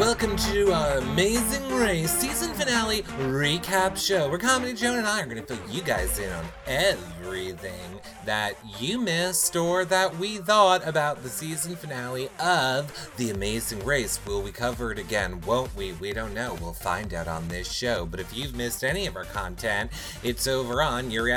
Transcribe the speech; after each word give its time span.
welcome 0.00 0.34
to 0.34 0.72
our 0.72 0.96
Amazing 0.96 1.74
Race 1.74 2.10
season 2.10 2.54
finale 2.54 3.02
recap 3.18 3.98
show 3.98 4.30
where 4.30 4.38
Comedy 4.38 4.72
John 4.72 4.96
and 4.96 5.06
I 5.06 5.20
are 5.20 5.26
going 5.26 5.36
to 5.36 5.42
fill 5.42 5.70
you 5.70 5.82
guys 5.82 6.18
in 6.18 6.32
on 6.32 6.46
everything 6.66 8.00
that 8.24 8.54
you 8.78 8.98
missed 8.98 9.56
or 9.56 9.84
that 9.84 10.16
we 10.16 10.38
thought 10.38 10.88
about 10.88 11.22
the 11.22 11.28
season 11.28 11.76
finale 11.76 12.30
of 12.38 13.10
The 13.18 13.28
Amazing 13.28 13.84
Race. 13.84 14.18
Will 14.24 14.40
we 14.40 14.52
cover 14.52 14.90
it 14.90 14.98
again? 14.98 15.38
Won't 15.42 15.76
we? 15.76 15.92
We 15.92 16.14
don't 16.14 16.32
know. 16.32 16.56
We'll 16.62 16.72
find 16.72 17.12
out 17.12 17.28
on 17.28 17.48
this 17.48 17.70
show. 17.70 18.06
But 18.06 18.20
if 18.20 18.34
you've 18.34 18.56
missed 18.56 18.82
any 18.82 19.06
of 19.06 19.16
our 19.16 19.24
content, 19.24 19.90
it's 20.22 20.46
over 20.46 20.80
on 20.80 21.10
Your 21.10 21.28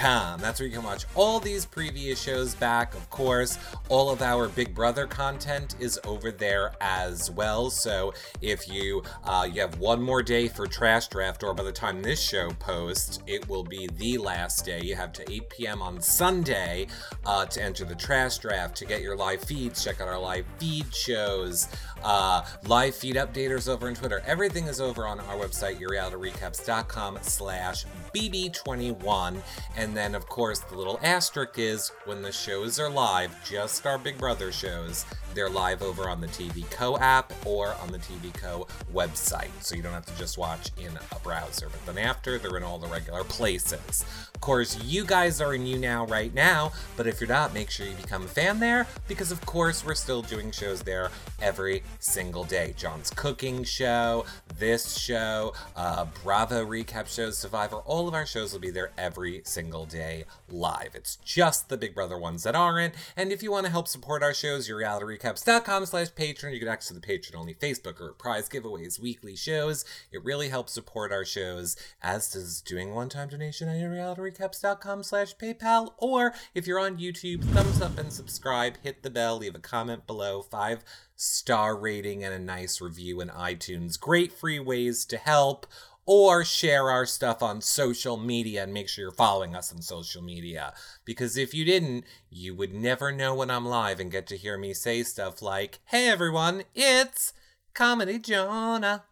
That's 0.00 0.60
where 0.60 0.68
you 0.68 0.74
can 0.74 0.84
watch 0.84 1.04
all 1.14 1.40
these 1.40 1.66
previous 1.66 2.20
shows 2.20 2.54
back. 2.54 2.94
Of 2.94 3.08
course, 3.10 3.58
all 3.88 4.10
of 4.10 4.22
our 4.22 4.48
Big 4.48 4.74
Brother 4.74 5.06
content 5.06 5.74
is 5.80 5.98
over 6.04 6.30
there 6.30 6.72
as 6.80 7.30
well. 7.30 7.70
So 7.70 8.14
if 8.40 8.68
you 8.68 9.02
uh, 9.24 9.48
you 9.50 9.60
have 9.60 9.78
one 9.78 10.00
more 10.00 10.22
day 10.22 10.48
for 10.48 10.66
Trash 10.66 11.08
Draft, 11.08 11.42
or 11.42 11.54
by 11.54 11.62
the 11.62 11.72
time 11.72 12.02
this 12.02 12.20
show 12.20 12.50
posts, 12.58 13.20
it 13.26 13.48
will 13.48 13.64
be 13.64 13.88
the 13.96 14.18
last 14.18 14.64
day. 14.64 14.80
You 14.80 14.94
have 14.96 15.12
to 15.14 15.32
8 15.32 15.50
p.m. 15.50 15.82
on 15.82 16.00
Sunday 16.00 16.86
uh, 17.26 17.46
to 17.46 17.62
enter 17.62 17.84
the 17.84 17.94
Trash 17.94 18.38
Draft 18.38 18.76
to 18.76 18.84
get 18.84 19.02
your 19.02 19.16
live 19.16 19.42
feeds. 19.42 19.82
Check 19.82 20.00
out 20.00 20.08
our 20.08 20.18
live 20.18 20.46
feed 20.58 20.94
shows. 20.94 21.68
Uh, 22.02 22.44
live 22.66 22.94
feed 22.94 23.16
updaters 23.16 23.68
over 23.68 23.88
on 23.88 23.94
Twitter. 23.94 24.22
Everything 24.26 24.66
is 24.66 24.80
over 24.80 25.06
on 25.06 25.20
our 25.20 25.36
website, 25.36 25.78
yourrealityrecaps.com 25.80 27.18
slash 27.22 27.86
BB21. 28.14 29.40
And 29.76 29.83
then, 29.92 30.14
of 30.14 30.28
course, 30.28 30.60
the 30.60 30.76
little 30.76 31.00
asterisk 31.02 31.58
is 31.58 31.90
when 32.04 32.22
the 32.22 32.30
shows 32.30 32.78
are 32.78 32.88
live, 32.88 33.34
just 33.44 33.84
our 33.86 33.98
Big 33.98 34.16
Brother 34.16 34.52
shows, 34.52 35.04
they're 35.34 35.50
live 35.50 35.82
over 35.82 36.08
on 36.08 36.20
the 36.20 36.28
TV 36.28 36.70
Co 36.70 36.96
app 36.98 37.32
or 37.44 37.74
on 37.82 37.90
the 37.90 37.98
TV 37.98 38.32
Co 38.32 38.68
website. 38.92 39.50
So 39.60 39.74
you 39.74 39.82
don't 39.82 39.92
have 39.92 40.06
to 40.06 40.16
just 40.16 40.38
watch 40.38 40.70
in 40.78 40.96
a 41.10 41.18
browser. 41.18 41.68
But 41.68 41.94
then 41.94 42.04
after, 42.04 42.38
they're 42.38 42.56
in 42.56 42.62
all 42.62 42.78
the 42.78 42.86
regular 42.86 43.24
places. 43.24 44.04
Course, 44.44 44.78
you 44.84 45.06
guys 45.06 45.40
are 45.40 45.54
in 45.54 45.64
YouNow 45.64 46.10
right 46.10 46.34
now, 46.34 46.70
but 46.98 47.06
if 47.06 47.18
you're 47.18 47.30
not, 47.30 47.54
make 47.54 47.70
sure 47.70 47.86
you 47.86 47.94
become 47.94 48.24
a 48.24 48.28
fan 48.28 48.60
there 48.60 48.86
because, 49.08 49.32
of 49.32 49.40
course, 49.46 49.82
we're 49.86 49.94
still 49.94 50.20
doing 50.20 50.50
shows 50.50 50.82
there 50.82 51.10
every 51.40 51.82
single 51.98 52.44
day. 52.44 52.74
John's 52.76 53.08
cooking 53.08 53.64
show, 53.64 54.26
this 54.58 54.98
show, 54.98 55.54
uh, 55.76 56.04
Bravo 56.22 56.62
recap 56.62 57.08
shows, 57.08 57.38
Survivor, 57.38 57.76
all 57.86 58.06
of 58.06 58.12
our 58.12 58.26
shows 58.26 58.52
will 58.52 58.60
be 58.60 58.70
there 58.70 58.92
every 58.98 59.40
single 59.46 59.86
day 59.86 60.26
live. 60.50 60.90
It's 60.94 61.16
just 61.16 61.70
the 61.70 61.78
Big 61.78 61.94
Brother 61.94 62.18
ones 62.18 62.42
that 62.42 62.54
aren't. 62.54 62.94
And 63.16 63.32
if 63.32 63.42
you 63.42 63.50
want 63.50 63.64
to 63.64 63.72
help 63.72 63.88
support 63.88 64.22
our 64.22 64.34
shows, 64.34 64.68
your 64.68 64.76
reality 64.76 65.06
recaps.com 65.06 65.86
slash 65.86 66.08
Patreon, 66.10 66.52
you 66.52 66.60
get 66.60 66.68
access 66.68 66.94
the 66.94 67.00
Patreon 67.00 67.34
only 67.34 67.54
Facebook 67.54 67.94
group, 67.94 68.18
prize 68.18 68.50
giveaways, 68.50 69.00
weekly 69.00 69.36
shows. 69.36 69.86
It 70.12 70.22
really 70.22 70.50
helps 70.50 70.74
support 70.74 71.12
our 71.12 71.24
shows, 71.24 71.78
as 72.02 72.30
does 72.30 72.60
doing 72.60 72.94
one 72.94 73.08
time 73.08 73.30
donation 73.30 73.70
on 73.70 73.78
your 73.80 73.90
reality 73.90 74.33
recaps.com 74.34 75.02
slash 75.02 75.36
PayPal. 75.36 75.94
Or 75.98 76.34
if 76.54 76.66
you're 76.66 76.80
on 76.80 76.98
YouTube, 76.98 77.44
thumbs 77.44 77.80
up 77.80 77.98
and 77.98 78.12
subscribe, 78.12 78.76
hit 78.82 79.02
the 79.02 79.10
bell, 79.10 79.38
leave 79.38 79.54
a 79.54 79.60
comment 79.60 80.06
below, 80.06 80.42
five 80.42 80.84
star 81.16 81.76
rating 81.76 82.24
and 82.24 82.34
a 82.34 82.38
nice 82.38 82.80
review 82.80 83.20
in 83.20 83.28
iTunes. 83.28 83.98
Great 83.98 84.32
free 84.32 84.58
ways 84.58 85.04
to 85.06 85.16
help 85.16 85.66
or 86.06 86.44
share 86.44 86.90
our 86.90 87.06
stuff 87.06 87.42
on 87.42 87.62
social 87.62 88.18
media 88.18 88.62
and 88.62 88.74
make 88.74 88.88
sure 88.88 89.04
you're 89.04 89.12
following 89.12 89.56
us 89.56 89.72
on 89.72 89.80
social 89.80 90.22
media. 90.22 90.74
Because 91.04 91.36
if 91.38 91.54
you 91.54 91.64
didn't, 91.64 92.04
you 92.28 92.54
would 92.54 92.74
never 92.74 93.10
know 93.10 93.34
when 93.34 93.50
I'm 93.50 93.64
live 93.64 94.00
and 94.00 94.10
get 94.10 94.26
to 94.26 94.36
hear 94.36 94.58
me 94.58 94.74
say 94.74 95.02
stuff 95.02 95.40
like, 95.40 95.78
Hey 95.86 96.08
everyone, 96.08 96.64
it's 96.74 97.32
Comedy 97.72 98.18
Jonah. 98.18 99.04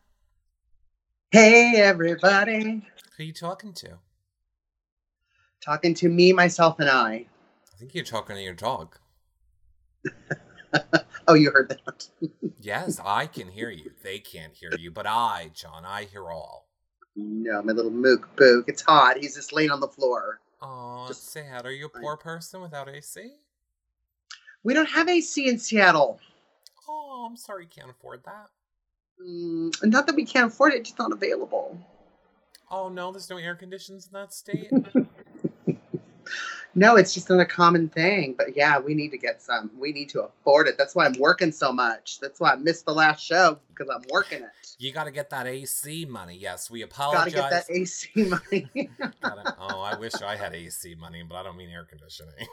Hey, 1.32 1.76
everybody. 1.76 2.84
Who 3.16 3.22
are 3.22 3.24
you 3.24 3.32
talking 3.32 3.72
to? 3.72 3.98
Talking 5.62 5.94
to 5.94 6.08
me, 6.08 6.32
myself, 6.32 6.80
and 6.80 6.90
I. 6.90 7.12
I 7.12 7.76
think 7.78 7.94
you're 7.94 8.04
talking 8.04 8.34
to 8.34 8.42
your 8.42 8.54
dog. 8.54 8.96
oh, 11.28 11.34
you 11.34 11.52
heard 11.52 11.68
that. 11.68 12.08
yes, 12.60 13.00
I 13.04 13.26
can 13.26 13.46
hear 13.46 13.70
you. 13.70 13.92
They 14.02 14.18
can't 14.18 14.54
hear 14.54 14.72
you, 14.76 14.90
but 14.90 15.06
I, 15.06 15.50
John, 15.54 15.84
I 15.84 16.04
hear 16.04 16.30
all. 16.30 16.66
No, 17.14 17.62
my 17.62 17.72
little 17.72 17.92
mook 17.92 18.34
book. 18.36 18.64
It's 18.66 18.82
hot. 18.82 19.18
He's 19.18 19.36
just 19.36 19.52
laying 19.52 19.70
on 19.70 19.80
the 19.80 19.88
floor. 19.88 20.40
Oh, 20.60 21.04
just 21.06 21.30
sad. 21.30 21.64
Are 21.64 21.72
you 21.72 21.86
a 21.86 21.88
poor 21.88 22.16
person 22.16 22.60
without 22.60 22.88
AC? 22.88 23.32
We 24.64 24.74
don't 24.74 24.88
have 24.88 25.08
AC 25.08 25.48
in 25.48 25.58
Seattle. 25.58 26.18
Oh, 26.88 27.26
I'm 27.28 27.36
sorry 27.36 27.64
you 27.64 27.70
can't 27.70 27.90
afford 27.90 28.24
that. 28.24 28.48
Mm, 29.24 29.74
not 29.84 30.06
that 30.06 30.16
we 30.16 30.24
can't 30.24 30.52
afford 30.52 30.72
it, 30.72 30.84
just 30.84 30.98
not 30.98 31.12
available. 31.12 31.78
Oh 32.70 32.88
no, 32.88 33.12
there's 33.12 33.28
no 33.28 33.36
air 33.36 33.54
conditions 33.54 34.06
in 34.06 34.12
that 34.12 34.32
state. 34.32 34.70
no, 36.74 36.96
it's 36.96 37.12
just 37.14 37.28
not 37.28 37.40
a 37.40 37.44
common 37.44 37.88
thing. 37.88 38.34
But 38.36 38.56
yeah, 38.56 38.78
we 38.78 38.94
need 38.94 39.10
to 39.10 39.18
get 39.18 39.42
some. 39.42 39.70
We 39.78 39.92
need 39.92 40.08
to 40.10 40.22
afford 40.22 40.68
it. 40.68 40.76
That's 40.78 40.94
why 40.94 41.06
I'm 41.06 41.18
working 41.18 41.52
so 41.52 41.72
much. 41.72 42.18
That's 42.20 42.40
why 42.40 42.52
I 42.52 42.56
missed 42.56 42.86
the 42.86 42.94
last 42.94 43.24
show 43.24 43.58
because 43.68 43.90
I'm 43.94 44.04
working 44.10 44.42
it. 44.42 44.50
You 44.78 44.92
got 44.92 45.04
to 45.04 45.10
get 45.10 45.30
that 45.30 45.46
AC 45.46 46.06
money. 46.06 46.36
Yes, 46.36 46.70
we 46.70 46.82
apologize. 46.82 47.34
Got 47.34 47.50
to 47.50 47.56
get 47.56 47.66
that 47.66 47.74
AC 47.74 48.10
money. 48.16 48.90
oh, 49.58 49.80
I 49.80 49.96
wish 49.98 50.14
I 50.14 50.36
had 50.36 50.54
AC 50.54 50.94
money, 50.96 51.22
but 51.28 51.36
I 51.36 51.42
don't 51.42 51.56
mean 51.56 51.70
air 51.70 51.84
conditioning. 51.84 52.46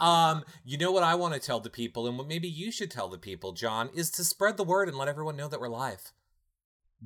um, 0.00 0.44
you 0.64 0.76
know 0.78 0.92
what 0.92 1.02
I 1.02 1.14
want 1.14 1.34
to 1.34 1.40
tell 1.40 1.60
the 1.60 1.70
people, 1.70 2.06
and 2.06 2.18
what 2.18 2.28
maybe 2.28 2.48
you 2.48 2.70
should 2.70 2.90
tell 2.90 3.08
the 3.08 3.18
people, 3.18 3.52
John, 3.52 3.90
is 3.94 4.10
to 4.12 4.24
spread 4.24 4.56
the 4.56 4.64
word 4.64 4.88
and 4.88 4.98
let 4.98 5.08
everyone 5.08 5.36
know 5.36 5.48
that 5.48 5.60
we're 5.60 5.68
live. 5.68 6.12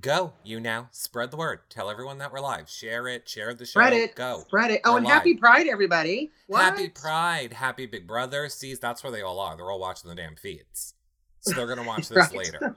Go, 0.01 0.35
YouNow. 0.47 0.89
Spread 0.93 1.31
the 1.31 1.37
word. 1.37 1.61
Tell 1.71 1.91
everyone 1.91 2.19
that 2.19 2.33
we're 2.33 2.41
live. 2.41 2.69
Share 2.69 3.09
it. 3.09 3.29
Share 3.29 3.55
the 3.55 3.65
show. 3.65 3.81
Spread 3.81 3.95
it. 3.95 4.15
Go. 4.15 4.45
Spread 4.47 4.71
it. 4.71 4.83
Oh, 4.85 4.93
we're 4.93 4.99
and 4.99 5.07
live. 5.07 5.15
happy 5.15 5.35
Pride, 5.35 5.67
everybody. 5.67 6.31
What? 6.47 6.61
Happy 6.61 6.89
Pride. 6.89 7.53
Happy 7.55 7.87
Big 7.87 8.07
Brother. 8.07 8.49
See, 8.49 8.75
that's 8.75 9.03
where 9.03 9.11
they 9.11 9.23
all 9.23 9.41
are. 9.41 9.57
They're 9.57 9.71
all 9.71 9.81
watching 9.81 10.09
the 10.09 10.15
damn 10.15 10.37
feeds. 10.37 10.95
So 11.41 11.55
they're 11.55 11.67
going 11.67 11.79
to 11.79 11.85
watch 11.87 12.09
this 12.11 12.33
later. 12.33 12.77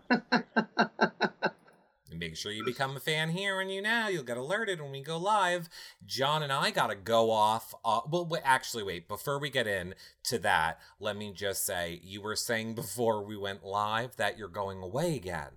make 2.18 2.38
sure 2.38 2.52
you 2.52 2.64
become 2.64 2.96
a 2.96 3.00
fan 3.00 3.30
here 3.30 3.60
and 3.60 3.70
YouNow. 3.70 4.12
You'll 4.12 4.24
get 4.24 4.38
alerted 4.38 4.82
when 4.82 4.92
we 4.92 5.02
go 5.02 5.18
live. 5.18 5.70
John 6.06 6.42
and 6.44 6.52
I 6.52 6.72
got 6.72 6.88
to 6.88 6.96
go 6.96 7.30
off. 7.30 7.74
Uh, 7.84 8.02
well, 8.10 8.26
wait, 8.26 8.42
actually, 8.46 8.84
wait. 8.84 9.08
Before 9.08 9.40
we 9.40 9.50
get 9.50 9.68
in 9.68 9.96
to 10.26 10.40
that, 10.40 10.80
let 11.00 11.18
me 11.18 11.34
just 11.34 11.66
say 11.66 12.00
you 12.04 12.22
were 12.22 12.36
saying 12.36 12.74
before 12.76 13.24
we 13.24 13.38
went 13.38 13.66
live 13.66 14.16
that 14.16 14.38
you're 14.38 14.48
going 14.48 14.82
away 14.82 15.16
again. 15.16 15.50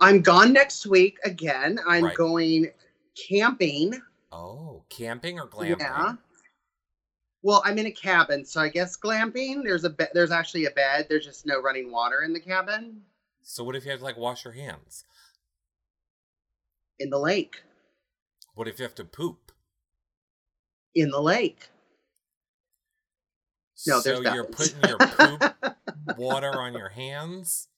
I'm 0.00 0.22
gone 0.22 0.52
next 0.52 0.86
week 0.86 1.18
again. 1.24 1.78
I'm 1.86 2.04
right. 2.04 2.14
going 2.14 2.70
camping. 3.28 4.00
Oh, 4.32 4.82
camping 4.88 5.38
or 5.38 5.46
glamping? 5.46 5.80
Yeah. 5.80 6.14
Well, 7.42 7.62
I'm 7.64 7.78
in 7.78 7.86
a 7.86 7.90
cabin, 7.90 8.44
so 8.44 8.60
I 8.60 8.68
guess 8.68 8.96
glamping. 8.96 9.62
There's 9.62 9.84
a 9.84 9.90
bed. 9.90 10.10
There's 10.12 10.30
actually 10.30 10.66
a 10.66 10.70
bed. 10.70 11.06
There's 11.08 11.24
just 11.24 11.46
no 11.46 11.60
running 11.60 11.90
water 11.90 12.22
in 12.22 12.32
the 12.32 12.40
cabin. 12.40 13.00
So 13.42 13.64
what 13.64 13.76
if 13.76 13.84
you 13.84 13.90
have 13.90 14.00
to 14.00 14.04
like 14.04 14.18
wash 14.18 14.44
your 14.44 14.52
hands? 14.52 15.04
In 16.98 17.10
the 17.10 17.18
lake. 17.18 17.62
What 18.54 18.68
if 18.68 18.78
you 18.78 18.82
have 18.84 18.94
to 18.96 19.04
poop? 19.04 19.52
In 20.94 21.10
the 21.10 21.20
lake. 21.20 21.68
No, 23.86 24.00
so 24.00 24.20
you're 24.20 24.44
putting 24.44 24.80
your 24.86 24.98
poop 24.98 25.54
water 26.18 26.52
on 26.52 26.74
your 26.74 26.90
hands. 26.90 27.68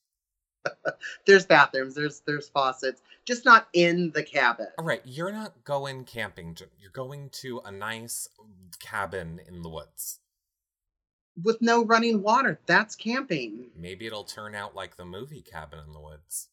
there's 1.27 1.47
bathrooms, 1.47 1.95
there's 1.95 2.21
there's 2.27 2.49
faucets, 2.49 3.03
just 3.25 3.45
not 3.45 3.69
in 3.73 4.11
the 4.13 4.23
cabin. 4.23 4.69
All 4.79 4.85
right, 4.85 5.03
you're 5.05 5.33
not 5.33 5.65
going 5.65 6.05
camping. 6.05 6.57
You're 6.81 6.91
going 6.91 7.31
to 7.43 7.61
a 7.65 7.71
nice 7.71 8.29
cabin 8.81 9.41
in 9.47 9.63
the 9.63 9.69
woods 9.69 10.21
with 11.41 11.63
no 11.63 11.85
running 11.85 12.23
water. 12.23 12.61
That's 12.67 12.97
camping. 12.97 13.71
Maybe 13.77 14.07
it'll 14.07 14.25
turn 14.25 14.55
out 14.55 14.75
like 14.75 14.97
the 14.97 15.05
movie 15.05 15.43
Cabin 15.43 15.79
in 15.87 15.93
the 15.93 16.01
Woods 16.01 16.49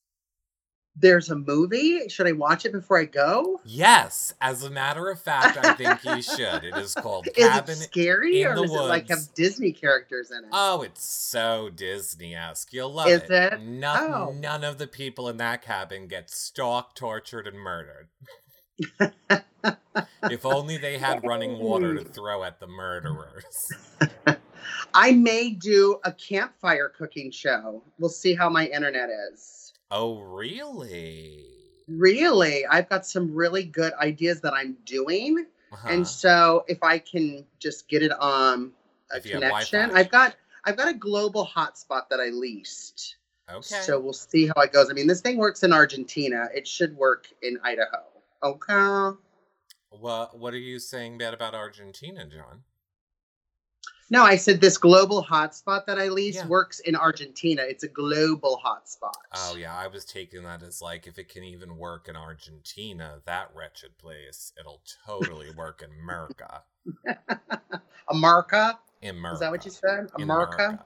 there's 0.99 1.29
a 1.29 1.35
movie. 1.35 2.07
Should 2.09 2.27
I 2.27 2.33
watch 2.33 2.65
it 2.65 2.71
before 2.71 2.99
I 2.99 3.05
go? 3.05 3.59
Yes. 3.65 4.33
As 4.41 4.63
a 4.63 4.69
matter 4.69 5.09
of 5.09 5.19
fact, 5.21 5.57
I 5.57 5.73
think 5.73 6.03
you 6.03 6.21
should. 6.35 6.63
It 6.63 6.75
is 6.77 6.93
called 6.93 7.27
Cabin 7.35 7.73
is 7.73 7.81
it 7.81 7.85
scary 7.85 8.43
or 8.43 8.55
does 8.55 8.69
woods. 8.69 8.73
it 8.73 8.87
like 8.87 9.09
have 9.09 9.33
Disney 9.35 9.71
characters 9.71 10.31
in 10.31 10.39
it? 10.39 10.49
Oh, 10.51 10.81
it's 10.81 11.05
so 11.05 11.69
Disney-esque. 11.69 12.73
You'll 12.73 12.93
love 12.93 13.07
is 13.07 13.23
it. 13.23 13.31
it? 13.31 13.61
None, 13.61 14.13
oh. 14.13 14.31
none 14.37 14.63
of 14.63 14.77
the 14.77 14.87
people 14.87 15.29
in 15.29 15.37
that 15.37 15.61
cabin 15.61 16.07
get 16.07 16.29
stalked, 16.29 16.97
tortured, 16.97 17.47
and 17.47 17.57
murdered. 17.57 18.07
if 20.23 20.45
only 20.45 20.77
they 20.77 20.97
had 20.97 21.25
running 21.25 21.59
water 21.59 21.95
to 21.95 22.03
throw 22.03 22.43
at 22.43 22.59
the 22.59 22.67
murderers. 22.67 23.43
I 24.93 25.11
may 25.11 25.51
do 25.51 25.99
a 26.03 26.11
campfire 26.11 26.89
cooking 26.89 27.31
show. 27.31 27.83
We'll 27.99 28.09
see 28.09 28.35
how 28.35 28.49
my 28.49 28.67
internet 28.67 29.09
is. 29.31 29.58
Oh, 29.91 30.19
really? 30.19 31.45
Really? 31.87 32.65
I've 32.65 32.89
got 32.89 33.05
some 33.05 33.33
really 33.33 33.63
good 33.63 33.93
ideas 33.93 34.41
that 34.41 34.53
I'm 34.53 34.77
doing. 34.85 35.45
Uh-huh. 35.71 35.87
And 35.89 36.07
so 36.07 36.63
if 36.67 36.83
I 36.83 36.99
can 36.99 37.45
just 37.59 37.87
get 37.87 38.03
it 38.03 38.11
on 38.11 38.71
a 39.11 39.17
if 39.17 39.23
connection, 39.23 39.91
I've 39.91 40.09
got 40.09 40.35
I've 40.65 40.77
got 40.77 40.87
a 40.87 40.93
global 40.93 41.45
hotspot 41.45 42.09
that 42.09 42.19
I 42.19 42.29
leased. 42.29 43.15
Okay. 43.51 43.81
So 43.81 43.99
we'll 43.99 44.13
see 44.13 44.47
how 44.47 44.61
it 44.61 44.71
goes. 44.71 44.89
I 44.89 44.93
mean, 44.93 45.07
this 45.07 45.21
thing 45.21 45.37
works 45.37 45.63
in 45.63 45.73
Argentina. 45.73 46.49
It 46.53 46.67
should 46.67 46.95
work 46.95 47.27
in 47.41 47.57
Idaho. 47.63 48.03
Okay. 48.43 49.17
what 49.89 50.37
what 50.37 50.53
are 50.53 50.57
you 50.57 50.79
saying 50.79 51.17
bad 51.17 51.33
about 51.33 51.55
Argentina, 51.55 52.25
John? 52.25 52.63
No, 54.11 54.23
I 54.23 54.37
said 54.37 54.59
this 54.59 54.77
global 54.77 55.23
hotspot 55.23 55.85
that 55.85 55.99
I 55.99 56.07
lease 56.07 56.35
Yeah. 56.37 56.47
works 56.47 56.79
in 56.79 56.95
Argentina. 56.95 57.61
It's 57.61 57.83
a 57.83 57.87
global 57.87 58.59
hotspot. 58.65 59.13
Oh 59.33 59.55
yeah, 59.55 59.75
I 59.75 59.87
was 59.87 60.03
taking 60.03 60.43
that 60.43 60.63
as 60.63 60.81
like 60.81 61.05
if 61.05 61.19
it 61.19 61.29
can 61.29 61.43
even 61.43 61.77
work 61.77 62.07
in 62.09 62.15
Argentina, 62.15 63.21
that 63.25 63.51
wretched 63.53 63.97
place, 63.99 64.51
it'll 64.59 64.81
totally 65.05 65.49
work 65.55 65.83
in 65.83 65.91
America. 66.01 66.63
America? 68.09 68.79
In 69.01 69.17
America. 69.17 69.33
Is 69.35 69.39
that 69.41 69.51
what 69.51 69.65
you 69.65 69.71
said? 69.71 70.09
in 70.17 70.23
America? 70.23 70.83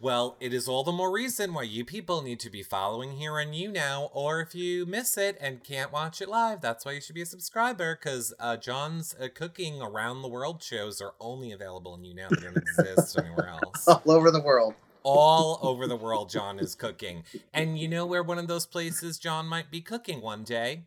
Well, 0.00 0.36
it 0.38 0.54
is 0.54 0.68
all 0.68 0.84
the 0.84 0.92
more 0.92 1.10
reason 1.10 1.52
why 1.52 1.64
you 1.64 1.84
people 1.84 2.22
need 2.22 2.38
to 2.40 2.50
be 2.50 2.62
following 2.62 3.12
here 3.12 3.40
on 3.40 3.48
YouNow, 3.48 4.10
or 4.12 4.40
if 4.40 4.54
you 4.54 4.86
miss 4.86 5.18
it 5.18 5.36
and 5.40 5.64
can't 5.64 5.92
watch 5.92 6.20
it 6.20 6.28
live, 6.28 6.60
that's 6.60 6.84
why 6.84 6.92
you 6.92 7.00
should 7.00 7.16
be 7.16 7.22
a 7.22 7.26
subscriber, 7.26 7.96
because 7.96 8.32
uh, 8.38 8.56
John's 8.56 9.16
uh, 9.20 9.28
cooking 9.34 9.82
around 9.82 10.22
the 10.22 10.28
world 10.28 10.62
shows 10.62 11.00
are 11.00 11.14
only 11.20 11.50
available 11.50 11.94
in 11.94 12.02
YouNow. 12.02 12.28
They 12.28 12.42
don't 12.42 12.56
exist 12.56 13.18
anywhere 13.18 13.48
else. 13.64 13.88
All 13.88 14.02
over 14.06 14.30
the 14.30 14.40
world. 14.40 14.74
All 15.02 15.58
over 15.62 15.86
the 15.86 15.96
world, 16.04 16.30
John 16.30 16.60
is 16.60 16.74
cooking. 16.74 17.24
And 17.52 17.78
you 17.78 17.88
know 17.88 18.06
where 18.06 18.22
one 18.22 18.38
of 18.38 18.46
those 18.46 18.66
places 18.66 19.18
John 19.18 19.46
might 19.46 19.70
be 19.70 19.80
cooking 19.80 20.20
one 20.20 20.44
day? 20.44 20.84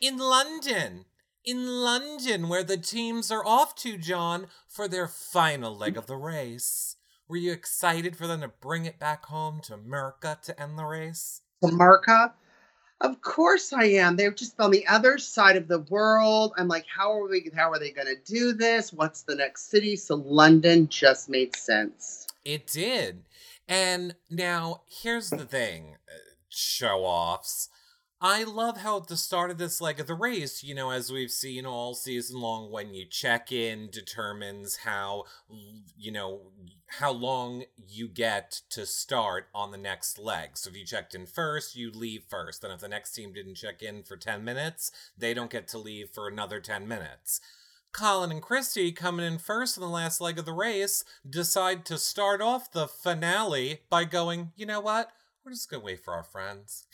In 0.00 0.18
London. 0.18 1.06
In 1.44 1.66
London, 1.66 2.48
where 2.48 2.64
the 2.64 2.76
teams 2.76 3.30
are 3.30 3.46
off 3.46 3.74
to, 3.76 3.96
John, 3.96 4.48
for 4.66 4.88
their 4.88 5.06
final 5.06 5.74
leg 5.74 5.96
of 5.96 6.06
the 6.06 6.16
race. 6.16 6.95
Were 7.28 7.36
you 7.36 7.52
excited 7.52 8.16
for 8.16 8.26
them 8.26 8.40
to 8.42 8.48
bring 8.48 8.84
it 8.84 8.98
back 8.98 9.26
home 9.26 9.60
to 9.64 9.74
America 9.74 10.38
to 10.44 10.60
end 10.60 10.78
the 10.78 10.84
race? 10.84 11.42
America? 11.62 12.32
Of 13.00 13.20
course 13.20 13.72
I 13.72 13.84
am. 13.84 14.16
They're 14.16 14.30
just 14.30 14.58
on 14.58 14.70
the 14.70 14.86
other 14.86 15.18
side 15.18 15.56
of 15.56 15.68
the 15.68 15.80
world. 15.80 16.52
I'm 16.56 16.68
like, 16.68 16.86
how 16.86 17.12
are 17.12 17.28
we 17.28 17.50
how 17.54 17.70
are 17.70 17.78
they 17.78 17.90
gonna 17.90 18.14
do 18.24 18.52
this? 18.52 18.92
What's 18.92 19.22
the 19.22 19.34
next 19.34 19.70
city? 19.70 19.96
So 19.96 20.14
London 20.14 20.88
just 20.88 21.28
made 21.28 21.54
sense. 21.56 22.26
It 22.44 22.66
did. 22.66 23.24
And 23.68 24.14
now, 24.30 24.82
here's 24.86 25.30
the 25.30 25.44
thing 25.44 25.96
uh, 26.08 26.18
show 26.48 27.00
offs. 27.00 27.68
I 28.28 28.42
love 28.42 28.78
how 28.78 28.96
at 28.96 29.06
the 29.06 29.16
start 29.16 29.52
of 29.52 29.58
this 29.58 29.80
leg 29.80 30.00
of 30.00 30.08
the 30.08 30.14
race, 30.14 30.64
you 30.64 30.74
know, 30.74 30.90
as 30.90 31.12
we've 31.12 31.30
seen 31.30 31.64
all 31.64 31.94
season 31.94 32.40
long, 32.40 32.72
when 32.72 32.92
you 32.92 33.04
check 33.04 33.52
in 33.52 33.88
determines 33.88 34.78
how, 34.78 35.26
you 35.96 36.10
know, 36.10 36.40
how 36.88 37.12
long 37.12 37.66
you 37.86 38.08
get 38.08 38.62
to 38.70 38.84
start 38.84 39.46
on 39.54 39.70
the 39.70 39.78
next 39.78 40.18
leg. 40.18 40.58
So 40.58 40.70
if 40.70 40.76
you 40.76 40.84
checked 40.84 41.14
in 41.14 41.26
first, 41.26 41.76
you 41.76 41.92
leave 41.92 42.24
first. 42.28 42.62
Then 42.62 42.72
if 42.72 42.80
the 42.80 42.88
next 42.88 43.12
team 43.12 43.32
didn't 43.32 43.54
check 43.54 43.80
in 43.80 44.02
for 44.02 44.16
10 44.16 44.42
minutes, 44.42 44.90
they 45.16 45.32
don't 45.32 45.48
get 45.48 45.68
to 45.68 45.78
leave 45.78 46.10
for 46.10 46.26
another 46.26 46.58
10 46.58 46.88
minutes. 46.88 47.40
Colin 47.92 48.32
and 48.32 48.42
Christy, 48.42 48.90
coming 48.90 49.24
in 49.24 49.38
first 49.38 49.76
in 49.76 49.82
the 49.82 49.88
last 49.88 50.20
leg 50.20 50.36
of 50.36 50.46
the 50.46 50.52
race, 50.52 51.04
decide 51.30 51.84
to 51.84 51.96
start 51.96 52.42
off 52.42 52.72
the 52.72 52.88
finale 52.88 53.82
by 53.88 54.02
going, 54.02 54.50
you 54.56 54.66
know 54.66 54.80
what? 54.80 55.12
We're 55.44 55.52
just 55.52 55.70
going 55.70 55.82
to 55.82 55.86
wait 55.86 56.04
for 56.04 56.12
our 56.12 56.24
friends. 56.24 56.88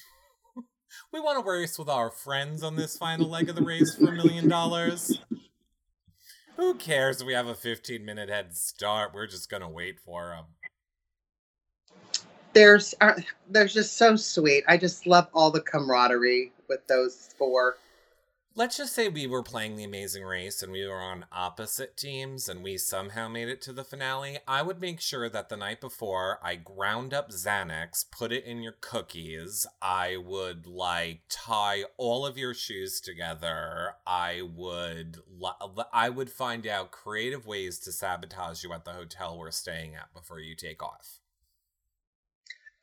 We 1.12 1.20
want 1.20 1.44
to 1.44 1.50
race 1.50 1.78
with 1.78 1.88
our 1.88 2.10
friends 2.10 2.62
on 2.62 2.76
this 2.76 2.96
final 2.96 3.28
leg 3.28 3.48
of 3.48 3.56
the 3.56 3.62
race 3.62 3.94
for 3.94 4.08
a 4.08 4.12
million 4.12 4.48
dollars. 4.48 5.20
Who 6.56 6.74
cares 6.74 7.20
if 7.20 7.26
we 7.26 7.32
have 7.32 7.46
a 7.46 7.54
15 7.54 8.04
minute 8.04 8.28
head 8.28 8.56
start? 8.56 9.12
We're 9.14 9.26
just 9.26 9.50
going 9.50 9.62
to 9.62 9.68
wait 9.68 9.98
for 9.98 10.28
them. 10.28 10.44
There's 12.52 12.94
uh, 13.00 13.14
they're 13.48 13.66
just 13.66 13.96
so 13.96 14.16
sweet. 14.16 14.64
I 14.68 14.76
just 14.76 15.06
love 15.06 15.28
all 15.32 15.50
the 15.50 15.62
camaraderie 15.62 16.52
with 16.68 16.86
those 16.86 17.34
four. 17.38 17.78
Let's 18.54 18.76
just 18.76 18.94
say 18.94 19.08
we 19.08 19.26
were 19.26 19.42
playing 19.42 19.76
The 19.76 19.84
Amazing 19.84 20.24
Race 20.24 20.62
and 20.62 20.70
we 20.72 20.86
were 20.86 21.00
on 21.00 21.24
opposite 21.32 21.96
teams 21.96 22.50
and 22.50 22.62
we 22.62 22.76
somehow 22.76 23.26
made 23.26 23.48
it 23.48 23.62
to 23.62 23.72
the 23.72 23.82
finale. 23.82 24.40
I 24.46 24.60
would 24.60 24.78
make 24.78 25.00
sure 25.00 25.30
that 25.30 25.48
the 25.48 25.56
night 25.56 25.80
before 25.80 26.38
I 26.42 26.56
ground 26.56 27.14
up 27.14 27.30
Xanax, 27.30 28.04
put 28.10 28.30
it 28.30 28.44
in 28.44 28.60
your 28.60 28.76
cookies. 28.78 29.66
I 29.80 30.18
would 30.18 30.66
like 30.66 31.22
tie 31.30 31.84
all 31.96 32.26
of 32.26 32.36
your 32.36 32.52
shoes 32.52 33.00
together. 33.00 33.94
I 34.06 34.42
would 34.42 35.20
I 35.90 36.10
would 36.10 36.28
find 36.30 36.66
out 36.66 36.90
creative 36.90 37.46
ways 37.46 37.78
to 37.80 37.92
sabotage 37.92 38.62
you 38.62 38.74
at 38.74 38.84
the 38.84 38.92
hotel 38.92 39.38
we're 39.38 39.50
staying 39.50 39.94
at 39.94 40.12
before 40.12 40.40
you 40.40 40.54
take 40.54 40.82
off. 40.82 41.20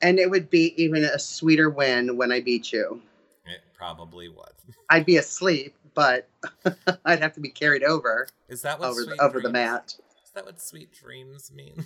And 0.01 0.17
it 0.17 0.31
would 0.31 0.49
be 0.49 0.73
even 0.81 1.03
a 1.03 1.19
sweeter 1.19 1.69
win 1.69 2.17
when 2.17 2.31
I 2.31 2.41
beat 2.41 2.73
you. 2.73 3.03
It 3.49 3.61
probably 3.73 4.29
would. 4.29 4.53
I'd 4.89 5.05
be 5.05 5.17
asleep, 5.17 5.75
but 5.93 6.29
I'd 7.05 7.19
have 7.21 7.33
to 7.33 7.39
be 7.39 7.49
carried 7.49 7.83
over 7.83 8.27
Is 8.47 8.61
that 8.61 8.79
what 8.79 8.89
over 8.89 9.01
sweet 9.03 9.17
the, 9.17 9.23
over 9.23 9.41
the 9.41 9.49
mat. 9.49 9.95
Is 10.23 10.31
that 10.33 10.45
what 10.45 10.61
sweet 10.61 10.93
dreams 10.93 11.51
means? 11.53 11.85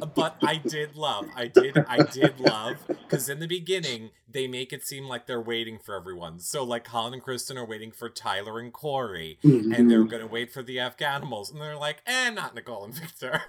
but 0.14 0.36
I 0.42 0.56
did 0.56 0.96
love, 0.96 1.26
I 1.34 1.46
did, 1.46 1.76
I 1.86 2.00
did 2.02 2.40
love, 2.40 2.84
because 3.06 3.28
in 3.28 3.38
the 3.38 3.46
beginning 3.46 4.10
they 4.28 4.46
make 4.48 4.72
it 4.72 4.84
seem 4.84 5.04
like 5.06 5.26
they're 5.26 5.40
waiting 5.40 5.78
for 5.78 5.94
everyone. 5.94 6.40
So 6.40 6.64
like 6.64 6.84
Colin 6.84 7.14
and 7.14 7.22
Kristen 7.22 7.56
are 7.56 7.64
waiting 7.64 7.92
for 7.92 8.08
Tyler 8.08 8.58
and 8.58 8.72
Corey, 8.72 9.38
and 9.44 9.88
they're 9.90 10.04
Mhm. 10.04 10.10
gonna 10.10 10.26
wait 10.26 10.52
for 10.52 10.62
the 10.62 10.76
Afghanimals, 10.78 11.52
and 11.52 11.60
they're 11.60 11.76
like, 11.76 12.02
eh, 12.06 12.30
not 12.30 12.54
Nicole 12.54 12.84
and 12.84 12.94
Victor. 12.94 13.40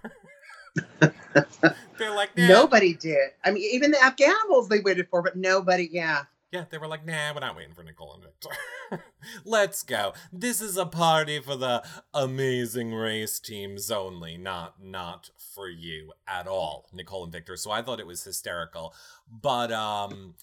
they're 1.98 2.16
like, 2.16 2.36
nah. 2.38 2.48
Nobody 2.48 2.94
did. 2.94 3.30
I 3.44 3.52
mean, 3.52 3.70
even 3.74 3.92
the 3.92 3.98
Afghanimals 3.98 4.70
they 4.70 4.80
waited 4.80 5.08
for, 5.10 5.22
but 5.22 5.36
nobody. 5.36 5.90
Yeah, 5.92 6.24
Yeah, 6.52 6.66
they 6.70 6.78
were 6.78 6.88
like, 6.88 7.06
nah, 7.06 7.34
we're 7.34 7.42
not 7.42 7.56
waiting 7.56 7.74
for 7.74 7.84
Nicole 7.84 8.14
and 8.14 8.24
Victor. 8.24 9.04
Let's 9.46 9.84
go. 9.84 10.14
This 10.32 10.62
is 10.62 10.78
a 10.78 10.86
party 10.86 11.40
for 11.40 11.56
the 11.56 11.84
amazing 12.14 12.94
race 12.94 13.40
teams 13.40 13.92
only, 13.92 14.38
not 14.38 14.82
not 14.82 15.30
for 15.38 15.68
you 15.70 16.14
at 16.28 16.48
all, 16.48 16.88
Nicole 16.94 17.24
and 17.24 17.34
Victor. 17.34 17.58
So 17.58 17.72
I 17.72 17.82
thought 17.82 18.00
it 18.00 18.08
was 18.08 18.24
hysterical. 18.24 18.94
But 19.30 19.72
um 19.72 20.36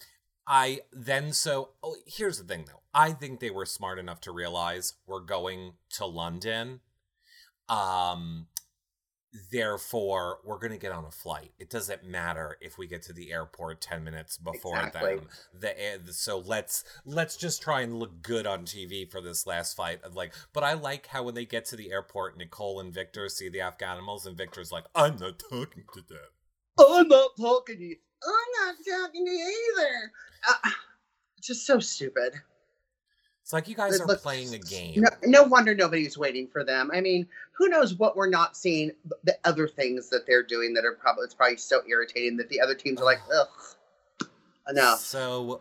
I 0.46 0.80
then 0.92 1.32
so 1.32 1.70
oh, 1.82 1.96
here's 2.06 2.38
the 2.38 2.44
thing 2.44 2.64
though. 2.66 2.82
I 2.92 3.12
think 3.12 3.40
they 3.40 3.50
were 3.50 3.66
smart 3.66 3.98
enough 3.98 4.20
to 4.22 4.32
realize 4.32 4.94
we're 5.06 5.20
going 5.20 5.72
to 5.90 6.04
London. 6.06 6.80
Um 7.68 8.48
therefore 9.50 10.38
we're 10.44 10.58
going 10.58 10.72
to 10.72 10.78
get 10.78 10.92
on 10.92 11.04
a 11.04 11.10
flight 11.10 11.50
it 11.58 11.68
doesn't 11.68 12.04
matter 12.04 12.56
if 12.60 12.78
we 12.78 12.86
get 12.86 13.02
to 13.02 13.12
the 13.12 13.32
airport 13.32 13.80
10 13.80 14.04
minutes 14.04 14.36
before 14.38 14.76
Exactly. 14.76 15.16
them 15.16 15.28
the 15.52 16.12
so 16.12 16.38
let's 16.38 16.84
let's 17.04 17.36
just 17.36 17.60
try 17.60 17.80
and 17.80 17.98
look 17.98 18.22
good 18.22 18.46
on 18.46 18.64
TV 18.64 19.10
for 19.10 19.20
this 19.20 19.46
last 19.46 19.74
fight 19.76 20.00
like 20.14 20.32
but 20.52 20.62
I 20.62 20.74
like 20.74 21.08
how 21.08 21.24
when 21.24 21.34
they 21.34 21.44
get 21.44 21.64
to 21.66 21.76
the 21.76 21.90
airport 21.90 22.36
Nicole 22.38 22.80
and 22.80 22.92
Victor 22.94 23.28
see 23.28 23.48
the 23.48 23.58
Afghanimals 23.58 24.26
and 24.26 24.36
Victor's 24.36 24.70
like 24.70 24.84
I'm 24.94 25.16
not 25.18 25.38
talking 25.38 25.84
to 25.94 26.00
them 26.02 26.18
I'm 26.78 27.08
not 27.08 27.30
talking 27.40 27.76
to 27.78 27.84
you. 27.84 27.96
I'm 28.26 28.66
not 28.66 28.74
talking 28.88 29.24
to 29.26 29.30
you 29.30 29.72
either. 29.78 30.12
Uh, 30.48 30.70
it's 31.38 31.46
just 31.46 31.66
so 31.66 31.78
stupid. 31.78 32.32
It's 33.44 33.52
like 33.52 33.68
you 33.68 33.74
guys 33.74 34.00
are 34.00 34.16
playing 34.16 34.54
a 34.54 34.58
game 34.58 35.02
No, 35.02 35.10
no 35.22 35.42
wonder 35.42 35.74
nobody's 35.74 36.16
waiting 36.16 36.48
for 36.48 36.64
them. 36.64 36.90
I 36.94 37.02
mean, 37.02 37.26
who 37.52 37.68
knows 37.68 37.94
what 37.94 38.16
we're 38.16 38.30
not 38.30 38.56
seeing? 38.56 38.92
The 39.24 39.36
other 39.44 39.68
things 39.68 40.08
that 40.08 40.26
they're 40.26 40.42
doing 40.42 40.72
that 40.72 40.86
are 40.86 40.94
probably 40.94 41.24
it's 41.24 41.34
probably 41.34 41.58
so 41.58 41.82
irritating 41.86 42.38
that 42.38 42.48
the 42.48 42.58
other 42.58 42.74
teams 42.74 43.02
are 43.02 43.04
like, 43.04 43.18
ugh, 43.38 44.28
enough. 44.66 45.00
So, 45.00 45.60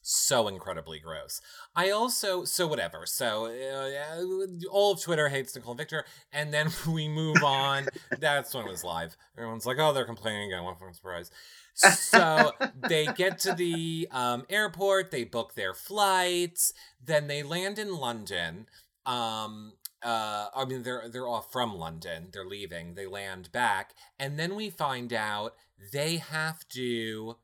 so 0.00 0.48
incredibly 0.48 0.98
gross. 0.98 1.42
I 1.74 1.90
also, 1.90 2.44
so 2.44 2.66
whatever. 2.66 3.04
So, 3.04 3.44
uh, 3.44 4.46
all 4.70 4.92
of 4.92 5.02
Twitter 5.02 5.28
hates 5.28 5.54
Nicole 5.54 5.72
and 5.72 5.78
Victor, 5.78 6.06
and 6.32 6.50
then 6.50 6.70
we 6.88 7.08
move 7.08 7.44
on. 7.44 7.88
That's 8.20 8.54
when 8.54 8.64
it 8.64 8.70
was 8.70 8.84
live. 8.84 9.18
Everyone's 9.36 9.66
like, 9.66 9.76
oh, 9.78 9.92
they're 9.92 10.06
complaining 10.06 10.50
again. 10.50 10.64
One 10.64 10.76
from 10.76 10.94
surprise. 10.94 11.30
So 11.76 12.52
they 12.88 13.06
get 13.06 13.38
to 13.40 13.54
the 13.54 14.08
um, 14.10 14.44
airport, 14.48 15.10
they 15.10 15.24
book 15.24 15.54
their 15.54 15.74
flights, 15.74 16.72
then 17.04 17.26
they 17.26 17.42
land 17.42 17.78
in 17.78 17.94
London. 17.94 18.66
Um, 19.04 19.74
uh, 20.02 20.48
I 20.54 20.64
mean, 20.64 20.82
they're 20.82 21.08
they're 21.08 21.28
off 21.28 21.52
from 21.52 21.74
London. 21.74 22.28
They're 22.32 22.46
leaving. 22.46 22.94
They 22.94 23.06
land 23.06 23.52
back, 23.52 23.94
and 24.18 24.38
then 24.38 24.54
we 24.54 24.70
find 24.70 25.12
out 25.12 25.54
they 25.92 26.16
have 26.16 26.66
to 26.70 27.36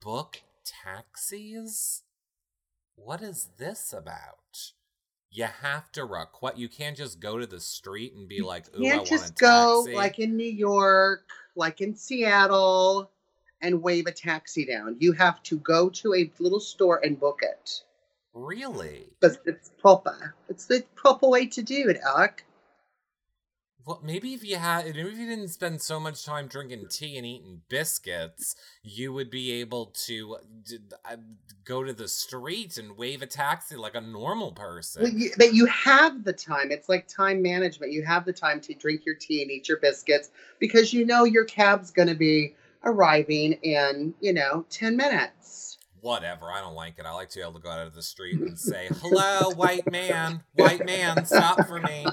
book 0.00 0.42
taxis? 0.64 2.02
What 2.96 3.22
is 3.22 3.48
this 3.58 3.92
about? 3.92 4.72
You 5.30 5.44
have 5.62 5.90
to 5.92 6.04
request. 6.04 6.58
You 6.58 6.68
can't 6.68 6.96
just 6.96 7.20
go 7.20 7.38
to 7.38 7.46
the 7.46 7.60
street 7.60 8.14
and 8.14 8.28
be 8.28 8.42
like, 8.42 8.66
"Ooh, 8.76 8.82
You 8.82 8.88
I 8.88 8.98
can't 8.98 9.10
want 9.10 9.10
just 9.10 9.34
go 9.38 9.82
taxi." 9.84 9.94
like 9.94 10.18
in 10.18 10.36
New 10.36 10.44
York, 10.50 11.24
like 11.54 11.80
in 11.80 11.94
Seattle, 11.94 13.10
and 13.62 13.82
wave 13.82 14.06
a 14.06 14.12
taxi 14.12 14.66
down. 14.66 14.96
You 14.98 15.12
have 15.12 15.42
to 15.44 15.58
go 15.58 15.88
to 15.88 16.14
a 16.14 16.30
little 16.38 16.60
store 16.60 17.00
and 17.02 17.18
book 17.18 17.40
it. 17.42 17.82
really? 18.34 19.08
But 19.20 19.38
it's 19.46 19.70
proper. 19.80 20.34
It's 20.48 20.66
the 20.66 20.84
proper 20.94 21.28
way 21.28 21.46
to 21.46 21.62
do 21.62 21.88
it, 21.88 22.00
Alec. 22.04 22.44
Well, 23.84 24.00
maybe 24.04 24.32
if 24.32 24.44
you 24.44 24.56
had, 24.56 24.84
maybe 24.84 25.08
if 25.08 25.18
you 25.18 25.26
didn't 25.26 25.48
spend 25.48 25.82
so 25.82 25.98
much 25.98 26.24
time 26.24 26.46
drinking 26.46 26.86
tea 26.88 27.16
and 27.16 27.26
eating 27.26 27.62
biscuits, 27.68 28.54
you 28.84 29.12
would 29.12 29.28
be 29.28 29.50
able 29.60 29.86
to 30.06 30.36
d- 30.64 30.78
uh, 31.04 31.16
go 31.64 31.82
to 31.82 31.92
the 31.92 32.06
street 32.06 32.78
and 32.78 32.96
wave 32.96 33.22
a 33.22 33.26
taxi 33.26 33.74
like 33.74 33.96
a 33.96 34.00
normal 34.00 34.52
person. 34.52 35.02
Well, 35.02 35.12
you, 35.12 35.30
that 35.38 35.54
you 35.54 35.66
have 35.66 36.22
the 36.22 36.32
time. 36.32 36.70
It's 36.70 36.88
like 36.88 37.08
time 37.08 37.42
management. 37.42 37.90
You 37.90 38.04
have 38.04 38.24
the 38.24 38.32
time 38.32 38.60
to 38.60 38.74
drink 38.74 39.04
your 39.04 39.16
tea 39.16 39.42
and 39.42 39.50
eat 39.50 39.68
your 39.68 39.78
biscuits 39.78 40.30
because 40.60 40.92
you 40.92 41.04
know 41.04 41.24
your 41.24 41.44
cab's 41.44 41.90
going 41.90 42.08
to 42.08 42.14
be 42.14 42.54
arriving 42.84 43.52
in, 43.62 44.14
you 44.20 44.32
know, 44.32 44.64
10 44.70 44.96
minutes. 44.96 45.78
Whatever, 46.00 46.46
I 46.50 46.60
don't 46.60 46.74
like 46.74 46.98
it. 46.98 47.06
I 47.06 47.12
like 47.12 47.28
to 47.30 47.38
be 47.38 47.42
able 47.42 47.54
to 47.54 47.60
go 47.60 47.70
out 47.70 47.86
of 47.86 47.94
the 47.94 48.02
street 48.02 48.40
and 48.40 48.58
say, 48.58 48.88
"Hello, 49.00 49.50
white 49.54 49.88
man, 49.90 50.42
white 50.54 50.84
man, 50.84 51.24
stop 51.24 51.64
for 51.66 51.78
me." 51.80 52.06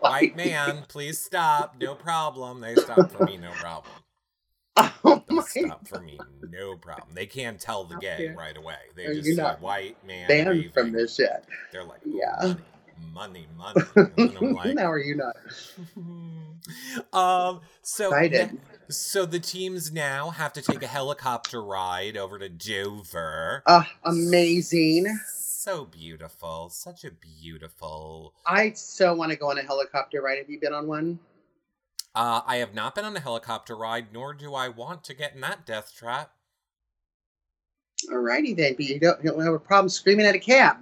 White 0.00 0.34
man, 0.36 0.84
please 0.88 1.18
stop. 1.18 1.76
No 1.80 1.94
problem. 1.94 2.60
They 2.60 2.74
stop 2.74 3.10
for 3.12 3.24
me, 3.24 3.36
no 3.36 3.50
problem. 3.52 3.94
Oh 5.04 5.22
They'll 5.28 5.36
my 5.36 5.42
stop 5.42 5.86
for 5.86 6.00
me, 6.00 6.18
no 6.48 6.74
problem. 6.76 7.08
They 7.14 7.26
can't 7.26 7.60
tell 7.60 7.84
the 7.84 7.96
gay 7.96 8.32
right 8.36 8.56
away. 8.56 8.76
They 8.96 9.06
just 9.20 9.36
not 9.36 9.60
white 9.60 9.96
man. 10.06 10.26
banned 10.26 10.72
from 10.72 10.90
this 10.92 11.16
shit. 11.16 11.44
They're 11.70 11.84
like, 11.84 12.00
Yeah. 12.04 12.36
money, 12.40 12.56
money, 13.12 13.46
money. 13.56 13.82
Like, 14.54 14.74
now 14.74 14.90
are 14.90 14.98
you 14.98 15.16
not 15.16 15.36
um. 17.12 17.60
So 17.82 18.08
excited? 18.08 18.58
so 18.88 19.26
the 19.26 19.38
teams 19.38 19.92
now 19.92 20.30
have 20.30 20.52
to 20.54 20.62
take 20.62 20.82
a 20.82 20.86
helicopter 20.86 21.62
ride 21.62 22.16
over 22.16 22.38
to 22.38 22.48
Dover. 22.48 23.62
Uh, 23.66 23.84
amazing. 24.04 25.06
So 25.26 25.84
beautiful, 25.84 26.70
such 26.70 27.04
a 27.04 27.10
beautiful. 27.10 28.34
I 28.46 28.72
so 28.72 29.14
want 29.14 29.30
to 29.32 29.36
go 29.36 29.50
on 29.50 29.58
a 29.58 29.62
helicopter 29.62 30.22
ride. 30.22 30.38
Have 30.38 30.50
you 30.50 30.60
been 30.60 30.72
on 30.72 30.86
one? 30.86 31.18
Uh, 32.14 32.40
I 32.46 32.56
have 32.56 32.74
not 32.74 32.94
been 32.94 33.04
on 33.04 33.16
a 33.16 33.20
helicopter 33.20 33.76
ride, 33.76 34.08
nor 34.12 34.34
do 34.34 34.54
I 34.54 34.68
want 34.68 35.04
to 35.04 35.14
get 35.14 35.34
in 35.34 35.40
that 35.42 35.64
death 35.64 35.94
trap. 35.96 36.32
Alrighty 38.10 38.56
then, 38.56 38.74
but 38.74 38.86
you 38.86 38.98
don't, 38.98 39.22
you 39.22 39.30
don't 39.30 39.44
have 39.44 39.54
a 39.54 39.58
problem 39.58 39.88
screaming 39.88 40.26
at 40.26 40.34
a 40.34 40.38
cab. 40.38 40.78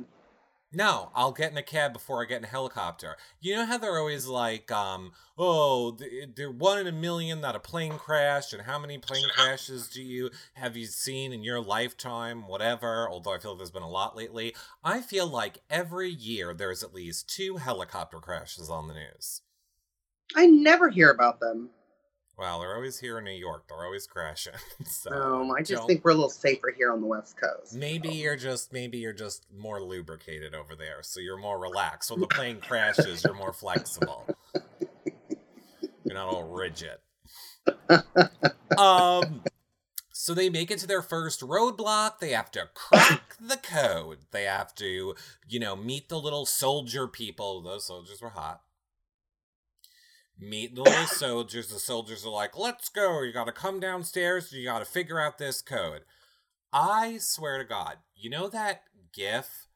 No, 0.71 1.11
I'll 1.15 1.33
get 1.33 1.51
in 1.51 1.57
a 1.57 1.63
cab 1.63 1.95
before 1.95 2.23
I 2.23 2.27
get 2.27 2.39
in 2.39 2.45
a 2.45 2.49
helicopter. 2.49 3.17
You 3.41 3.57
know 3.57 3.65
how 3.65 3.79
they're 3.79 3.99
always 3.99 4.27
like, 4.27 4.71
um, 4.71 5.13
oh, 5.39 5.97
they're 6.37 6.51
one 6.51 6.79
in 6.79 6.87
a 6.87 6.93
million 6.93 7.41
that 7.41 7.57
a 7.57 7.61
plane 7.61 7.97
crashed, 7.97 8.53
and 8.53 8.63
how 8.63 8.79
many 8.79 8.99
plane 8.99 9.25
crashes 9.35 9.89
do 9.89 10.03
you 10.03 10.31
have 10.55 10.77
you 10.77 10.85
seen 10.85 11.33
in 11.33 11.43
your 11.43 11.61
lifetime? 11.61 12.47
Whatever. 12.47 13.09
Although 13.09 13.33
I 13.33 13.39
feel 13.39 13.53
like 13.53 13.59
there's 13.59 13.71
been 13.71 13.83
a 13.83 13.89
lot 13.89 14.15
lately. 14.15 14.55
I 14.85 15.01
feel 15.01 15.27
like 15.27 15.63
every 15.71 16.11
year 16.11 16.53
there's 16.53 16.83
at 16.83 16.95
least 16.95 17.35
two 17.35 17.57
helicopter 17.57 18.19
crashes 18.19 18.69
on 18.69 18.89
the 18.89 18.95
news. 18.95 19.41
I 20.37 20.45
never 20.47 20.91
hear 20.91 21.11
about 21.11 21.41
them. 21.41 21.71
Well, 22.39 22.61
they're 22.61 22.77
always 22.77 23.01
here 23.01 23.19
in 23.19 23.25
New 23.25 23.33
York. 23.33 23.65
They're 23.69 23.85
always 23.85 24.07
crashing. 24.07 24.53
so 24.87 25.11
Um, 25.11 25.51
I 25.51 25.63
just 25.63 25.87
think 25.89 26.05
we're 26.05 26.13
a 26.13 26.15
little 26.15 26.31
safer 26.31 26.73
here 26.77 26.93
on 26.93 27.01
the 27.01 27.07
West 27.07 27.37
Coast. 27.37 27.75
Maybe 27.75 28.11
you're 28.11 28.37
just 28.37 28.73
maybe 28.73 28.99
you're 28.99 29.13
just 29.13 29.47
more 29.57 29.83
lubricated 29.83 30.55
over 30.55 30.77
there, 30.77 31.03
so 31.03 31.19
you're 31.19 31.37
more 31.37 31.59
relaxed. 31.59 32.11
When 32.13 32.21
the 32.21 32.29
plane 32.29 32.61
crashes, 32.67 33.25
you're 33.25 33.35
more 33.35 33.53
flexible. 33.53 34.25
You're 36.05 36.15
not 36.15 36.29
all 36.29 36.45
rigid. 36.45 36.99
Um 38.79 39.43
so 40.13 40.35
they 40.35 40.51
make 40.51 40.71
it 40.71 40.79
to 40.81 40.87
their 40.87 41.03
first 41.03 41.41
roadblock. 41.41 42.19
They 42.21 42.31
have 42.31 42.51
to 42.53 42.69
crack 42.75 43.37
the 43.41 43.57
code. 43.57 44.19
They 44.31 44.45
have 44.45 44.75
to, 44.77 45.15
you 45.49 45.59
know, 45.61 45.75
meet 45.75 46.09
the 46.09 46.19
little 46.21 46.45
soldier 46.45 47.09
people. 47.09 47.63
Those 47.63 47.87
soldiers 47.87 48.21
were 48.21 48.31
hot. 48.31 48.61
Meet 50.41 50.77
the 50.77 50.83
little 50.83 51.07
soldiers. 51.07 51.69
The 51.69 51.81
soldiers 51.81 52.25
are 52.25 52.31
like, 52.31 52.57
let's 52.57 52.89
go. 52.89 53.23
You 53.23 53.33
got 53.33 53.47
to 53.47 53.53
come 53.53 53.81
downstairs. 53.81 54.53
You 54.53 54.65
got 54.65 54.79
to 54.79 54.85
figure 54.85 55.21
out 55.21 55.39
this 55.39 55.61
code. 55.61 56.03
I 56.73 57.19
swear 57.19 57.59
to 57.59 57.65
God, 57.65 57.97
you 58.15 58.31
know 58.31 58.49
that 58.49 58.83
gif 59.13 59.67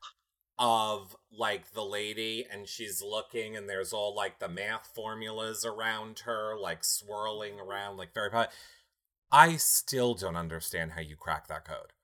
of 0.59 1.17
like 1.37 1.73
the 1.73 1.85
lady 1.85 2.47
and 2.49 2.69
she's 2.69 3.03
looking 3.03 3.57
and 3.57 3.69
there's 3.69 3.93
all 3.93 4.15
like 4.15 4.39
the 4.39 4.49
math 4.49 4.91
formulas 4.95 5.65
around 5.65 6.21
her, 6.21 6.57
like 6.57 6.85
swirling 6.85 7.59
around, 7.59 7.97
like 7.97 8.15
very. 8.15 8.31
pu- 8.31 8.45
I 9.33 9.57
still 9.57 10.15
don't 10.15 10.37
understand 10.37 10.93
how 10.93 11.01
you 11.01 11.17
crack 11.17 11.49
that 11.49 11.65
code. 11.65 11.95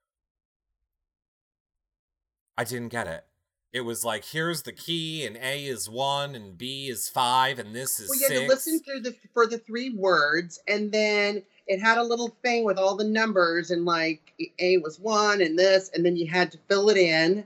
I 2.57 2.65
didn't 2.65 2.89
get 2.89 3.07
it. 3.07 3.28
It 3.73 3.83
was 3.83 4.03
like, 4.05 4.25
here's 4.25 4.63
the 4.63 4.73
key, 4.73 5.27
and 5.27 5.37
A 5.37 5.67
is 5.67 5.91
one, 5.91 6.35
and 6.35 6.57
B 6.57 6.89
is 6.89 7.09
five, 7.09 7.59
and 7.59 7.75
this 7.75 8.01
is 8.01 8.09
Well, 8.09 8.19
you 8.19 8.27
had 8.27 8.29
six. 8.29 8.41
to 8.41 8.49
listen 8.49 8.81
through 8.81 9.01
the 9.01 9.15
for 9.35 9.47
the 9.47 9.59
three 9.59 9.91
words, 9.91 10.59
and 10.67 10.91
then 10.91 11.43
it 11.67 11.79
had 11.79 11.99
a 11.99 12.03
little 12.03 12.35
thing 12.43 12.65
with 12.65 12.79
all 12.79 12.97
the 12.97 13.05
numbers, 13.05 13.71
and 13.71 13.85
like 13.85 14.33
A 14.59 14.79
was 14.79 14.99
one, 14.99 15.43
and 15.43 15.59
this, 15.59 15.91
and 15.93 16.05
then 16.05 16.17
you 16.17 16.27
had 16.27 16.51
to 16.53 16.59
fill 16.69 16.89
it 16.89 16.97
in, 16.97 17.45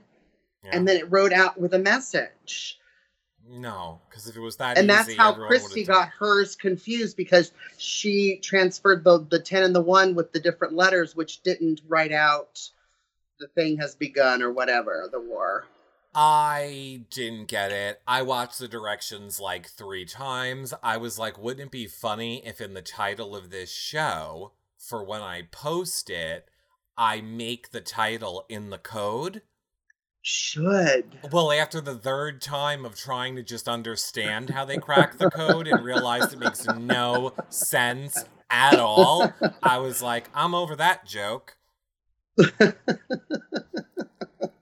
Yeah. 0.63 0.69
and 0.71 0.87
then 0.87 0.95
it 0.95 1.11
wrote 1.11 1.33
out 1.33 1.59
with 1.59 1.73
a 1.73 1.79
message. 1.79 2.79
no, 3.45 3.99
because 4.09 4.25
if 4.29 4.37
it 4.37 4.39
was 4.39 4.55
that 4.55 4.77
and 4.77 4.89
easy, 4.89 4.95
that's 4.95 5.15
how 5.15 5.33
Christy 5.33 5.83
got 5.83 6.07
hers 6.07 6.55
confused 6.55 7.17
because 7.17 7.51
she 7.77 8.37
transferred 8.37 9.03
the 9.03 9.19
the 9.29 9.39
ten 9.39 9.63
and 9.63 9.75
the 9.75 9.81
one 9.81 10.15
with 10.15 10.31
the 10.31 10.39
different 10.39 10.73
letters, 10.73 11.17
which 11.17 11.43
didn't 11.43 11.81
write 11.89 12.13
out 12.13 12.61
the 13.39 13.47
thing 13.49 13.75
has 13.77 13.93
begun 13.93 14.41
or 14.41 14.53
whatever 14.53 15.09
the 15.11 15.19
war. 15.19 15.65
I 16.15 17.05
didn't 17.09 17.47
get 17.47 17.71
it. 17.71 18.01
I 18.07 18.21
watched 18.21 18.59
the 18.59 18.67
directions 18.67 19.39
like 19.39 19.67
three 19.67 20.05
times. 20.05 20.73
I 20.83 20.97
was 20.97 21.17
like, 21.17 21.37
wouldn't 21.39 21.67
it 21.67 21.71
be 21.71 21.87
funny 21.87 22.45
if 22.45 22.61
in 22.61 22.73
the 22.73 22.81
title 22.81 23.35
of 23.35 23.49
this 23.49 23.71
show, 23.71 24.51
for 24.77 25.03
when 25.03 25.21
I 25.21 25.43
post 25.51 26.09
it, 26.09 26.49
I 26.97 27.21
make 27.21 27.71
the 27.71 27.81
title 27.81 28.45
in 28.47 28.69
the 28.69 28.77
code? 28.77 29.41
Should 30.21 31.17
Well, 31.31 31.51
after 31.51 31.81
the 31.81 31.95
third 31.95 32.41
time 32.41 32.85
of 32.85 32.95
trying 32.95 33.35
to 33.35 33.43
just 33.43 33.67
understand 33.67 34.51
how 34.51 34.63
they 34.65 34.77
crack 34.77 35.17
the 35.17 35.29
code 35.29 35.67
and 35.67 35.83
realized 35.83 36.31
it 36.31 36.39
makes 36.39 36.65
no 36.65 37.33
sense 37.49 38.23
at 38.49 38.79
all, 38.79 39.33
I 39.61 39.79
was 39.79 40.01
like, 40.01 40.29
I'm 40.33 40.53
over 40.55 40.75
that 40.75 41.05
joke. 41.05 41.57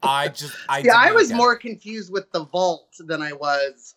I 0.04 0.30
just, 0.30 0.56
I 0.70 0.80
yeah, 0.80 0.96
I 0.96 1.12
was 1.12 1.30
get 1.30 1.36
it. 1.36 1.38
more 1.38 1.56
confused 1.58 2.12
with 2.12 2.32
the 2.32 2.46
vault 2.46 2.90
than 3.00 3.22
I 3.22 3.34
was 3.34 3.96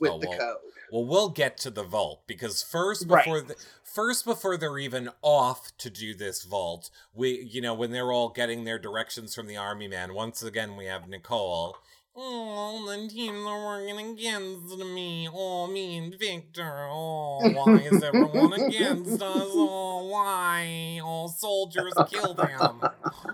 with 0.00 0.12
Oh, 0.12 0.18
the 0.18 0.28
well, 0.28 0.38
code. 0.38 0.56
Well, 0.90 1.04
we'll 1.06 1.30
get 1.30 1.58
to 1.58 1.70
the 1.70 1.84
vault 1.84 2.22
because 2.26 2.62
first 2.62 3.06
Right. 3.08 3.24
before 3.24 3.40
the 3.42 3.56
first 3.84 4.24
before 4.24 4.56
they're 4.56 4.78
even 4.78 5.10
off 5.22 5.76
to 5.78 5.90
do 5.90 6.14
this 6.14 6.44
vault, 6.44 6.90
we 7.14 7.40
you 7.42 7.60
know 7.60 7.74
when 7.74 7.90
they're 7.92 8.12
all 8.12 8.28
getting 8.30 8.64
their 8.64 8.78
directions 8.78 9.34
from 9.34 9.46
the 9.48 9.56
army 9.56 9.88
man. 9.88 10.14
Once 10.14 10.42
again, 10.42 10.76
we 10.76 10.86
have 10.86 11.08
Nicole. 11.08 11.76
Oh, 12.18 12.86
the 12.88 13.08
teams 13.08 13.46
are 13.46 13.66
working 13.66 14.12
against 14.12 14.78
me. 14.78 15.28
Oh, 15.30 15.66
me 15.66 15.98
and 15.98 16.18
Victor. 16.18 16.88
Oh, 16.90 17.40
why 17.52 17.74
is 17.74 18.02
everyone 18.02 18.54
against 18.54 19.22
us? 19.22 19.50
Oh, 19.58 20.06
why? 20.06 21.00
Oh, 21.02 21.28
soldiers, 21.28 21.92
kill 22.08 22.34
them. 22.34 22.80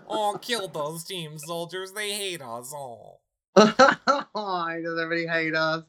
Oh, 0.08 0.38
kill 0.40 0.68
those 0.68 1.04
team 1.04 1.38
soldiers. 1.38 1.92
They 1.92 2.12
hate 2.12 2.42
us. 2.42 2.72
Oh. 2.74 3.18
Why 3.54 4.80
does 4.82 4.98
everybody 4.98 5.26
hate 5.26 5.54
us? 5.54 5.84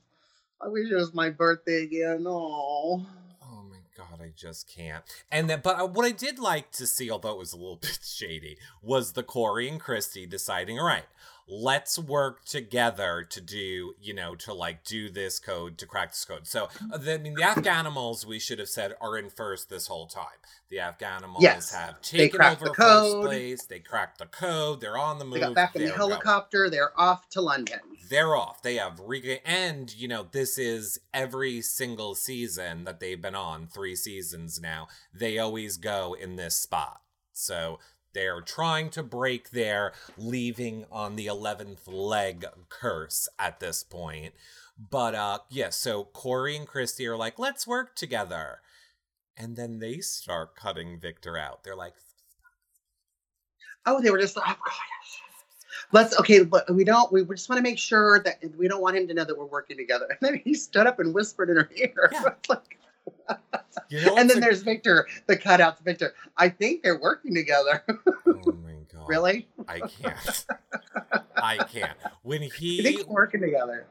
I 0.61 0.67
wish 0.67 0.91
it 0.91 0.95
was 0.95 1.13
my 1.13 1.29
birthday 1.29 1.83
again. 1.83 2.25
Oh. 2.27 3.05
Oh 3.41 3.63
my 3.69 3.77
god, 3.97 4.21
I 4.21 4.31
just 4.35 4.67
can't. 4.67 5.03
And 5.31 5.49
then, 5.49 5.61
but 5.63 5.79
uh, 5.79 5.87
what 5.87 6.05
I 6.05 6.11
did 6.11 6.39
like 6.39 6.71
to 6.73 6.85
see, 6.87 7.09
although 7.09 7.31
it 7.31 7.37
was 7.37 7.53
a 7.53 7.57
little 7.57 7.75
bit 7.81 7.99
shady, 8.03 8.57
was 8.81 9.13
the 9.13 9.23
Corey 9.23 9.67
and 9.69 9.79
Christy 9.79 10.25
deciding, 10.25 10.79
all 10.79 10.87
right, 10.87 11.05
let's 11.47 11.99
work 11.99 12.45
together 12.45 13.25
to 13.29 13.41
do, 13.41 13.93
you 14.01 14.13
know, 14.13 14.35
to 14.35 14.53
like 14.53 14.83
do 14.83 15.09
this 15.09 15.39
code, 15.39 15.77
to 15.79 15.85
crack 15.85 16.11
this 16.11 16.25
code. 16.25 16.47
So, 16.47 16.69
uh, 16.91 16.97
the, 16.97 17.15
I 17.15 17.17
mean, 17.17 17.33
the 17.35 17.41
Afghanimals, 17.41 18.25
we 18.25 18.39
should 18.39 18.59
have 18.59 18.69
said, 18.69 18.93
are 19.01 19.17
in 19.17 19.29
first 19.29 19.69
this 19.69 19.87
whole 19.87 20.07
time. 20.07 20.23
The 20.69 20.77
Afghanimals 20.77 21.41
Yes, 21.41 21.73
have 21.73 22.01
taken 22.01 22.41
over 22.41 22.65
the 22.65 22.73
first 22.73 23.15
place. 23.21 23.65
They 23.65 23.79
cracked 23.79 24.19
the 24.19 24.25
code. 24.25 24.81
They're 24.81 24.97
on 24.97 25.19
the 25.19 25.25
move. 25.25 25.35
They 25.35 25.39
got 25.41 25.55
back 25.55 25.75
in 25.75 25.81
the 25.81 25.89
they're 25.89 25.97
going 25.97 26.11
helicopter. 26.11 26.69
They're 26.69 26.99
off 26.99 27.29
to 27.29 27.41
London. 27.41 27.79
they're 28.09 28.35
off. 28.35 28.61
They 28.61 28.75
have 28.75 28.99
re 28.99 29.39
and 29.45 29.93
you 29.95 30.07
know 30.07 30.27
this 30.31 30.57
is 30.57 30.99
every 31.13 31.61
single 31.61 32.15
season 32.15 32.85
that 32.85 32.99
they've 32.99 33.21
been 33.21 33.35
on, 33.35 33.67
three 33.67 33.95
seasons 33.95 34.59
now. 34.61 34.87
They 35.13 35.37
always 35.37 35.77
go 35.77 36.15
in 36.19 36.35
this 36.35 36.55
spot. 36.55 37.01
So 37.33 37.79
they're 38.13 38.41
trying 38.41 38.89
to 38.91 39.03
break 39.03 39.51
their 39.51 39.93
leaving 40.17 40.85
on 40.91 41.15
the 41.15 41.27
11th 41.27 41.87
leg 41.87 42.45
curse 42.69 43.27
at 43.37 43.59
this 43.59 43.83
point. 43.83 44.33
But 44.77 45.15
uh 45.15 45.39
yeah, 45.49 45.69
so 45.69 46.05
Corey 46.05 46.55
and 46.55 46.67
Christy 46.67 47.07
are 47.07 47.17
like, 47.17 47.37
"Let's 47.37 47.67
work 47.67 47.95
together." 47.95 48.59
And 49.37 49.55
then 49.55 49.79
they 49.79 49.99
start 49.99 50.55
cutting 50.55 50.99
Victor 50.99 51.37
out. 51.37 51.63
They're 51.63 51.75
like, 51.75 51.93
Oh, 53.85 54.01
they 54.01 54.11
were 54.11 54.17
just 54.19 54.37
like, 54.37 54.45
oh, 54.49 54.55
God. 54.63 54.73
let's 55.91 56.17
okay, 56.19 56.43
but 56.43 56.73
we 56.73 56.83
don't. 56.83 57.11
We 57.11 57.23
just 57.25 57.49
want 57.49 57.57
to 57.57 57.63
make 57.63 57.77
sure 57.77 58.21
that 58.23 58.39
we 58.57 58.67
don't 58.67 58.81
want 58.81 58.95
him 58.95 59.07
to 59.07 59.13
know 59.13 59.25
that 59.25 59.37
we're 59.37 59.45
working 59.45 59.77
together. 59.77 60.07
And 60.09 60.19
then 60.21 60.41
he 60.43 60.53
stood 60.53 60.87
up 60.87 60.99
and 60.99 61.13
whispered 61.13 61.49
in 61.49 61.57
her 61.57 61.69
ear. 61.75 62.09
Yeah. 62.11 62.29
like, 62.49 62.79
You 63.89 64.05
know 64.05 64.15
and 64.17 64.29
then 64.29 64.37
a- 64.37 64.41
there's 64.41 64.61
Victor, 64.63 65.07
the 65.27 65.37
cutouts. 65.37 65.83
Victor, 65.83 66.13
I 66.37 66.49
think 66.49 66.83
they're 66.83 66.99
working 66.99 67.33
together. 67.35 67.83
Oh 68.25 68.51
my 68.63 68.73
god. 68.91 69.07
really? 69.07 69.47
I 69.67 69.79
can't. 69.81 70.45
I 71.37 71.57
can't. 71.57 71.97
When 72.23 72.41
he 72.41 72.81
think 72.83 73.07
working 73.07 73.41
together? 73.41 73.85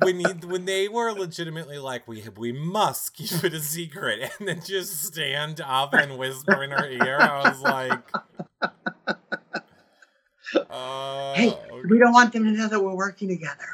when 0.00 0.18
he 0.20 0.26
when 0.46 0.64
they 0.64 0.88
were 0.88 1.12
legitimately 1.12 1.78
like 1.78 2.06
we 2.06 2.22
we 2.36 2.52
must 2.52 3.14
keep 3.14 3.42
it 3.44 3.52
a 3.54 3.60
secret 3.60 4.30
and 4.38 4.48
then 4.48 4.60
just 4.64 5.02
stand 5.04 5.60
up 5.60 5.92
and 5.94 6.18
whisper 6.18 6.62
in 6.62 6.70
her 6.70 6.88
ear, 6.88 7.18
I 7.20 7.48
was 7.48 7.60
like 7.62 8.12
uh, 10.70 11.34
Hey, 11.34 11.56
we 11.88 11.98
don't 11.98 12.12
want 12.12 12.32
them 12.32 12.44
to 12.44 12.50
know 12.52 12.68
that 12.68 12.80
we're 12.80 12.94
working 12.94 13.28
together. 13.28 13.66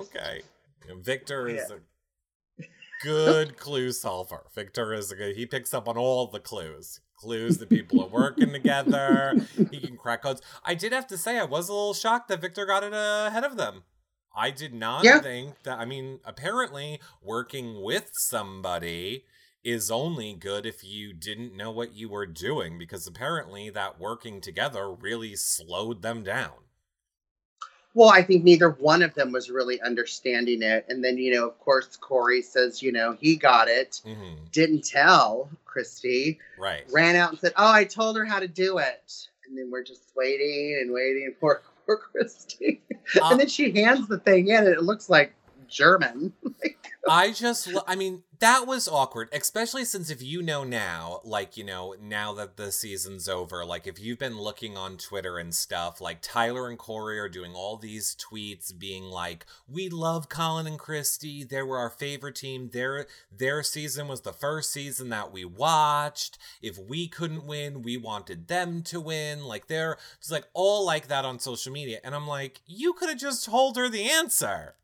Okay. 0.00 0.40
Okay. 0.84 0.94
Victor 1.00 1.48
is 1.48 1.66
Yeah. 1.68 1.76
Good 3.02 3.56
clue 3.56 3.92
solver. 3.92 4.44
Victor 4.54 4.92
is 4.92 5.12
a 5.12 5.16
good, 5.16 5.36
he 5.36 5.46
picks 5.46 5.72
up 5.74 5.88
on 5.88 5.96
all 5.96 6.26
the 6.26 6.40
clues. 6.40 7.00
Clues 7.16 7.58
that 7.58 7.68
people 7.68 8.00
are 8.00 8.08
working 8.08 8.52
together. 8.52 9.40
He 9.72 9.80
can 9.80 9.96
crack 9.96 10.22
codes. 10.22 10.40
I 10.64 10.74
did 10.74 10.92
have 10.92 11.06
to 11.08 11.18
say, 11.18 11.38
I 11.38 11.44
was 11.44 11.68
a 11.68 11.72
little 11.72 11.94
shocked 11.94 12.28
that 12.28 12.40
Victor 12.40 12.64
got 12.64 12.84
it 12.84 12.92
ahead 12.94 13.42
of 13.44 13.56
them. 13.56 13.82
I 14.36 14.50
did 14.52 14.72
not 14.72 15.04
Yeah. 15.04 15.20
think 15.20 15.62
that, 15.64 15.78
I 15.80 15.84
mean, 15.84 16.20
apparently 16.24 17.00
working 17.20 17.82
with 17.82 18.10
somebody 18.12 19.24
is 19.64 19.90
only 19.90 20.32
good 20.34 20.64
if 20.64 20.84
you 20.84 21.12
didn't 21.12 21.56
know 21.56 21.72
what 21.72 21.92
you 21.92 22.08
were 22.08 22.24
doing 22.26 22.78
because 22.78 23.06
apparently 23.08 23.68
that 23.70 23.98
working 23.98 24.40
together 24.40 24.88
really 24.92 25.34
slowed 25.34 26.02
them 26.02 26.22
down. 26.22 26.52
Well, 27.98 28.10
I 28.10 28.22
think 28.22 28.44
neither 28.44 28.70
one 28.70 29.02
of 29.02 29.14
them 29.14 29.32
was 29.32 29.50
really 29.50 29.80
understanding 29.80 30.62
it. 30.62 30.86
And 30.88 31.02
then, 31.02 31.18
you 31.18 31.34
know, 31.34 31.48
of 31.48 31.58
course, 31.58 31.96
Corey 31.96 32.42
says, 32.42 32.80
you 32.80 32.92
know, 32.92 33.16
he 33.20 33.34
got 33.34 33.66
it, 33.66 34.00
hmm 34.04 34.34
didn't 34.52 34.84
tell 34.84 35.50
Christy, 35.64 36.38
Right. 36.56 36.84
ran 36.92 37.16
out 37.16 37.30
and 37.30 37.40
said, 37.40 37.54
Oh, 37.56 37.72
I 37.72 37.82
told 37.82 38.16
her 38.16 38.24
how 38.24 38.38
to 38.38 38.46
do 38.46 38.78
it. 38.78 39.26
And 39.48 39.58
then 39.58 39.68
we're 39.72 39.82
just 39.82 40.12
waiting 40.14 40.78
and 40.80 40.92
waiting 40.92 41.34
for, 41.40 41.62
for 41.86 41.96
Christy. 41.96 42.82
And 43.20 43.40
then 43.40 43.48
she 43.48 43.72
hands 43.72 44.06
the 44.06 44.18
thing 44.18 44.46
in 44.46 44.58
and 44.58 44.68
it 44.68 44.84
looks 44.84 45.10
like 45.10 45.34
German. 45.66 46.32
I 47.08 47.32
just, 47.32 47.68
I 47.88 47.96
mean, 47.96 48.22
that 48.40 48.66
was 48.66 48.88
awkward, 48.88 49.28
especially 49.32 49.84
since 49.84 50.10
if 50.10 50.22
you 50.22 50.42
know 50.42 50.64
now, 50.64 51.20
like, 51.24 51.56
you 51.56 51.64
know, 51.64 51.94
now 52.00 52.32
that 52.34 52.56
the 52.56 52.70
season's 52.70 53.28
over, 53.28 53.64
like, 53.64 53.86
if 53.86 54.00
you've 54.00 54.18
been 54.18 54.38
looking 54.38 54.76
on 54.76 54.96
Twitter 54.96 55.38
and 55.38 55.54
stuff, 55.54 56.00
like, 56.00 56.18
Tyler 56.22 56.68
and 56.68 56.78
Corey 56.78 57.18
are 57.18 57.28
doing 57.28 57.52
all 57.54 57.76
these 57.76 58.16
tweets 58.16 58.76
being 58.76 59.04
like, 59.04 59.44
we 59.66 59.88
love 59.88 60.28
Colin 60.28 60.66
and 60.66 60.78
Christy. 60.78 61.42
They 61.42 61.62
were 61.62 61.78
our 61.78 61.90
favorite 61.90 62.36
team. 62.36 62.70
Their, 62.72 63.06
their 63.36 63.62
season 63.62 64.08
was 64.08 64.20
the 64.20 64.32
first 64.32 64.72
season 64.72 65.08
that 65.08 65.32
we 65.32 65.44
watched. 65.44 66.38
If 66.62 66.78
we 66.78 67.08
couldn't 67.08 67.44
win, 67.44 67.82
we 67.82 67.96
wanted 67.96 68.48
them 68.48 68.82
to 68.84 69.00
win. 69.00 69.44
Like, 69.44 69.66
they're 69.66 69.98
just 70.20 70.32
like 70.32 70.46
all 70.54 70.86
like 70.86 71.08
that 71.08 71.24
on 71.24 71.38
social 71.38 71.72
media. 71.72 71.98
And 72.04 72.14
I'm 72.14 72.26
like, 72.26 72.60
you 72.66 72.92
could 72.92 73.08
have 73.08 73.18
just 73.18 73.44
told 73.44 73.76
her 73.76 73.88
the 73.88 74.08
answer. 74.08 74.74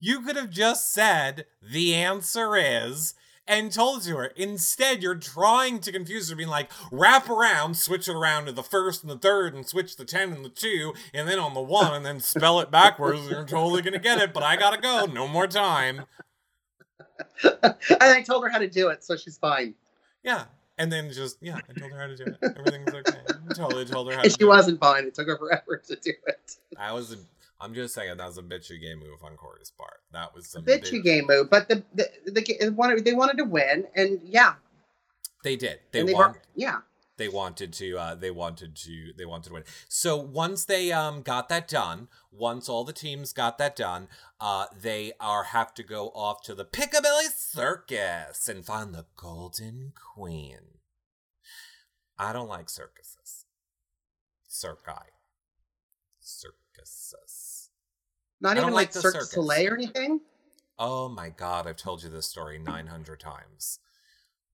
You 0.00 0.20
could 0.20 0.36
have 0.36 0.50
just 0.50 0.92
said, 0.92 1.46
the 1.62 1.94
answer 1.94 2.54
is, 2.56 3.14
and 3.48 3.72
told 3.72 4.02
to 4.02 4.16
her. 4.16 4.26
Instead, 4.36 5.02
you're 5.02 5.14
trying 5.14 5.78
to 5.80 5.92
confuse 5.92 6.28
her, 6.28 6.36
being 6.36 6.48
like, 6.48 6.70
wrap 6.90 7.30
around, 7.30 7.76
switch 7.76 8.08
it 8.08 8.14
around 8.14 8.46
to 8.46 8.52
the 8.52 8.62
first 8.62 9.02
and 9.02 9.10
the 9.10 9.16
third, 9.18 9.54
and 9.54 9.66
switch 9.66 9.96
the 9.96 10.04
10 10.04 10.32
and 10.32 10.44
the 10.44 10.48
2, 10.50 10.92
and 11.14 11.28
then 11.28 11.38
on 11.38 11.54
the 11.54 11.60
1, 11.60 11.94
and 11.94 12.04
then 12.04 12.20
spell 12.20 12.60
it 12.60 12.70
backwards. 12.70 13.20
and 13.20 13.30
You're 13.30 13.44
totally 13.44 13.82
going 13.82 13.94
to 13.94 14.00
get 14.00 14.18
it, 14.18 14.32
but 14.34 14.42
I 14.42 14.56
gotta 14.56 14.80
go. 14.80 15.06
No 15.06 15.26
more 15.28 15.46
time. 15.46 16.02
and 17.42 17.74
I 18.00 18.22
told 18.22 18.42
her 18.44 18.50
how 18.50 18.58
to 18.58 18.68
do 18.68 18.88
it, 18.88 19.02
so 19.04 19.16
she's 19.16 19.38
fine. 19.38 19.74
Yeah. 20.22 20.44
And 20.78 20.92
then 20.92 21.10
just, 21.10 21.38
yeah, 21.40 21.56
I 21.56 21.72
told 21.78 21.90
her 21.92 21.98
how 21.98 22.06
to 22.06 22.16
do 22.16 22.24
it. 22.24 22.36
Everything's 22.42 22.92
okay. 22.92 23.18
I 23.50 23.54
totally 23.54 23.86
told 23.86 24.08
her 24.08 24.14
how 24.14 24.20
to 24.20 24.24
And 24.26 24.32
she 24.32 24.36
do 24.36 24.46
it. 24.46 24.48
wasn't 24.48 24.78
fine. 24.78 25.04
It 25.04 25.14
took 25.14 25.26
her 25.26 25.38
forever 25.38 25.80
to 25.86 25.96
do 25.96 26.12
it. 26.26 26.56
I 26.76 26.92
was 26.92 27.16
I'm 27.60 27.74
just 27.74 27.94
saying 27.94 28.16
that 28.16 28.26
was 28.26 28.38
a 28.38 28.42
bitchy 28.42 28.80
game 28.80 28.98
move 29.00 29.22
on 29.24 29.36
Corey's 29.36 29.70
part. 29.70 30.00
That 30.12 30.34
was 30.34 30.46
some 30.48 30.64
Bitchy 30.64 30.92
big- 30.92 31.04
game 31.04 31.26
move, 31.26 31.48
but 31.50 31.68
the 31.68 31.84
the, 31.94 32.06
the 32.26 32.70
wanted 32.76 33.04
they 33.04 33.14
wanted 33.14 33.38
to 33.38 33.44
win, 33.44 33.86
and 33.94 34.20
yeah, 34.22 34.54
They 35.42 35.56
did. 35.56 35.80
They 35.92 36.00
and 36.00 36.08
they 36.08 36.14
won. 36.14 36.32
were 36.32 36.42
yeah. 36.54 36.80
they 37.16 37.28
wanted 37.28 37.72
to 37.74 37.96
uh 37.96 38.14
they 38.14 38.30
wanted 38.30 38.76
to 38.76 39.12
they 39.16 39.24
wanted 39.24 39.48
to 39.48 39.54
win 39.54 39.64
so 39.88 40.16
once 40.16 40.66
they 40.66 40.92
um 40.92 41.22
got 41.22 41.48
that 41.48 41.66
done 41.66 42.08
once 42.30 42.68
all 42.68 42.84
the 42.84 42.92
teams 42.92 43.32
got 43.32 43.56
that 43.56 43.74
done 43.74 44.08
uh 44.38 44.66
they 44.78 45.12
are 45.18 45.44
have 45.44 45.72
to 45.72 45.82
go 45.82 46.08
off 46.08 46.42
to 46.42 46.54
the 46.54 46.64
piccadilly 46.66 47.24
circus 47.34 48.48
and 48.48 48.66
find 48.66 48.94
the 48.94 49.06
golden 49.16 49.92
queen 50.14 50.60
i 52.18 52.34
don't 52.34 52.48
like 52.50 52.68
circuses 52.68 53.46
circi 54.46 55.06
circuses 56.20 57.45
Not 58.40 58.56
even 58.56 58.72
like 58.72 58.94
like 58.94 59.02
Cirque 59.02 59.14
du. 59.14 59.24
Soleil 59.24 59.72
or 59.72 59.74
anything. 59.74 60.20
Oh 60.78 61.08
my 61.08 61.30
god, 61.30 61.66
I've 61.66 61.76
told 61.76 62.02
you 62.02 62.10
this 62.10 62.26
story 62.26 62.58
900 62.58 63.18
times. 63.18 63.78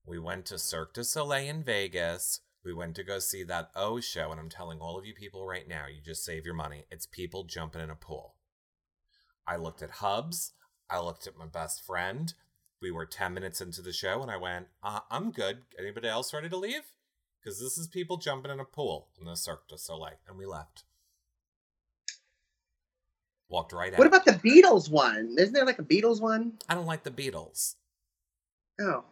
We 0.05 0.19
went 0.19 0.45
to 0.47 0.57
Cirque 0.57 0.93
du 0.93 1.03
Soleil 1.03 1.49
in 1.49 1.63
Vegas. 1.63 2.39
We 2.63 2.73
went 2.73 2.95
to 2.95 3.03
go 3.03 3.19
see 3.19 3.43
that 3.43 3.71
O 3.75 3.99
show, 3.99 4.31
and 4.31 4.39
I'm 4.39 4.49
telling 4.49 4.79
all 4.79 4.97
of 4.97 5.05
you 5.05 5.13
people 5.13 5.45
right 5.45 5.67
now, 5.67 5.85
you 5.87 6.01
just 6.01 6.23
save 6.23 6.45
your 6.45 6.55
money. 6.55 6.85
It's 6.89 7.05
people 7.05 7.43
jumping 7.43 7.81
in 7.81 7.89
a 7.89 7.95
pool. 7.95 8.35
I 9.45 9.57
looked 9.57 9.81
at 9.81 9.91
Hubs. 9.91 10.53
I 10.89 10.99
looked 10.99 11.27
at 11.27 11.37
my 11.37 11.45
best 11.45 11.85
friend. 11.85 12.33
We 12.81 12.91
were 12.91 13.05
10 13.05 13.33
minutes 13.33 13.59
into 13.59 13.81
the 13.81 13.91
show, 13.91 14.21
and 14.21 14.31
I 14.31 14.37
went, 14.37 14.67
uh, 14.81 14.99
I'm 15.11 15.31
good. 15.31 15.63
Anybody 15.77 16.07
else 16.07 16.33
ready 16.33 16.49
to 16.49 16.57
leave? 16.57 16.83
Because 17.41 17.59
this 17.59 17.77
is 17.77 17.87
people 17.87 18.17
jumping 18.17 18.51
in 18.51 18.59
a 18.59 18.65
pool 18.65 19.09
in 19.19 19.25
the 19.25 19.35
Cirque 19.35 19.67
du 19.67 19.77
Soleil. 19.77 20.19
And 20.27 20.37
we 20.37 20.45
left. 20.45 20.83
Walked 23.53 23.71
right 23.71 23.93
out. 23.93 23.99
What 23.99 24.07
about 24.07 24.25
the 24.25 24.31
Beatles 24.31 24.89
one? 24.89 25.35
Isn't 25.37 25.53
there 25.53 25.63
like 25.63 25.77
a 25.77 25.83
Beatles 25.83 26.19
one? 26.19 26.53
I 26.67 26.73
don't 26.73 26.87
like 26.87 27.03
the 27.03 27.11
Beatles. 27.11 27.75
Oh, 28.81 29.03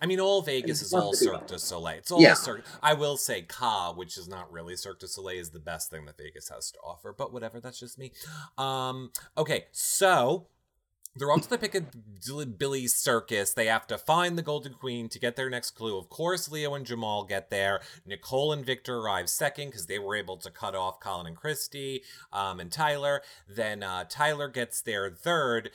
I 0.00 0.06
mean, 0.06 0.20
all 0.20 0.40
Vegas 0.40 0.80
is 0.80 0.94
all 0.94 1.12
Cirque 1.12 1.46
du 1.46 1.58
Soleil. 1.58 1.98
It's 1.98 2.10
all 2.10 2.20
Yeah. 2.22 2.32
Cirque. 2.32 2.64
I 2.82 2.94
will 2.94 3.18
say, 3.18 3.42
Ka, 3.42 3.92
which 3.92 4.16
is 4.16 4.26
not 4.26 4.50
really 4.50 4.74
Cirque 4.74 5.00
du 5.00 5.06
Soleil, 5.06 5.38
is 5.38 5.50
the 5.50 5.60
best 5.60 5.90
thing 5.90 6.06
that 6.06 6.16
Vegas 6.16 6.48
has 6.48 6.70
to 6.70 6.78
offer. 6.78 7.12
But 7.12 7.32
whatever, 7.32 7.60
that's 7.60 7.78
just 7.78 7.98
me. 7.98 8.12
Um, 8.56 9.12
okay, 9.36 9.66
so 9.70 10.48
they're 11.14 11.30
off 11.30 11.42
to 11.42 11.50
the 11.50 11.58
Piccadilly 11.58 12.86
Circus. 12.86 13.52
They 13.52 13.66
have 13.66 13.86
to 13.88 13.98
find 13.98 14.38
the 14.38 14.42
Golden 14.42 14.72
Queen 14.72 15.08
to 15.10 15.18
get 15.18 15.36
their 15.36 15.50
next 15.50 15.72
clue. 15.72 15.98
Of 15.98 16.08
course, 16.08 16.50
Leo 16.50 16.74
and 16.74 16.86
Jamal 16.86 17.24
get 17.24 17.50
there. 17.50 17.80
Nicole 18.06 18.52
and 18.52 18.64
Victor 18.64 18.98
arrive 18.98 19.28
second 19.28 19.68
because 19.68 19.86
they 19.86 19.98
were 19.98 20.16
able 20.16 20.38
to 20.38 20.50
cut 20.50 20.74
off 20.74 21.00
Colin 21.00 21.26
and 21.26 21.36
Christy 21.36 22.02
um, 22.32 22.60
and 22.60 22.72
Tyler. 22.72 23.22
Then 23.46 23.82
uh, 23.82 24.04
Tyler 24.08 24.48
gets 24.48 24.80
there 24.80 25.10
third. 25.10 25.70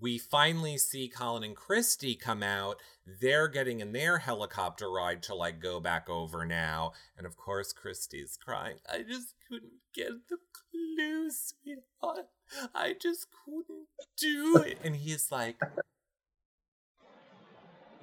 We 0.00 0.18
finally 0.18 0.76
see 0.76 1.08
Colin 1.08 1.44
and 1.44 1.56
Christy 1.56 2.14
come 2.14 2.42
out. 2.42 2.78
They're 3.06 3.48
getting 3.48 3.80
in 3.80 3.92
their 3.92 4.18
helicopter 4.18 4.90
ride 4.90 5.22
to 5.24 5.34
like 5.34 5.60
go 5.60 5.80
back 5.80 6.08
over 6.08 6.44
now. 6.46 6.92
And 7.16 7.26
of 7.26 7.36
course, 7.36 7.72
Christy's 7.72 8.38
crying. 8.42 8.76
I 8.90 9.02
just 9.02 9.34
couldn't 9.48 9.80
get 9.94 10.28
the 10.28 10.38
clue, 10.52 11.30
sweetheart. 11.30 12.28
I 12.74 12.94
just 13.00 13.26
couldn't 13.44 13.88
do 14.18 14.62
it. 14.66 14.78
And 14.82 14.96
he's 14.96 15.30
like, 15.30 15.60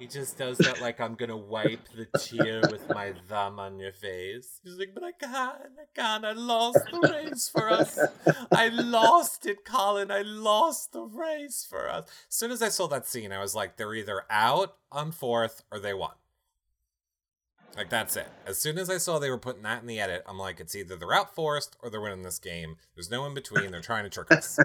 he 0.02 0.08
just 0.08 0.36
does 0.36 0.58
that 0.58 0.80
like 0.80 1.00
I'm 1.00 1.14
gonna 1.14 1.36
wipe 1.36 1.88
the 1.94 2.06
tear 2.18 2.60
with 2.72 2.88
my 2.88 3.12
thumb 3.28 3.60
on 3.60 3.78
your 3.78 3.92
face. 3.92 4.58
He's 4.64 4.76
like, 4.76 4.90
but 4.94 5.04
I 5.04 5.12
can't, 5.12 5.34
I 5.34 5.84
can't. 5.94 6.24
I 6.24 6.32
lost 6.32 6.80
the 6.90 7.08
race 7.08 7.48
for 7.48 7.70
us. 7.70 8.00
I 8.50 8.66
lost 8.66 9.46
it, 9.46 9.64
Colin. 9.64 10.10
I 10.10 10.22
lost 10.22 10.92
the 10.92 11.02
race 11.02 11.64
for 11.68 11.88
us. 11.88 12.06
As 12.28 12.34
soon 12.34 12.50
as 12.50 12.62
I 12.62 12.68
saw 12.68 12.88
that 12.88 13.06
scene, 13.06 13.30
I 13.30 13.38
was 13.38 13.54
like, 13.54 13.76
they're 13.76 13.94
either 13.94 14.24
out 14.28 14.74
on 14.90 15.12
fourth 15.12 15.62
or 15.70 15.78
they 15.78 15.94
won. 15.94 16.14
Like 17.76 17.88
that's 17.88 18.16
it. 18.16 18.28
As 18.44 18.58
soon 18.58 18.78
as 18.78 18.90
I 18.90 18.98
saw 18.98 19.20
they 19.20 19.30
were 19.30 19.38
putting 19.38 19.62
that 19.62 19.82
in 19.82 19.86
the 19.86 20.00
edit, 20.00 20.24
I'm 20.26 20.38
like, 20.38 20.58
it's 20.58 20.74
either 20.74 20.96
they're 20.96 21.14
out 21.14 21.32
forced 21.32 21.76
or 21.80 21.90
they're 21.90 22.00
winning 22.00 22.24
this 22.24 22.40
game. 22.40 22.76
There's 22.96 23.10
no 23.10 23.24
in 23.24 23.34
between. 23.34 23.70
They're 23.70 23.80
trying 23.80 24.02
to 24.02 24.10
trick 24.10 24.32
us. 24.32 24.58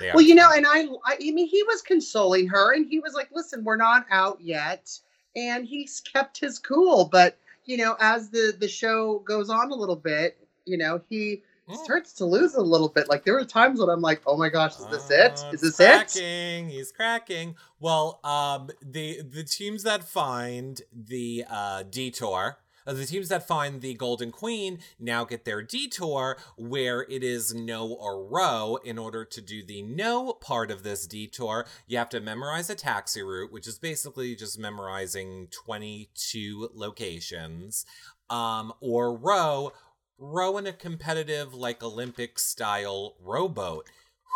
Are 0.00 0.16
well, 0.16 0.24
you 0.24 0.34
know, 0.34 0.50
and 0.52 0.66
I, 0.66 0.84
I, 1.04 1.14
I 1.14 1.30
mean, 1.32 1.46
he 1.46 1.62
was 1.64 1.82
consoling 1.82 2.48
her, 2.48 2.74
and 2.74 2.86
he 2.88 3.00
was 3.00 3.14
like, 3.14 3.28
"Listen, 3.32 3.64
we're 3.64 3.76
not 3.76 4.06
out 4.10 4.40
yet," 4.40 4.90
and 5.36 5.66
he's 5.66 6.00
kept 6.00 6.38
his 6.40 6.58
cool. 6.58 7.04
But 7.06 7.38
you 7.64 7.76
know, 7.76 7.96
as 8.00 8.30
the 8.30 8.54
the 8.58 8.68
show 8.68 9.20
goes 9.20 9.50
on 9.50 9.70
a 9.70 9.74
little 9.74 9.96
bit, 9.96 10.36
you 10.64 10.76
know, 10.78 11.00
he 11.08 11.42
Mm. 11.68 11.76
starts 11.82 12.12
to 12.12 12.26
lose 12.26 12.54
a 12.56 12.60
little 12.60 12.90
bit. 12.90 13.08
Like 13.08 13.24
there 13.24 13.32
were 13.34 13.44
times 13.46 13.80
when 13.80 13.88
I'm 13.88 14.02
like, 14.02 14.20
"Oh 14.26 14.36
my 14.36 14.50
gosh, 14.50 14.78
is 14.78 14.86
this 14.86 15.08
it? 15.10 15.32
Oh, 15.46 15.52
Is 15.54 15.60
this 15.62 15.80
it?" 15.80 16.12
cracking. 16.12 16.68
He's 16.68 16.92
cracking. 16.92 17.56
Well, 17.80 18.20
um, 18.22 18.68
the 18.82 19.22
the 19.22 19.44
teams 19.44 19.82
that 19.84 20.04
find 20.04 20.82
the 20.92 21.44
uh, 21.48 21.84
detour, 21.84 22.58
Uh, 22.58 22.63
the 22.92 23.06
teams 23.06 23.28
that 23.30 23.48
find 23.48 23.80
the 23.80 23.94
Golden 23.94 24.30
Queen 24.30 24.78
now 24.98 25.24
get 25.24 25.44
their 25.44 25.62
detour 25.62 26.36
where 26.56 27.02
it 27.02 27.22
is 27.22 27.54
no 27.54 27.88
or 27.88 28.26
row. 28.26 28.76
In 28.84 28.98
order 28.98 29.24
to 29.24 29.40
do 29.40 29.64
the 29.64 29.82
no 29.82 30.32
part 30.34 30.70
of 30.70 30.82
this 30.82 31.06
detour, 31.06 31.66
you 31.86 31.96
have 31.96 32.10
to 32.10 32.20
memorize 32.20 32.68
a 32.68 32.74
taxi 32.74 33.22
route, 33.22 33.52
which 33.52 33.66
is 33.66 33.78
basically 33.78 34.34
just 34.36 34.58
memorizing 34.58 35.48
22 35.64 36.70
locations. 36.74 37.86
Um, 38.28 38.72
or 38.80 39.16
row, 39.16 39.72
row 40.18 40.58
in 40.58 40.66
a 40.66 40.72
competitive, 40.72 41.54
like 41.54 41.82
Olympic 41.82 42.38
style 42.38 43.16
rowboat. 43.20 43.88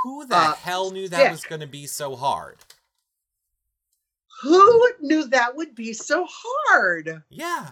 Who 0.04 0.26
the 0.26 0.36
Uh, 0.36 0.54
hell 0.54 0.90
knew 0.90 1.08
that 1.08 1.30
was 1.32 1.44
going 1.44 1.60
to 1.60 1.66
be 1.66 1.86
so 1.86 2.16
hard? 2.16 2.58
Who 4.42 4.88
knew 5.00 5.26
that 5.28 5.56
would 5.56 5.74
be 5.74 5.92
so 5.92 6.26
hard? 6.28 7.24
Yeah. 7.28 7.70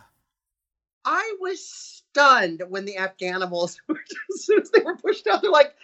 I 1.07 1.37
was 1.41 1.65
stunned 1.65 2.63
when 2.69 2.85
the 2.85 2.97
Afghanimals, 2.97 3.79
were 3.89 4.01
as 4.35 4.45
soon 4.45 4.61
as 4.61 4.71
they 4.71 4.83
were 4.83 4.97
pushed 4.97 5.27
out, 5.27 5.41
they're 5.41 5.51
like, 5.51 5.75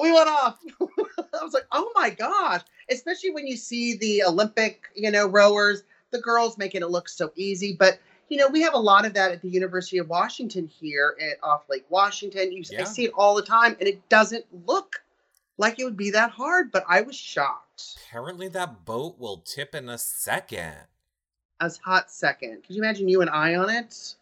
we 0.00 0.12
went 0.12 0.28
off. 0.28 0.58
I 0.80 1.44
was 1.44 1.54
like, 1.54 1.66
oh 1.72 1.90
my 1.94 2.10
gosh. 2.10 2.62
Especially 2.90 3.30
when 3.30 3.46
you 3.46 3.56
see 3.56 3.96
the 3.96 4.24
Olympic, 4.24 4.84
you 4.94 5.10
know, 5.10 5.26
rowers, 5.26 5.82
the 6.10 6.20
girls 6.20 6.58
making 6.58 6.82
it 6.82 6.90
look 6.90 7.08
so 7.08 7.32
easy. 7.36 7.76
But, 7.78 8.00
you 8.28 8.36
know, 8.36 8.48
we 8.48 8.62
have 8.62 8.74
a 8.74 8.78
lot 8.78 9.04
of 9.06 9.14
that 9.14 9.32
at 9.32 9.42
the 9.42 9.48
University 9.48 9.98
of 9.98 10.08
Washington 10.08 10.66
here 10.66 11.16
at 11.20 11.42
off 11.42 11.68
Lake 11.68 11.84
Washington. 11.88 12.52
You, 12.52 12.62
I 12.78 12.84
see 12.84 13.04
it 13.06 13.12
all 13.16 13.34
the 13.34 13.42
time, 13.42 13.76
and 13.78 13.88
it 13.88 14.08
doesn't 14.08 14.44
look 14.66 15.02
like 15.58 15.78
it 15.78 15.84
would 15.84 15.96
be 15.96 16.10
that 16.12 16.30
hard, 16.30 16.70
but 16.70 16.84
I 16.88 17.02
was 17.02 17.16
shocked. 17.16 17.98
Apparently, 18.06 18.48
that 18.48 18.84
boat 18.84 19.18
will 19.18 19.38
tip 19.38 19.74
in 19.74 19.88
a 19.88 19.98
second. 19.98 20.76
As 21.60 21.76
hot 21.78 22.10
second. 22.10 22.62
Could 22.64 22.76
you 22.76 22.82
imagine 22.82 23.08
you 23.08 23.20
and 23.20 23.30
I 23.30 23.56
on 23.56 23.68
it? 23.68 24.14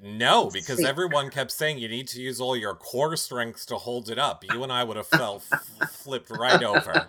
No, 0.00 0.48
because 0.50 0.84
everyone 0.84 1.30
kept 1.30 1.50
saying 1.50 1.78
you 1.78 1.88
need 1.88 2.06
to 2.08 2.20
use 2.20 2.40
all 2.40 2.56
your 2.56 2.74
core 2.74 3.16
strength 3.16 3.66
to 3.66 3.76
hold 3.76 4.10
it 4.10 4.18
up. 4.18 4.44
You 4.44 4.62
and 4.62 4.72
I 4.72 4.84
would 4.84 4.96
have 4.96 5.08
fell 5.08 5.42
f- 5.50 5.90
flipped 5.90 6.30
right 6.30 6.62
over. 6.62 7.08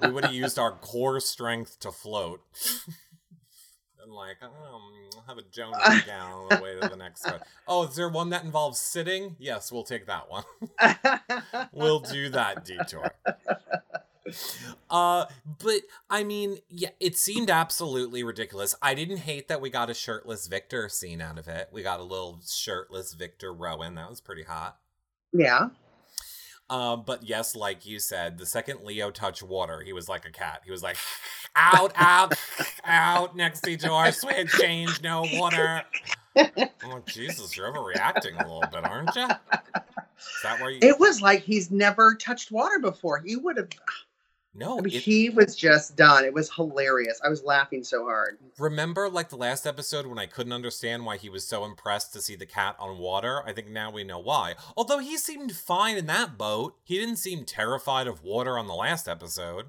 We 0.00 0.10
would 0.10 0.24
have 0.24 0.34
used 0.34 0.58
our 0.58 0.72
core 0.72 1.20
strength 1.20 1.78
to 1.80 1.92
float. 1.92 2.40
and 4.02 4.12
like, 4.12 4.36
um, 4.42 4.52
I'll 5.14 5.24
have 5.26 5.38
a 5.38 5.42
Jones 5.42 5.76
down 6.06 6.32
on 6.32 6.48
the 6.50 6.62
way 6.62 6.80
to 6.80 6.88
the 6.88 6.96
next 6.96 7.26
one. 7.26 7.40
Oh, 7.68 7.84
is 7.84 7.96
there 7.96 8.08
one 8.08 8.30
that 8.30 8.44
involves 8.44 8.80
sitting? 8.80 9.36
Yes, 9.38 9.70
we'll 9.70 9.84
take 9.84 10.06
that 10.06 10.30
one. 10.30 10.44
we'll 11.72 12.00
do 12.00 12.30
that 12.30 12.64
detour. 12.64 13.10
Uh, 14.90 15.26
but 15.62 15.82
I 16.08 16.24
mean, 16.24 16.58
yeah, 16.68 16.90
it 17.00 17.16
seemed 17.16 17.50
absolutely 17.50 18.22
ridiculous. 18.22 18.74
I 18.80 18.94
didn't 18.94 19.18
hate 19.18 19.48
that 19.48 19.60
we 19.60 19.70
got 19.70 19.90
a 19.90 19.94
shirtless 19.94 20.46
Victor 20.46 20.88
scene 20.88 21.20
out 21.20 21.38
of 21.38 21.48
it. 21.48 21.68
We 21.72 21.82
got 21.82 22.00
a 22.00 22.04
little 22.04 22.40
shirtless 22.46 23.14
Victor 23.14 23.52
Rowan. 23.52 23.96
That 23.96 24.08
was 24.08 24.20
pretty 24.20 24.44
hot. 24.44 24.78
yeah. 25.32 25.68
Um, 26.70 27.02
but 27.06 27.22
yes, 27.22 27.54
like 27.54 27.84
you 27.84 27.98
said, 27.98 28.38
the 28.38 28.46
second 28.46 28.80
Leo 28.84 29.10
touched 29.10 29.42
water, 29.42 29.82
he 29.84 29.92
was 29.92 30.08
like 30.08 30.24
a 30.24 30.30
cat. 30.30 30.62
He 30.64 30.70
was 30.70 30.82
like, 30.82 30.96
out, 31.56 31.92
out, 31.94 32.34
out, 32.84 33.36
next 33.36 33.60
detour, 33.60 34.10
switch, 34.12 34.50
change, 34.52 35.02
no 35.02 35.26
water. 35.34 35.82
Oh, 36.36 37.02
Jesus, 37.06 37.56
you're 37.56 37.72
overreacting 37.72 38.42
a 38.42 38.44
little 38.44 38.64
bit, 38.72 38.84
aren't 38.84 39.14
you? 39.14 39.22
Is 39.24 40.42
that 40.42 40.60
where 40.60 40.70
you? 40.70 40.78
It 40.82 40.98
was 40.98 41.20
like 41.20 41.42
he's 41.42 41.70
never 41.70 42.14
touched 42.14 42.50
water 42.50 42.78
before. 42.78 43.20
He 43.24 43.36
would 43.36 43.56
have. 43.56 43.68
No, 44.54 44.78
I 44.78 44.82
mean, 44.82 44.94
it- 44.94 45.02
he 45.02 45.30
was 45.30 45.56
just 45.56 45.96
done. 45.96 46.24
It 46.24 46.32
was 46.32 46.50
hilarious. 46.52 47.20
I 47.24 47.28
was 47.28 47.42
laughing 47.42 47.82
so 47.84 48.04
hard. 48.04 48.38
Remember, 48.58 49.08
like 49.08 49.28
the 49.28 49.36
last 49.36 49.66
episode 49.66 50.06
when 50.06 50.18
I 50.18 50.26
couldn't 50.26 50.52
understand 50.52 51.04
why 51.04 51.16
he 51.16 51.28
was 51.28 51.46
so 51.46 51.64
impressed 51.64 52.12
to 52.12 52.22
see 52.22 52.36
the 52.36 52.46
cat 52.46 52.76
on 52.78 52.98
water? 52.98 53.42
I 53.46 53.52
think 53.52 53.68
now 53.68 53.90
we 53.90 54.04
know 54.04 54.18
why. 54.20 54.54
Although 54.76 54.98
he 55.00 55.16
seemed 55.16 55.56
fine 55.56 55.96
in 55.96 56.06
that 56.06 56.38
boat, 56.38 56.76
he 56.84 56.98
didn't 56.98 57.16
seem 57.16 57.44
terrified 57.44 58.06
of 58.06 58.22
water 58.22 58.56
on 58.58 58.66
the 58.66 58.74
last 58.74 59.08
episode. 59.08 59.66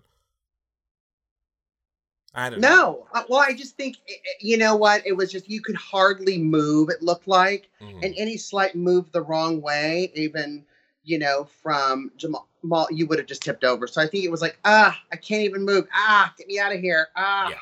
I 2.37 2.49
don't 2.49 2.59
know. 2.59 2.67
No, 2.69 3.07
uh, 3.13 3.23
well, 3.29 3.39
I 3.39 3.53
just 3.53 3.77
think 3.77 3.95
i- 4.09 4.11
i- 4.13 4.35
you 4.41 4.57
know 4.57 4.75
what? 4.75 5.05
It 5.07 5.13
was 5.13 5.31
just 5.31 5.49
you 5.49 5.61
could 5.61 5.77
hardly 5.77 6.37
move. 6.37 6.89
It 6.89 7.01
looked 7.01 7.27
like, 7.29 7.69
Mhm. 7.81 8.03
and 8.03 8.13
any 8.17 8.35
slight 8.37 8.75
move 8.75 9.11
the 9.13 9.21
wrong 9.21 9.61
way, 9.61 10.11
even 10.15 10.65
you 11.03 11.17
know 11.17 11.45
from 11.63 12.11
Jamal, 12.17 12.47
you 12.91 13.05
would 13.07 13.19
have 13.19 13.27
just 13.27 13.43
tipped 13.43 13.63
over. 13.63 13.87
So 13.87 14.01
I 14.01 14.07
think 14.07 14.23
it 14.23 14.31
was 14.31 14.41
like, 14.41 14.57
ah, 14.65 14.99
I 15.11 15.15
can't 15.15 15.43
even 15.43 15.63
move. 15.63 15.87
Ah, 15.93 16.33
get 16.37 16.47
me 16.47 16.59
out 16.59 16.73
of 16.73 16.79
here. 16.79 17.07
Ah, 17.15 17.49
Yeah. 17.49 17.55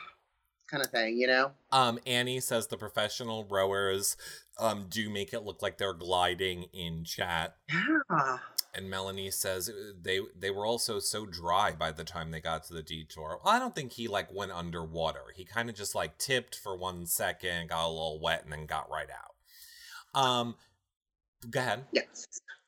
kind 0.67 0.83
of 0.83 0.89
thing. 0.91 1.17
You 1.17 1.27
know? 1.27 1.51
Um, 1.71 1.99
Annie 2.05 2.39
says 2.39 2.67
the 2.67 2.77
professional 2.77 3.45
rowers 3.45 4.17
um 4.59 4.85
do 4.87 5.09
make 5.09 5.33
it 5.33 5.41
look 5.43 5.61
like 5.63 5.77
they're 5.79 5.93
gliding 5.93 6.65
in 6.73 7.03
chat. 7.03 7.55
Yeah. 7.69 8.37
And 8.75 8.89
Melanie 8.89 9.29
says 9.31 9.69
uh, 9.69 9.93
they 10.01 10.19
they 10.37 10.49
were 10.49 10.65
also 10.65 10.99
so 10.99 11.25
dry 11.27 11.73
by 11.73 11.91
the 11.91 12.03
time 12.03 12.31
they 12.31 12.39
got 12.39 12.63
to 12.65 12.73
the 12.73 12.81
detour. 12.83 13.39
I 13.45 13.59
don't 13.59 13.75
think 13.75 13.91
he 13.91 14.07
like 14.07 14.33
went 14.33 14.51
underwater. 14.51 15.25
He 15.35 15.45
kind 15.45 15.69
of 15.69 15.75
just 15.75 15.93
like 15.95 16.17
tipped 16.17 16.55
for 16.55 16.75
one 16.75 17.05
second, 17.05 17.69
got 17.69 17.85
a 17.85 17.87
little 17.87 18.19
wet, 18.19 18.43
and 18.43 18.51
then 18.51 18.65
got 18.65 18.89
right 18.89 19.09
out. 19.11 20.19
Um, 20.19 20.55
go 21.49 21.59
ahead. 21.59 21.85
Yes. 21.91 22.25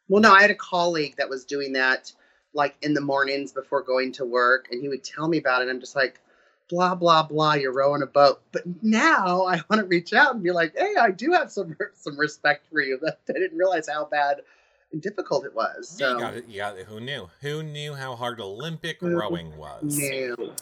Well, 0.07 0.21
no, 0.21 0.31
I 0.33 0.41
had 0.41 0.51
a 0.51 0.55
colleague 0.55 1.15
that 1.17 1.27
was 1.29 1.45
doing 1.45 1.73
that 1.73 2.11
like 2.55 2.75
in 2.81 2.93
the 2.93 3.01
mornings 3.01 3.51
before 3.51 3.83
going 3.83 4.11
to 4.13 4.25
work, 4.25 4.67
and 4.71 4.81
he 4.81 4.89
would 4.89 5.03
tell 5.03 5.27
me 5.27 5.37
about 5.37 5.61
it. 5.61 5.69
I'm 5.69 5.79
just 5.79 5.95
like, 5.95 6.19
blah, 6.69 6.95
blah, 6.95 7.23
blah, 7.23 7.53
you're 7.53 7.73
rowing 7.73 8.01
a 8.01 8.07
boat. 8.07 8.41
But 8.51 8.63
now 8.81 9.45
I 9.47 9.61
want 9.69 9.81
to 9.81 9.85
reach 9.85 10.13
out 10.13 10.33
and 10.33 10.43
be 10.43 10.51
like, 10.51 10.75
hey, 10.75 10.95
I 10.99 11.11
do 11.11 11.31
have 11.33 11.51
some 11.51 11.75
some 11.93 12.17
respect 12.19 12.65
for 12.71 12.81
you. 12.81 12.97
That 13.01 13.19
I 13.29 13.33
didn't 13.33 13.57
realize 13.57 13.87
how 13.87 14.05
bad 14.05 14.41
and 14.91 15.01
difficult 15.01 15.45
it 15.45 15.53
was. 15.53 15.97
Yeah, 15.99 16.07
So, 16.07 16.13
you 16.13 16.19
got 16.19 16.33
it. 16.35 16.45
You 16.47 16.57
got 16.57 16.77
it. 16.77 16.85
Who 16.87 16.99
knew? 16.99 17.29
Who 17.41 17.61
knew 17.63 17.93
how 17.93 18.15
hard 18.15 18.39
Olympic 18.39 18.97
Who 19.01 19.09
rowing 19.09 19.57
was? 19.57 19.99
no. 19.99 20.53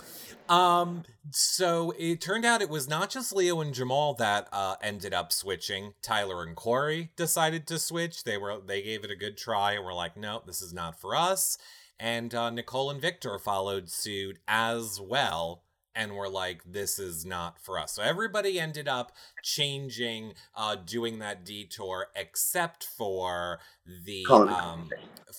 Um, 0.49 1.03
so 1.31 1.93
it 1.97 2.19
turned 2.19 2.43
out 2.43 2.61
it 2.61 2.69
was 2.69 2.89
not 2.89 3.09
just 3.09 3.33
Leo 3.33 3.61
and 3.61 3.73
Jamal 3.73 4.13
that 4.15 4.49
uh 4.51 4.75
ended 4.81 5.13
up 5.13 5.31
switching. 5.31 5.93
Tyler 6.01 6.43
and 6.43 6.55
Corey 6.55 7.11
decided 7.15 7.65
to 7.67 7.79
switch. 7.79 8.25
They 8.25 8.37
were 8.37 8.59
they 8.59 8.81
gave 8.81 9.05
it 9.05 9.11
a 9.11 9.15
good 9.15 9.37
try 9.37 9.73
and 9.73 9.85
were 9.85 9.93
like, 9.93 10.17
nope, 10.17 10.45
this 10.45 10.61
is 10.61 10.73
not 10.73 10.99
for 10.99 11.15
us. 11.15 11.57
And 12.03 12.35
uh, 12.35 12.49
Nicole 12.49 12.91
and 12.91 12.99
Victor 12.99 13.39
followed 13.39 13.89
suit 13.89 14.37
as 14.45 14.99
well 14.99 15.63
and 15.95 16.17
were 16.17 16.27
like, 16.27 16.61
this 16.65 16.99
is 16.99 17.25
not 17.25 17.57
for 17.61 17.79
us. 17.79 17.93
So 17.93 18.03
everybody 18.03 18.59
ended 18.59 18.89
up 18.89 19.13
changing, 19.41 20.33
uh, 20.53 20.75
doing 20.75 21.19
that 21.19 21.45
detour, 21.45 22.07
except 22.13 22.83
for 22.83 23.59
the 24.05 24.25
Colin 24.25 24.53
um 24.53 24.89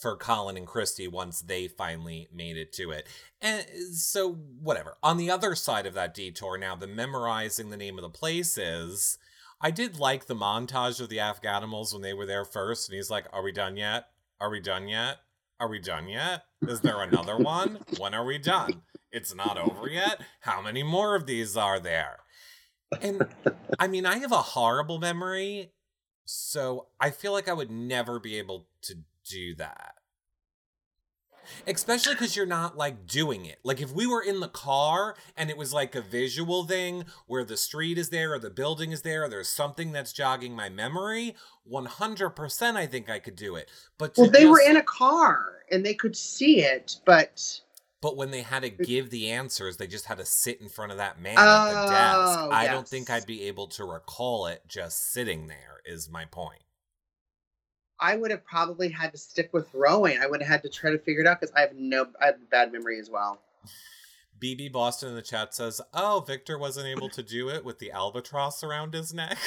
for 0.00 0.16
Colin 0.16 0.56
and 0.56 0.66
Christy 0.66 1.06
once 1.06 1.42
they 1.42 1.68
finally 1.68 2.28
made 2.32 2.56
it 2.56 2.72
to 2.74 2.92
it. 2.92 3.08
And 3.42 3.66
so, 3.92 4.32
whatever. 4.32 4.96
On 5.02 5.18
the 5.18 5.30
other 5.30 5.54
side 5.54 5.84
of 5.84 5.92
that 5.94 6.14
detour, 6.14 6.56
now 6.56 6.74
the 6.76 6.86
memorizing 6.86 7.68
the 7.68 7.76
name 7.76 7.98
of 7.98 8.02
the 8.02 8.08
places, 8.08 9.18
I 9.60 9.70
did 9.70 9.98
like 9.98 10.26
the 10.26 10.34
montage 10.34 10.98
of 10.98 11.10
the 11.10 11.18
Afghanimals 11.18 11.92
when 11.92 12.00
they 12.00 12.14
were 12.14 12.26
there 12.26 12.46
first, 12.46 12.88
and 12.88 12.96
he's 12.96 13.10
like, 13.10 13.26
Are 13.34 13.42
we 13.42 13.52
done 13.52 13.76
yet? 13.76 14.06
Are 14.40 14.48
we 14.50 14.60
done 14.60 14.88
yet? 14.88 15.18
Are 15.60 15.68
we 15.68 15.78
done 15.78 16.08
yet? 16.08 16.42
Is 16.62 16.80
there 16.80 17.00
another 17.00 17.38
one? 17.38 17.78
When 17.98 18.12
are 18.14 18.24
we 18.24 18.38
done? 18.38 18.82
It's 19.12 19.34
not 19.34 19.56
over 19.56 19.88
yet? 19.88 20.20
How 20.40 20.60
many 20.60 20.82
more 20.82 21.14
of 21.14 21.26
these 21.26 21.56
are 21.56 21.78
there? 21.78 22.18
And 23.00 23.26
I 23.78 23.86
mean, 23.86 24.06
I 24.06 24.18
have 24.18 24.32
a 24.32 24.38
horrible 24.38 24.98
memory, 24.98 25.72
so 26.24 26.88
I 27.00 27.10
feel 27.10 27.32
like 27.32 27.48
I 27.48 27.52
would 27.52 27.70
never 27.70 28.18
be 28.18 28.38
able 28.38 28.66
to 28.82 28.96
do 29.28 29.54
that. 29.56 29.94
Especially 31.66 32.14
because 32.14 32.36
you're 32.36 32.46
not 32.46 32.76
like 32.76 33.06
doing 33.06 33.44
it. 33.46 33.58
Like 33.62 33.80
if 33.80 33.92
we 33.92 34.06
were 34.06 34.22
in 34.22 34.40
the 34.40 34.48
car 34.48 35.16
and 35.36 35.50
it 35.50 35.56
was 35.56 35.72
like 35.72 35.94
a 35.94 36.00
visual 36.00 36.64
thing 36.64 37.04
where 37.26 37.44
the 37.44 37.56
street 37.56 37.98
is 37.98 38.10
there 38.10 38.32
or 38.34 38.38
the 38.38 38.50
building 38.50 38.92
is 38.92 39.02
there, 39.02 39.24
or 39.24 39.28
there's 39.28 39.48
something 39.48 39.92
that's 39.92 40.12
jogging 40.12 40.54
my 40.54 40.68
memory, 40.68 41.34
100% 41.70 42.76
I 42.76 42.86
think 42.86 43.08
I 43.08 43.18
could 43.18 43.36
do 43.36 43.56
it. 43.56 43.70
But 43.98 44.14
Well, 44.16 44.30
they 44.30 44.46
were 44.46 44.60
in 44.60 44.76
a 44.76 44.82
car 44.82 45.62
and 45.70 45.84
they 45.84 45.94
could 45.94 46.16
see 46.16 46.60
it, 46.60 46.96
but 47.04 47.60
But 48.00 48.18
when 48.18 48.30
they 48.30 48.42
had 48.42 48.64
to 48.64 48.68
give 48.68 49.08
the 49.08 49.30
answers, 49.30 49.78
they 49.78 49.86
just 49.86 50.04
had 50.04 50.18
to 50.18 50.26
sit 50.26 50.60
in 50.60 50.68
front 50.68 50.92
of 50.92 50.98
that 50.98 51.18
man 51.22 51.38
at 51.38 51.68
the 51.68 51.90
desk. 51.90 52.38
Oh, 52.38 52.50
I 52.50 52.66
don't 52.66 52.86
think. 52.86 53.08
I'd 53.08 53.24
be 53.26 53.44
able 53.44 53.66
to 53.68 53.84
recall 53.86 54.46
it 54.46 54.60
just 54.68 55.10
sitting 55.10 55.46
there, 55.46 55.80
is 55.86 56.10
my 56.10 56.26
point. 56.26 56.63
I 58.04 58.16
would 58.16 58.30
have 58.30 58.44
probably 58.44 58.90
had 58.90 59.12
to 59.12 59.18
stick 59.18 59.48
with 59.54 59.66
rowing. 59.72 60.18
I 60.18 60.26
would 60.26 60.42
have 60.42 60.50
had 60.50 60.62
to 60.64 60.68
try 60.68 60.90
to 60.90 60.98
figure 60.98 61.22
it 61.22 61.26
out 61.26 61.40
because 61.40 61.54
I 61.56 61.60
have 61.62 61.74
no, 61.74 62.06
I 62.20 62.26
have 62.26 62.50
bad 62.50 62.70
memory 62.70 63.00
as 63.00 63.08
well. 63.08 63.40
BB 64.38 64.72
Boston 64.72 65.08
in 65.08 65.14
the 65.14 65.22
chat 65.22 65.54
says, 65.54 65.80
Oh, 65.94 66.22
Victor 66.26 66.58
wasn't 66.58 66.86
able 66.86 67.08
to 67.08 67.22
do 67.22 67.48
it 67.48 67.64
with 67.64 67.78
the 67.78 67.92
albatross 67.92 68.62
around 68.62 68.92
his 68.92 69.14
neck. 69.14 69.38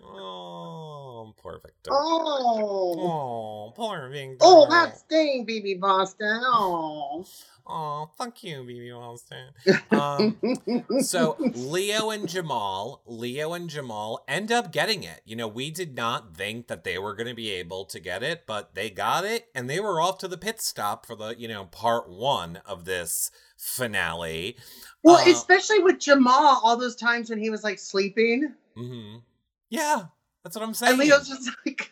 oh, 0.05 1.33
poor 1.39 1.59
Victor. 1.65 1.91
Oh. 1.91 2.95
Oh, 2.99 3.73
poor 3.75 4.11
Victor. 4.11 4.37
Oh, 4.43 4.67
that's 4.69 5.01
sting, 5.01 5.47
BB 5.47 5.81
Boston. 5.81 6.43
Oh. 6.45 7.25
Oh, 7.71 8.09
fuck 8.17 8.43
you, 8.45 8.59
BB 8.65 8.93
Boston. 8.99 9.49
Um, 9.91 11.01
so 11.03 11.37
Leo 11.39 12.09
and 12.11 12.27
Jamal, 12.29 13.03
Leo 13.05 13.53
and 13.53 13.69
Jamal 13.69 14.25
end 14.27 14.51
up 14.51 14.73
getting 14.73 15.03
it. 15.03 15.21
You 15.27 15.37
know, 15.37 15.49
we 15.49 15.71
did 15.71 15.95
not 15.95 16.35
think 16.37 16.69
that 16.69 16.85
they 16.85 16.99
were 16.99 17.15
going 17.15 17.27
to 17.27 17.35
be 17.35 17.51
able 17.51 17.85
to 17.87 18.01
get 18.01 18.23
it, 18.23 18.45
but 18.47 18.75
they 18.75 18.89
got 18.91 19.25
it, 19.25 19.49
and 19.55 19.69
they 19.69 19.81
were 19.81 20.01
off 20.01 20.19
to 20.19 20.29
the 20.29 20.39
pit 20.39 20.61
stop 20.63 21.05
for 21.05 21.15
the 21.15 21.35
you 21.39 21.47
know 21.49 21.67
part 21.67 22.09
one 22.09 22.61
of 22.65 22.85
this 22.87 23.31
finale. 23.57 24.57
well, 25.03 25.17
Uh, 25.17 25.31
especially 25.31 25.81
with 25.81 25.99
Jamal, 25.99 26.61
all 26.63 26.77
those 26.77 26.97
times 26.97 27.29
when 27.31 27.39
he 27.39 27.51
was 27.51 27.63
like 27.65 27.79
sleeping, 27.79 28.55
Mm-hmm. 28.77 29.19
Yeah, 29.71 30.05
that's 30.45 30.57
what 30.57 30.65
I'm 30.65 30.73
saying. 30.75 30.93
and 30.93 31.01
Leo's 31.01 31.29
just 31.29 31.51
like, 31.67 31.91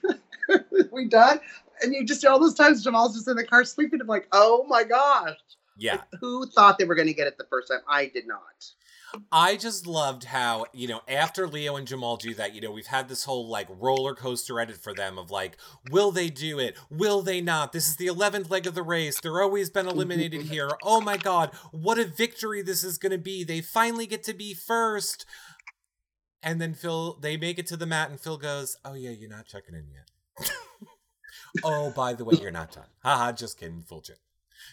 "We 0.93 1.07
done?" 1.09 1.41
And 1.83 1.93
you 1.93 2.05
just 2.07 2.25
all 2.25 2.39
those 2.39 2.55
times 2.55 2.83
Jamal's 2.85 3.15
just 3.15 3.29
in 3.29 3.37
the 3.37 3.45
car 3.45 3.65
sleeping. 3.65 4.01
I'm 4.01 4.07
like, 4.07 4.29
"Oh 4.33 4.65
my 4.69 4.85
gosh!" 4.85 5.37
Yeah, 5.77 6.03
Who 6.21 6.47
thought 6.47 6.79
they 6.79 6.85
were 6.85 6.95
going 6.95 7.09
to 7.09 7.15
get 7.15 7.27
it 7.27 7.39
the 7.39 7.47
first 7.51 7.69
time? 7.69 7.81
I 7.89 8.07
did 8.07 8.27
not. 8.27 8.73
I 9.31 9.57
just 9.57 9.87
loved 9.87 10.25
how, 10.25 10.67
you 10.73 10.89
know, 10.89 11.01
after 11.09 11.47
Leo 11.47 11.77
and 11.77 11.87
Jamal 11.87 12.17
do 12.17 12.35
that, 12.35 12.55
you 12.55 12.61
know, 12.61 12.71
we've 12.71 12.87
had 12.87 13.09
this 13.09 13.25
whole 13.25 13.49
like 13.49 13.69
roller 13.71 14.15
coaster 14.15 14.59
edit 14.61 14.77
for 14.77 14.93
them 14.93 15.19
of 15.19 15.31
like, 15.31 15.57
will 15.91 16.11
they 16.11 16.29
do 16.29 16.59
it? 16.59 16.77
Will 16.91 17.23
they 17.23 17.41
not? 17.41 17.73
This 17.73 17.89
is 17.89 17.97
the 17.97 18.07
11th 18.07 18.51
leg 18.51 18.67
of 18.67 18.75
the 18.75 18.83
race. 18.83 19.21
They're 19.21 19.43
always 19.43 19.71
been 19.71 19.87
eliminated 19.87 20.43
here. 20.51 20.71
Oh 20.83 21.01
my 21.01 21.17
God, 21.17 21.51
what 21.71 21.99
a 21.99 22.05
victory 22.05 22.63
this 22.63 22.85
is 22.85 22.99
going 22.99 23.13
to 23.13 23.19
be. 23.19 23.45
They 23.45 23.61
finally 23.61 24.07
get 24.07 24.23
to 24.25 24.35
be 24.35 24.55
first. 24.55 25.25
And 26.43 26.61
then 26.61 26.75
Phil, 26.75 27.19
they 27.21 27.37
make 27.37 27.59
it 27.59 27.67
to 27.69 27.77
the 27.77 27.87
mat, 27.87 28.11
and 28.11 28.21
Phil 28.21 28.37
goes, 28.39 28.77
Oh, 28.85 28.95
yeah, 28.95 29.11
you're 29.11 29.29
not 29.29 29.47
checking 29.47 29.75
in 29.75 29.87
yet. 29.91 30.51
oh, 31.65 31.91
by 31.91 32.13
the 32.13 32.25
way, 32.25 32.37
you're 32.41 32.51
not 32.53 32.73
done. 32.73 32.87
Haha, 33.03 33.33
just 33.33 33.59
kidding, 33.59 33.83
fooled 33.83 34.09
you. 34.09 34.15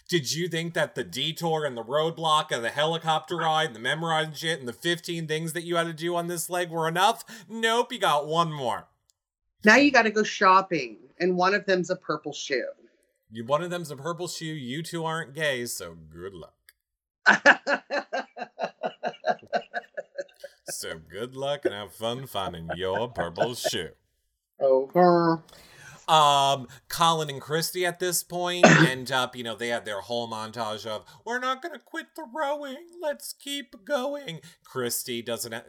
Did 0.07 0.33
you 0.33 0.47
think 0.47 0.73
that 0.73 0.95
the 0.95 1.03
detour 1.03 1.65
and 1.65 1.77
the 1.77 1.83
roadblock 1.83 2.51
and 2.51 2.63
the 2.63 2.69
helicopter 2.69 3.37
ride 3.37 3.67
and 3.67 3.75
the 3.75 3.79
memorizing 3.79 4.33
shit 4.33 4.59
and 4.59 4.67
the 4.67 4.73
15 4.73 5.27
things 5.27 5.53
that 5.53 5.63
you 5.63 5.75
had 5.75 5.87
to 5.87 5.93
do 5.93 6.15
on 6.15 6.27
this 6.27 6.49
leg 6.49 6.69
were 6.69 6.87
enough? 6.87 7.23
Nope, 7.49 7.93
you 7.93 7.99
got 7.99 8.27
one 8.27 8.51
more. 8.51 8.87
Now 9.63 9.77
you 9.77 9.91
got 9.91 10.03
to 10.03 10.11
go 10.11 10.23
shopping, 10.23 10.97
and 11.19 11.37
one 11.37 11.53
of 11.53 11.65
them's 11.65 11.89
a 11.89 11.95
purple 11.95 12.33
shoe. 12.33 12.67
You 13.31 13.45
one 13.45 13.63
of 13.63 13.69
them's 13.69 13.89
a 13.91 13.95
purple 13.95 14.27
shoe, 14.27 14.45
you 14.45 14.83
two 14.83 15.05
aren't 15.05 15.33
gay, 15.33 15.65
so 15.65 15.95
good 16.11 16.33
luck. 16.33 16.53
So 20.83 20.99
good 21.09 21.35
luck 21.35 21.65
and 21.65 21.73
have 21.73 21.93
fun 21.93 22.27
finding 22.27 22.69
your 22.75 23.07
purple 23.07 23.55
shoe. 23.55 23.91
Over. 24.59 25.41
Um, 26.07 26.67
Colin 26.89 27.29
and 27.29 27.41
Christy 27.41 27.85
at 27.85 27.99
this 27.99 28.23
point 28.23 28.65
end 28.87 29.11
up, 29.11 29.35
you 29.35 29.43
know, 29.43 29.55
they 29.55 29.69
have 29.69 29.85
their 29.85 30.01
whole 30.01 30.29
montage 30.29 30.85
of, 30.85 31.05
we're 31.25 31.39
not 31.39 31.61
going 31.61 31.73
to 31.73 31.79
quit 31.79 32.07
the 32.15 32.25
rowing. 32.33 32.87
Let's 33.01 33.33
keep 33.33 33.85
going. 33.85 34.41
Christy 34.63 35.21
doesn't, 35.21 35.53
uh, 35.53 35.61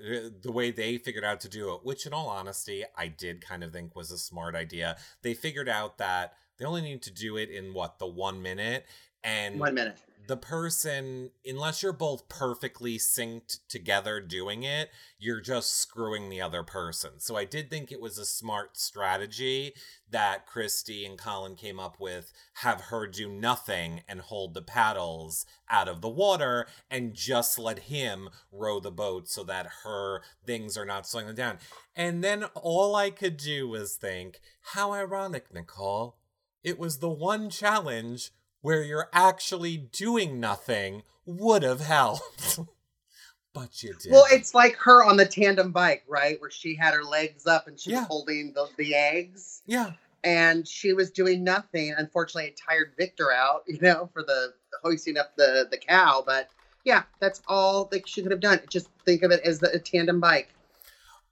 the 0.42 0.52
way 0.52 0.70
they 0.70 0.98
figured 0.98 1.24
out 1.24 1.40
to 1.42 1.48
do 1.48 1.72
it, 1.74 1.80
which 1.84 2.06
in 2.06 2.12
all 2.12 2.28
honesty, 2.28 2.84
I 2.96 3.08
did 3.08 3.40
kind 3.40 3.62
of 3.62 3.72
think 3.72 3.94
was 3.94 4.10
a 4.10 4.18
smart 4.18 4.54
idea. 4.54 4.96
They 5.22 5.34
figured 5.34 5.68
out 5.68 5.98
that 5.98 6.34
they 6.58 6.64
only 6.64 6.82
need 6.82 7.02
to 7.02 7.12
do 7.12 7.36
it 7.36 7.50
in 7.50 7.74
what, 7.74 7.98
the 7.98 8.06
one 8.06 8.42
minute? 8.42 8.86
And 9.22 9.58
One 9.58 9.74
minute. 9.74 9.98
The 10.26 10.36
person, 10.36 11.30
unless 11.44 11.82
you're 11.82 11.92
both 11.92 12.28
perfectly 12.28 12.98
synced 12.98 13.60
together 13.68 14.20
doing 14.20 14.62
it, 14.62 14.90
you're 15.18 15.40
just 15.40 15.76
screwing 15.76 16.28
the 16.28 16.40
other 16.40 16.62
person. 16.62 17.18
So 17.18 17.36
I 17.36 17.44
did 17.44 17.70
think 17.70 17.90
it 17.90 18.00
was 18.00 18.18
a 18.18 18.24
smart 18.24 18.76
strategy 18.76 19.74
that 20.10 20.46
Christy 20.46 21.04
and 21.04 21.18
Colin 21.18 21.56
came 21.56 21.80
up 21.80 21.98
with 21.98 22.32
have 22.54 22.82
her 22.82 23.06
do 23.06 23.28
nothing 23.28 24.02
and 24.08 24.20
hold 24.20 24.54
the 24.54 24.62
paddles 24.62 25.44
out 25.68 25.88
of 25.88 26.00
the 26.00 26.08
water 26.08 26.66
and 26.90 27.14
just 27.14 27.58
let 27.58 27.80
him 27.80 28.28
row 28.52 28.80
the 28.80 28.90
boat 28.90 29.28
so 29.28 29.44
that 29.44 29.66
her 29.84 30.22
things 30.46 30.76
are 30.76 30.86
not 30.86 31.06
slowing 31.06 31.26
them 31.26 31.36
down. 31.36 31.58
And 31.96 32.22
then 32.22 32.44
all 32.54 32.94
I 32.96 33.10
could 33.10 33.36
do 33.36 33.68
was 33.68 33.96
think, 33.96 34.40
how 34.72 34.92
ironic, 34.92 35.52
Nicole. 35.52 36.16
It 36.62 36.78
was 36.78 36.98
the 36.98 37.10
one 37.10 37.50
challenge 37.50 38.30
where 38.64 38.82
you're 38.82 39.10
actually 39.12 39.76
doing 39.76 40.40
nothing 40.40 41.02
would 41.26 41.62
have 41.62 41.80
helped. 41.82 42.58
but 43.52 43.82
you 43.82 43.92
did. 44.00 44.10
Well, 44.10 44.24
it's 44.30 44.54
like 44.54 44.74
her 44.76 45.04
on 45.04 45.18
the 45.18 45.26
tandem 45.26 45.70
bike, 45.70 46.02
right? 46.08 46.40
Where 46.40 46.50
she 46.50 46.74
had 46.74 46.94
her 46.94 47.04
legs 47.04 47.46
up 47.46 47.68
and 47.68 47.78
she 47.78 47.90
Yeah. 47.90 47.98
was 47.98 48.06
holding 48.08 48.54
the, 48.54 48.66
the 48.78 48.94
eggs 48.94 49.60
yeah. 49.66 49.92
and 50.24 50.66
she 50.66 50.94
was 50.94 51.10
doing 51.10 51.44
nothing. 51.44 51.94
Unfortunately, 51.94 52.48
it 52.52 52.56
tired 52.68 52.92
Victor 52.96 53.30
out, 53.30 53.64
you 53.66 53.78
know, 53.82 54.08
for 54.14 54.22
the 54.22 54.54
hoisting 54.82 55.18
up 55.18 55.36
the, 55.36 55.68
the 55.70 55.76
cow. 55.76 56.24
But 56.26 56.48
yeah, 56.84 57.02
that's 57.20 57.42
all 57.46 57.84
that 57.92 58.08
she 58.08 58.22
could 58.22 58.30
have 58.30 58.40
done. 58.40 58.60
Just 58.70 58.88
think 59.04 59.22
of 59.24 59.30
it 59.30 59.42
as 59.44 59.58
the, 59.58 59.74
a 59.74 59.78
tandem 59.78 60.20
bike. 60.20 60.48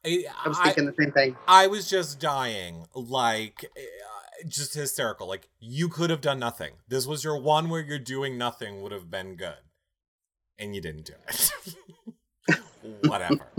I, 0.04 0.26
I 0.44 0.48
was 0.48 0.58
I- 0.60 0.64
thinking 0.64 0.84
the 0.84 0.94
same 1.02 1.12
thing. 1.12 1.36
I 1.48 1.66
was 1.66 1.88
just 1.88 2.20
dying, 2.20 2.88
like, 2.94 3.64
uh, 3.74 3.80
just 4.48 4.74
hysterical. 4.74 5.26
Like, 5.26 5.48
you 5.58 5.88
could 5.88 6.10
have 6.10 6.20
done 6.20 6.38
nothing. 6.38 6.72
This 6.88 7.06
was 7.06 7.24
your 7.24 7.38
one 7.38 7.68
where 7.68 7.80
you're 7.80 7.98
doing 7.98 8.38
nothing 8.38 8.82
would 8.82 8.92
have 8.92 9.10
been 9.10 9.36
good. 9.36 9.58
And 10.58 10.74
you 10.74 10.80
didn't 10.80 11.06
do 11.06 11.14
it. 11.28 11.52
Whatever. 13.06 13.52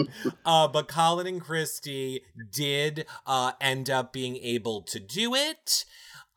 uh, 0.45 0.67
but 0.67 0.87
Colin 0.87 1.27
and 1.27 1.41
Christy 1.41 2.21
did 2.51 3.05
uh, 3.25 3.53
end 3.59 3.89
up 3.89 4.13
being 4.13 4.37
able 4.37 4.81
to 4.83 4.99
do 4.99 5.33
it. 5.33 5.85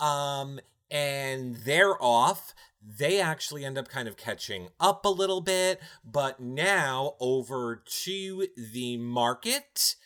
Um, 0.00 0.60
and 0.90 1.56
they're 1.56 2.00
off. 2.02 2.54
They 2.80 3.20
actually 3.20 3.64
end 3.64 3.78
up 3.78 3.88
kind 3.88 4.06
of 4.06 4.16
catching 4.16 4.68
up 4.78 5.04
a 5.04 5.08
little 5.08 5.40
bit, 5.40 5.80
but 6.04 6.38
now 6.38 7.14
over 7.18 7.82
to 8.04 8.46
the 8.56 8.96
market 8.96 9.96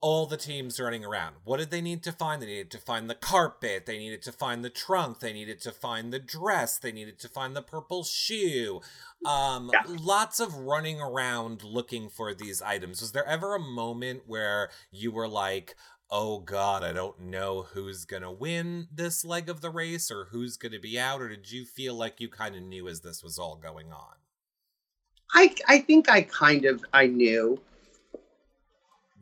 all 0.00 0.26
the 0.26 0.36
teams 0.36 0.78
running 0.78 1.04
around. 1.04 1.36
What 1.44 1.56
did 1.58 1.70
they 1.70 1.80
need 1.80 2.02
to 2.04 2.12
find? 2.12 2.40
They 2.40 2.46
needed 2.46 2.70
to 2.72 2.78
find 2.78 3.10
the 3.10 3.14
carpet. 3.16 3.84
They 3.86 3.98
needed 3.98 4.22
to 4.22 4.32
find 4.32 4.64
the 4.64 4.70
trunk. 4.70 5.18
They 5.20 5.32
needed 5.32 5.60
to 5.62 5.72
find 5.72 6.12
the 6.12 6.20
dress. 6.20 6.78
They 6.78 6.92
needed 6.92 7.18
to 7.20 7.28
find 7.28 7.56
the 7.56 7.62
purple 7.62 8.04
shoe. 8.04 8.80
Um, 9.24 9.70
Yeah. 9.72 9.82
lots 9.86 10.38
of 10.38 10.54
running 10.54 11.00
around 11.00 11.64
looking 11.64 12.08
for 12.08 12.32
these 12.32 12.62
items. 12.62 13.00
Was 13.00 13.12
there 13.12 13.26
ever 13.26 13.54
a 13.56 13.60
moment 13.60 14.22
where 14.26 14.70
you 14.92 15.10
were 15.10 15.28
like, 15.28 15.74
oh 16.10 16.38
God, 16.38 16.84
I 16.84 16.92
don't 16.92 17.18
know 17.20 17.62
who's 17.62 18.04
going 18.04 18.22
to 18.22 18.30
win 18.30 18.86
this 18.92 19.24
leg 19.24 19.48
of 19.48 19.60
the 19.60 19.70
race 19.70 20.10
or 20.10 20.26
who's 20.26 20.56
going 20.56 20.72
to 20.72 20.78
be 20.78 20.98
out? 20.98 21.20
Or 21.20 21.28
did 21.28 21.50
you 21.50 21.64
feel 21.64 21.94
like 21.94 22.20
you 22.20 22.28
kind 22.28 22.54
of 22.54 22.62
knew 22.62 22.88
as 22.88 23.00
this 23.00 23.22
was 23.22 23.38
all 23.38 23.56
going 23.56 23.92
on? 23.92 24.14
I, 25.34 25.54
I 25.66 25.80
think 25.80 26.08
I 26.08 26.22
kind 26.22 26.64
of 26.64 26.84
I 26.94 27.06
knew, 27.06 27.60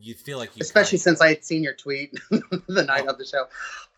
You 0.01 0.15
feel 0.15 0.39
like 0.39 0.57
you 0.57 0.61
especially 0.61 0.99
since 0.99 1.21
I 1.21 1.29
had 1.29 1.45
seen 1.45 1.63
your 1.63 1.75
tweet 1.75 2.15
the 2.31 2.85
night 2.85 3.07
of 3.07 3.19
the 3.19 3.25
show. 3.25 3.47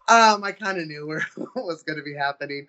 Um, 0.09 0.43
I 0.43 0.53
kind 0.53 0.79
of 0.79 0.87
knew 0.87 1.07
where 1.07 1.27
what 1.37 1.67
was 1.67 1.83
going 1.83 1.99
to 1.99 2.05
be 2.05 2.15
happening, 2.15 2.67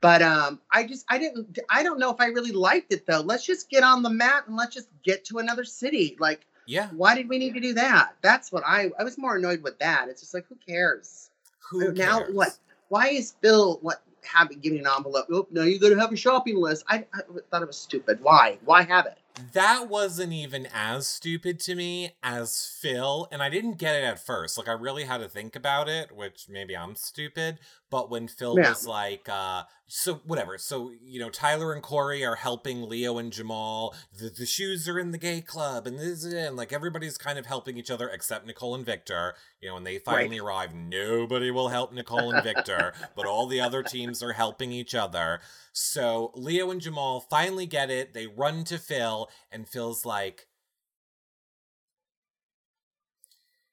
but 0.00 0.20
um, 0.20 0.60
I 0.70 0.84
just 0.84 1.06
I 1.08 1.18
didn't 1.18 1.58
I 1.70 1.82
don't 1.82 1.98
know 1.98 2.10
if 2.10 2.20
I 2.20 2.26
really 2.26 2.52
liked 2.52 2.92
it 2.92 3.06
though. 3.06 3.20
Let's 3.20 3.46
just 3.46 3.70
get 3.70 3.82
on 3.82 4.02
the 4.02 4.10
mat 4.10 4.44
and 4.46 4.56
let's 4.56 4.74
just 4.74 4.88
get 5.02 5.24
to 5.26 5.38
another 5.38 5.64
city. 5.64 6.16
Like, 6.18 6.44
yeah. 6.66 6.88
why 6.90 7.14
did 7.14 7.28
we 7.28 7.38
need 7.38 7.54
to 7.54 7.60
do 7.60 7.74
that? 7.74 8.14
That's 8.20 8.52
what 8.52 8.64
I 8.66 8.90
I 8.98 9.04
was 9.04 9.16
more 9.16 9.36
annoyed 9.36 9.62
with 9.62 9.78
that. 9.78 10.08
It's 10.08 10.20
just 10.20 10.34
like 10.34 10.46
who 10.48 10.56
cares? 10.66 11.30
Who 11.70 11.92
now 11.92 12.18
cares? 12.18 12.34
what? 12.34 12.58
Why 12.88 13.08
is 13.08 13.34
Phil 13.40 13.78
what 13.80 14.02
having 14.22 14.58
giving 14.58 14.80
an 14.80 14.86
envelope? 14.94 15.26
Oh, 15.32 15.46
now 15.50 15.62
you 15.62 15.78
got 15.78 15.90
to 15.90 15.98
have 15.98 16.12
a 16.12 16.16
shopping 16.16 16.56
list. 16.56 16.84
I, 16.88 17.06
I 17.14 17.20
thought 17.50 17.62
it 17.62 17.68
was 17.68 17.78
stupid. 17.78 18.18
Why? 18.22 18.58
Why 18.64 18.82
have 18.82 19.06
it? 19.06 19.18
That 19.52 19.88
wasn't 19.88 20.32
even 20.32 20.68
as 20.74 21.06
stupid 21.06 21.58
to 21.60 21.74
me 21.74 22.16
as 22.22 22.66
Phil, 22.66 23.28
and 23.32 23.42
I 23.42 23.48
didn't 23.48 23.78
get 23.78 23.96
it 23.96 24.04
at 24.04 24.24
first. 24.24 24.58
Like 24.58 24.68
I 24.68 24.72
really 24.72 25.04
had 25.04 25.18
to 25.18 25.28
think 25.28 25.56
about 25.56 25.88
it, 25.88 26.12
which 26.12 26.48
maybe 26.50 26.76
I'm 26.76 26.94
stupid. 26.96 27.58
But 27.92 28.10
when 28.10 28.26
Phil 28.26 28.56
Yeah. 28.56 28.70
was 28.70 28.86
like, 28.86 29.28
uh, 29.28 29.64
so 29.86 30.14
whatever. 30.24 30.56
So 30.56 30.92
you 31.02 31.20
know, 31.20 31.28
Tyler 31.28 31.74
and 31.74 31.82
Corey 31.82 32.24
are 32.24 32.36
helping 32.36 32.88
Leo 32.88 33.18
and 33.18 33.30
Jamal. 33.30 33.94
The, 34.18 34.30
the 34.30 34.46
shoes 34.46 34.88
are 34.88 34.98
in 34.98 35.10
the 35.10 35.18
gay 35.18 35.42
club, 35.42 35.86
and 35.86 35.98
this 35.98 36.24
and 36.24 36.56
like 36.56 36.72
everybody's 36.72 37.18
kind 37.18 37.38
of 37.38 37.44
helping 37.44 37.76
each 37.76 37.90
other 37.90 38.08
except 38.08 38.46
Nicole 38.46 38.74
and 38.74 38.86
Victor. 38.86 39.34
You 39.60 39.68
know, 39.68 39.74
when 39.74 39.84
they 39.84 39.98
finally 39.98 40.38
arrive, 40.38 40.74
nobody 40.74 41.50
will 41.50 41.68
help 41.68 41.92
Nicole 41.92 42.30
and 42.30 42.42
Victor, 42.42 42.94
but 43.14 43.26
all 43.26 43.46
the 43.46 43.60
other 43.60 43.82
teams 43.82 44.22
are 44.22 44.32
helping 44.32 44.72
each 44.72 44.94
other. 44.94 45.40
So 45.74 46.32
Leo 46.34 46.70
and 46.70 46.80
Jamal 46.80 47.20
finally 47.20 47.66
get 47.66 47.90
it. 47.90 48.14
They 48.14 48.26
run 48.26 48.64
to 48.64 48.78
Phil, 48.78 49.28
and 49.50 49.68
Phil's 49.68 50.06
like, 50.06 50.48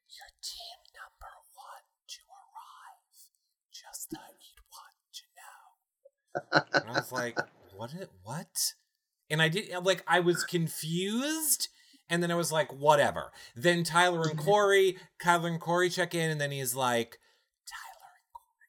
Your 0.08 0.28
team 0.42 0.80
number 0.92 1.32
one 1.54 1.86
to 2.08 2.20
arrive. 2.28 3.16
Just 3.72 4.12
I 4.14 4.28
need 4.32 4.60
one 4.68 4.98
to 5.12 5.22
know. 5.36 5.64
And 6.52 6.84
I 6.88 6.92
was 6.92 7.12
like, 7.12 7.38
What? 7.76 7.92
It, 7.94 8.10
what? 8.22 8.74
And 9.28 9.40
I 9.40 9.48
did 9.48 9.70
like 9.84 10.02
I 10.06 10.20
was 10.20 10.44
confused, 10.44 11.68
And 12.08 12.22
then 12.22 12.30
I 12.30 12.34
was 12.34 12.50
like, 12.50 12.72
whatever. 12.72 13.30
Then 13.54 13.84
Tyler 13.84 14.28
and. 14.28 14.38
Corey, 14.44 14.96
Tyler 15.22 15.48
and 15.48 15.60
Corey 15.60 15.88
check 15.90 16.14
in, 16.14 16.30
and 16.30 16.40
then 16.40 16.50
he's 16.50 16.74
like, 16.74 17.18
Tyler 17.66 18.10
and 18.16 18.32
Corey, 18.34 18.68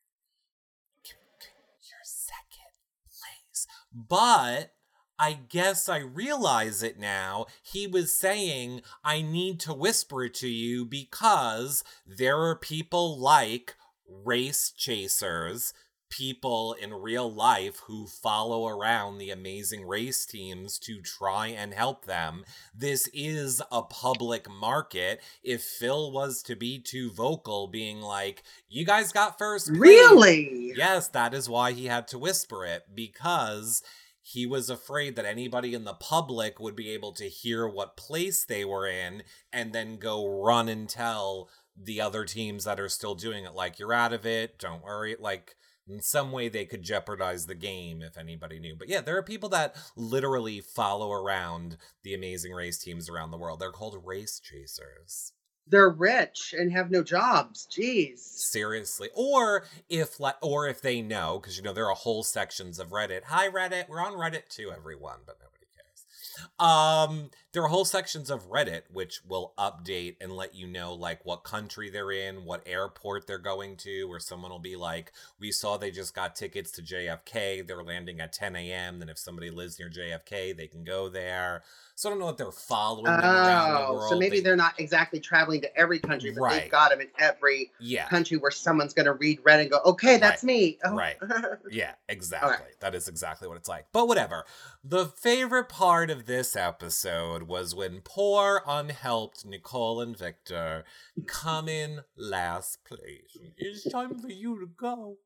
c- 1.04 1.14
c- 1.40 1.50
you're 1.90 2.04
second 2.04 2.74
place. 3.10 3.68
But 3.92 4.74
I 5.18 5.34
guess 5.50 5.90
I 5.90 5.98
realize 6.00 6.84
it 6.84 7.00
now. 7.00 7.46
He 7.64 7.88
was 7.88 8.14
saying, 8.14 8.82
I 9.04 9.22
need 9.22 9.60
to 9.62 9.74
whisper 9.74 10.26
it 10.26 10.34
to 10.36 10.48
you 10.48 10.86
because 10.86 11.84
there 12.06 12.40
are 12.40 12.56
people 12.56 13.20
like 13.20 13.76
race 14.08 14.72
chasers, 14.76 15.74
people 16.12 16.74
in 16.74 16.94
real 16.94 17.32
life 17.34 17.80
who 17.88 18.06
follow 18.06 18.68
around 18.68 19.18
the 19.18 19.32
amazing 19.32 19.88
race 19.88 20.26
teams 20.26 20.78
to 20.78 21.02
try 21.02 21.48
and 21.48 21.74
help 21.74 22.06
them. 22.06 22.46
This 22.76 23.10
is 23.14 23.62
a 23.72 23.82
public 23.82 24.48
market. 24.48 25.22
If 25.42 25.64
Phil 25.64 26.12
was 26.12 26.44
to 26.44 26.56
be 26.56 26.78
too 26.78 27.10
vocal, 27.12 27.68
being 27.68 28.02
like, 28.02 28.44
you 28.70 28.86
guys 28.86 29.12
got 29.12 29.40
first 29.40 29.68
place," 29.68 29.80
Really? 29.80 30.74
Yes, 30.76 31.08
that 31.08 31.34
is 31.34 31.50
why 31.50 31.72
he 31.72 31.86
had 31.86 32.08
to 32.10 32.20
whisper 32.20 32.66
it 32.66 32.84
because 32.94 33.82
he 34.22 34.46
was 34.46 34.70
afraid 34.70 35.16
that 35.16 35.26
anybody 35.26 35.74
in 35.74 35.84
the 35.84 35.96
public 35.96 36.60
would 36.60 36.76
be 36.76 36.92
able 36.92 37.12
to 37.14 37.28
hear 37.28 37.68
what 37.68 37.98
place 37.98 38.46
they 38.46 38.64
were 38.64 38.88
in 38.88 39.24
and 39.52 39.74
then 39.74 39.98
go 39.98 40.28
run 40.44 40.70
and 40.70 40.88
tell 40.88 41.50
the 41.76 42.00
other 42.00 42.26
teams 42.26 42.66
that 42.66 42.80
are 42.80 42.90
still 42.90 43.16
doing 43.16 43.46
it 43.46 43.56
like 43.56 43.80
you're 43.80 43.94
out 43.94 44.14
of 44.14 44.26
it, 44.26 44.60
don't 44.60 44.84
worry, 44.84 45.16
like 45.20 45.56
in 45.88 46.02
some 46.02 46.32
way 46.32 46.50
they 46.50 46.66
could 46.66 46.84
jeopardize 46.84 47.46
the 47.46 47.56
game 47.56 48.02
if 48.02 48.18
anybody 48.18 48.60
knew. 48.60 48.76
But 48.78 48.90
yeah, 48.90 49.02
there 49.02 49.18
are 49.18 49.24
people 49.24 49.50
that 49.50 49.76
literally 49.96 50.62
follow 50.62 51.12
around 51.12 51.78
the 52.04 52.14
amazing 52.14 52.54
race 52.54 52.78
teams 52.78 53.10
around 53.10 53.32
the 53.32 53.38
world. 53.38 53.60
They're 53.60 53.72
called 53.72 54.02
race 54.06 54.40
chasers. 54.40 55.34
They're 55.68 55.90
rich 55.90 56.54
and 56.58 56.72
have 56.72 56.92
no 56.92 57.04
jobs. 57.04 57.68
Jeez. 57.72 58.20
Seriously. 58.20 59.10
Or 59.14 59.66
if 59.90 60.20
like 60.20 60.36
or 60.42 60.68
if 60.68 60.82
they 60.82 61.02
know, 61.02 61.40
because 61.40 61.58
you 61.58 61.64
know 61.64 61.74
there 61.74 61.90
are 61.90 61.96
whole 61.96 62.24
sections 62.24 62.80
of 62.80 62.90
Reddit. 62.90 63.22
Hi 63.28 63.48
Reddit. 63.48 63.88
We're 63.88 64.02
on 64.02 64.14
Reddit 64.14 64.50
too, 64.50 64.72
everyone, 64.76 65.20
but 65.26 65.38
nobody 65.40 65.66
cares. 65.76 66.50
Um, 66.60 67.30
there 67.54 67.64
are 67.64 67.68
whole 67.68 67.84
sections 67.86 68.30
of 68.30 68.50
Reddit 68.50 68.84
which 68.92 69.22
will 69.28 69.54
update 69.58 70.16
and 70.22 70.32
let 70.32 70.56
you 70.56 70.68
know 70.68 70.94
like 70.94 71.26
what 71.26 71.44
country 71.44 71.90
they're 71.90 72.12
in, 72.12 72.46
what 72.46 72.64
airport 72.66 73.28
they're 73.28 73.38
going 73.38 73.76
to, 73.78 74.04
or 74.12 74.20
someone 74.20 74.52
will 74.52 74.60
be 74.60 74.76
like, 74.76 75.12
We 75.40 75.52
saw 75.52 75.78
they 75.78 75.92
just 75.92 76.16
got 76.16 76.36
tickets 76.36 76.72
to 76.72 76.82
JFK, 76.82 77.68
they're 77.68 77.84
landing 77.84 78.20
at 78.22 78.34
10 78.34 78.56
a.m. 78.56 79.00
Then 79.00 79.10
if 79.10 79.18
somebody 79.18 79.50
lives 79.50 79.80
near 79.80 79.90
JFK, 79.90 80.56
they 80.56 80.68
can 80.68 80.84
go 80.84 81.10
there. 81.10 81.64
So 81.96 82.10
I 82.10 82.14
don't 82.14 82.20
know 82.20 82.30
if 82.30 82.38
they're 82.38 82.52
following 82.52 83.04
them 83.06 83.20
around 83.24 83.74
the 83.74 83.80
Oh, 83.88 83.94
world. 83.94 84.10
so 84.10 84.18
maybe 84.18 84.38
They- 84.38 84.44
they're 84.44 84.56
not 84.56 84.80
exactly 84.80 85.20
traveling 85.20 85.62
to 85.62 85.78
every 85.78 86.00
country, 86.00 86.32
but 86.32 86.42
Right. 86.42 86.62
they've 86.64 86.72
got 86.72 86.90
them 86.90 87.02
in 87.02 87.10
every 87.20 87.72
yeah. 87.80 88.08
country 88.08 88.38
where 88.38 88.50
someone's 88.50 88.94
going 88.94 89.06
to 89.06 89.14
read 89.14 89.44
Reddit 89.44 89.62
and 89.64 89.72
go, 89.72 89.80
okay, 89.86 90.18
that's 90.18 90.44
me. 90.44 90.80
Oh. 90.84 90.96
Right. 90.96 91.18
Yeah, 91.70 91.94
exactly. 92.10 92.66
That 92.80 92.96
is 92.96 93.08
exactly 93.08 93.48
what 93.48 93.56
it's 93.58 93.70
like. 93.70 93.86
But 93.94 94.08
whatever. 94.08 94.46
The 94.84 95.06
favorite 95.06 95.70
part 95.70 96.10
of 96.10 96.26
this 96.26 96.56
episode 96.56 97.41
was 97.48 97.76
when 97.76 98.02
poor, 98.02 98.64
unhelped 98.68 99.46
Nicole 99.46 100.02
and 100.02 100.18
Victor 100.18 100.84
come 101.28 101.68
in 101.68 102.02
last 102.16 102.84
place. 102.86 103.38
It's 103.58 103.90
time 103.90 104.20
for 104.20 104.30
you 104.30 104.60
to 104.60 104.68
go. 104.68 105.18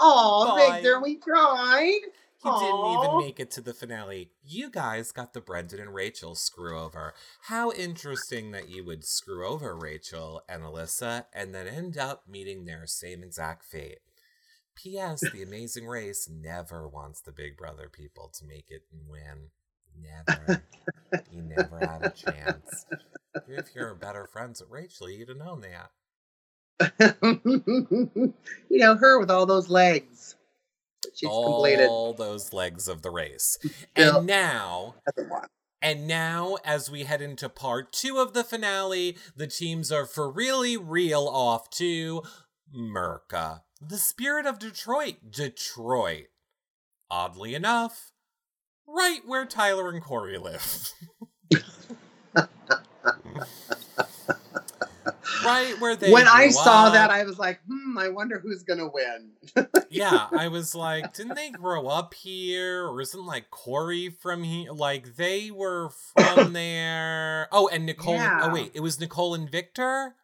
Oh, 0.00 0.54
Victor, 0.56 1.00
we 1.00 1.18
tried. 1.18 2.00
He 2.42 2.50
didn't 2.50 2.98
even 2.98 3.18
make 3.18 3.40
it 3.40 3.50
to 3.52 3.60
the 3.60 3.74
finale. 3.74 4.30
You 4.44 4.70
guys 4.70 5.10
got 5.10 5.32
the 5.32 5.40
Brendan 5.40 5.80
and 5.80 5.94
Rachel 5.94 6.34
screw 6.34 6.78
over. 6.78 7.14
How 7.42 7.72
interesting 7.72 8.50
that 8.52 8.68
you 8.68 8.84
would 8.84 9.04
screw 9.04 9.46
over 9.46 9.74
Rachel 9.74 10.42
and 10.48 10.62
Alyssa 10.62 11.24
and 11.32 11.54
then 11.54 11.66
end 11.66 11.96
up 11.96 12.24
meeting 12.28 12.64
their 12.64 12.86
same 12.86 13.22
exact 13.22 13.64
fate. 13.64 13.98
P.S. 14.76 15.20
The 15.32 15.42
Amazing 15.42 15.86
Race 15.86 16.28
never 16.30 16.86
wants 16.86 17.22
the 17.22 17.32
Big 17.32 17.56
Brother 17.56 17.88
people 17.90 18.30
to 18.38 18.44
make 18.44 18.70
it 18.70 18.82
and 18.92 19.08
win. 19.08 19.50
Never. 20.02 20.62
you 21.32 21.42
never 21.42 21.78
had 21.78 22.04
a 22.04 22.10
chance. 22.10 22.86
If 23.48 23.74
you're 23.74 23.94
better 23.94 24.26
friends 24.26 24.62
with 24.62 24.70
Rachel, 24.70 25.10
you'd 25.10 25.28
have 25.28 25.36
known 25.36 25.60
that. 25.60 25.90
you 28.70 28.78
know, 28.78 28.96
her 28.96 29.20
with 29.20 29.30
all 29.30 29.44
those 29.44 29.68
legs. 29.68 30.36
She's 31.14 31.28
completed. 31.28 31.86
All 31.86 32.14
those 32.14 32.54
legs 32.54 32.88
of 32.88 33.02
the 33.02 33.10
race. 33.10 33.58
Yeah. 33.94 34.16
And 34.16 34.26
now 34.26 34.94
And 35.82 36.06
now, 36.06 36.56
as 36.64 36.90
we 36.90 37.04
head 37.04 37.20
into 37.22 37.48
part 37.48 37.92
two 37.92 38.18
of 38.18 38.32
the 38.32 38.42
finale, 38.42 39.16
the 39.36 39.46
teams 39.46 39.92
are 39.92 40.06
for 40.06 40.30
really 40.30 40.76
real 40.76 41.28
off 41.28 41.70
to 41.70 42.22
Merca, 42.74 43.60
the 43.80 43.98
spirit 43.98 44.46
of 44.46 44.58
Detroit. 44.58 45.16
Detroit. 45.30 46.26
Oddly 47.10 47.54
enough, 47.54 48.10
right 48.86 49.20
where 49.26 49.46
Tyler 49.46 49.90
and 49.90 50.02
Corey 50.02 50.38
live. 50.38 50.92
right 55.46 55.80
where 55.80 55.96
they. 55.96 56.10
when 56.10 56.28
I 56.28 56.48
saw 56.48 56.86
up. 56.86 56.92
that, 56.94 57.10
I 57.10 57.24
was 57.24 57.38
like, 57.38 57.60
hmm, 57.68 57.96
I 57.98 58.08
wonder 58.08 58.38
who's 58.38 58.62
going 58.62 58.78
to 58.78 58.90
win. 58.92 59.68
yeah, 59.90 60.26
I 60.36 60.48
was 60.48 60.74
like, 60.74 61.14
didn't 61.14 61.34
they 61.34 61.50
grow 61.50 61.86
up 61.86 62.14
here? 62.14 62.86
Or 62.86 63.00
isn't 63.00 63.26
like 63.26 63.50
Corey 63.50 64.10
from 64.10 64.42
here? 64.42 64.72
Like 64.72 65.16
they 65.16 65.50
were 65.50 65.90
from 66.16 66.52
there. 66.52 67.48
Oh, 67.52 67.68
and 67.68 67.86
Nicole. 67.86 68.14
Yeah. 68.14 68.40
Oh, 68.42 68.52
wait, 68.52 68.72
it 68.74 68.80
was 68.80 69.00
Nicole 69.00 69.34
and 69.34 69.50
Victor? 69.50 70.16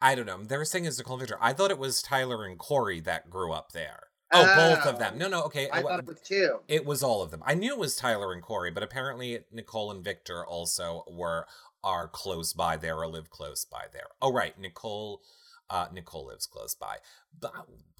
I 0.00 0.14
don't 0.14 0.26
know. 0.26 0.42
They 0.42 0.58
were 0.58 0.64
saying 0.64 0.84
it's 0.84 0.98
Nicole 0.98 1.14
and 1.14 1.22
Victor. 1.22 1.38
I 1.40 1.52
thought 1.52 1.70
it 1.70 1.78
was 1.78 2.02
Tyler 2.02 2.44
and 2.44 2.58
Corey 2.58 3.00
that 3.00 3.30
grew 3.30 3.52
up 3.52 3.72
there. 3.72 4.00
Oh, 4.32 4.54
both 4.56 4.86
of 4.86 4.98
them. 4.98 5.18
No, 5.18 5.28
no, 5.28 5.42
okay. 5.44 5.68
I 5.72 5.82
thought 5.82 6.00
it 6.00 6.06
was 6.06 6.20
two. 6.20 6.58
it 6.68 6.84
was 6.84 7.02
all 7.02 7.22
of 7.22 7.30
them. 7.30 7.42
I 7.46 7.54
knew 7.54 7.72
it 7.72 7.78
was 7.78 7.96
Tyler 7.96 8.32
and 8.32 8.42
Corey, 8.42 8.70
but 8.70 8.82
apparently 8.82 9.40
Nicole 9.52 9.90
and 9.90 10.02
Victor 10.02 10.44
also 10.44 11.04
were 11.08 11.46
are 11.84 12.08
close 12.08 12.52
by 12.52 12.76
there 12.76 12.96
or 12.96 13.06
live 13.06 13.30
close 13.30 13.64
by 13.64 13.84
there. 13.92 14.08
Oh 14.20 14.32
right, 14.32 14.58
Nicole 14.58 15.22
uh 15.70 15.86
Nicole 15.92 16.26
lives 16.26 16.46
close 16.46 16.74
by. 16.74 16.96
But 17.38 17.52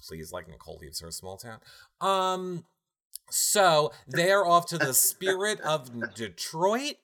please 0.05 0.31
like 0.31 0.49
Nicole 0.49 0.77
leaves 0.81 0.99
her 0.99 1.11
small 1.11 1.37
town. 1.37 1.59
Um 2.01 2.65
so 3.29 3.91
they're 4.07 4.45
off 4.45 4.67
to 4.67 4.77
the 4.77 4.93
spirit 4.93 5.59
of 5.61 6.13
Detroit. 6.15 6.95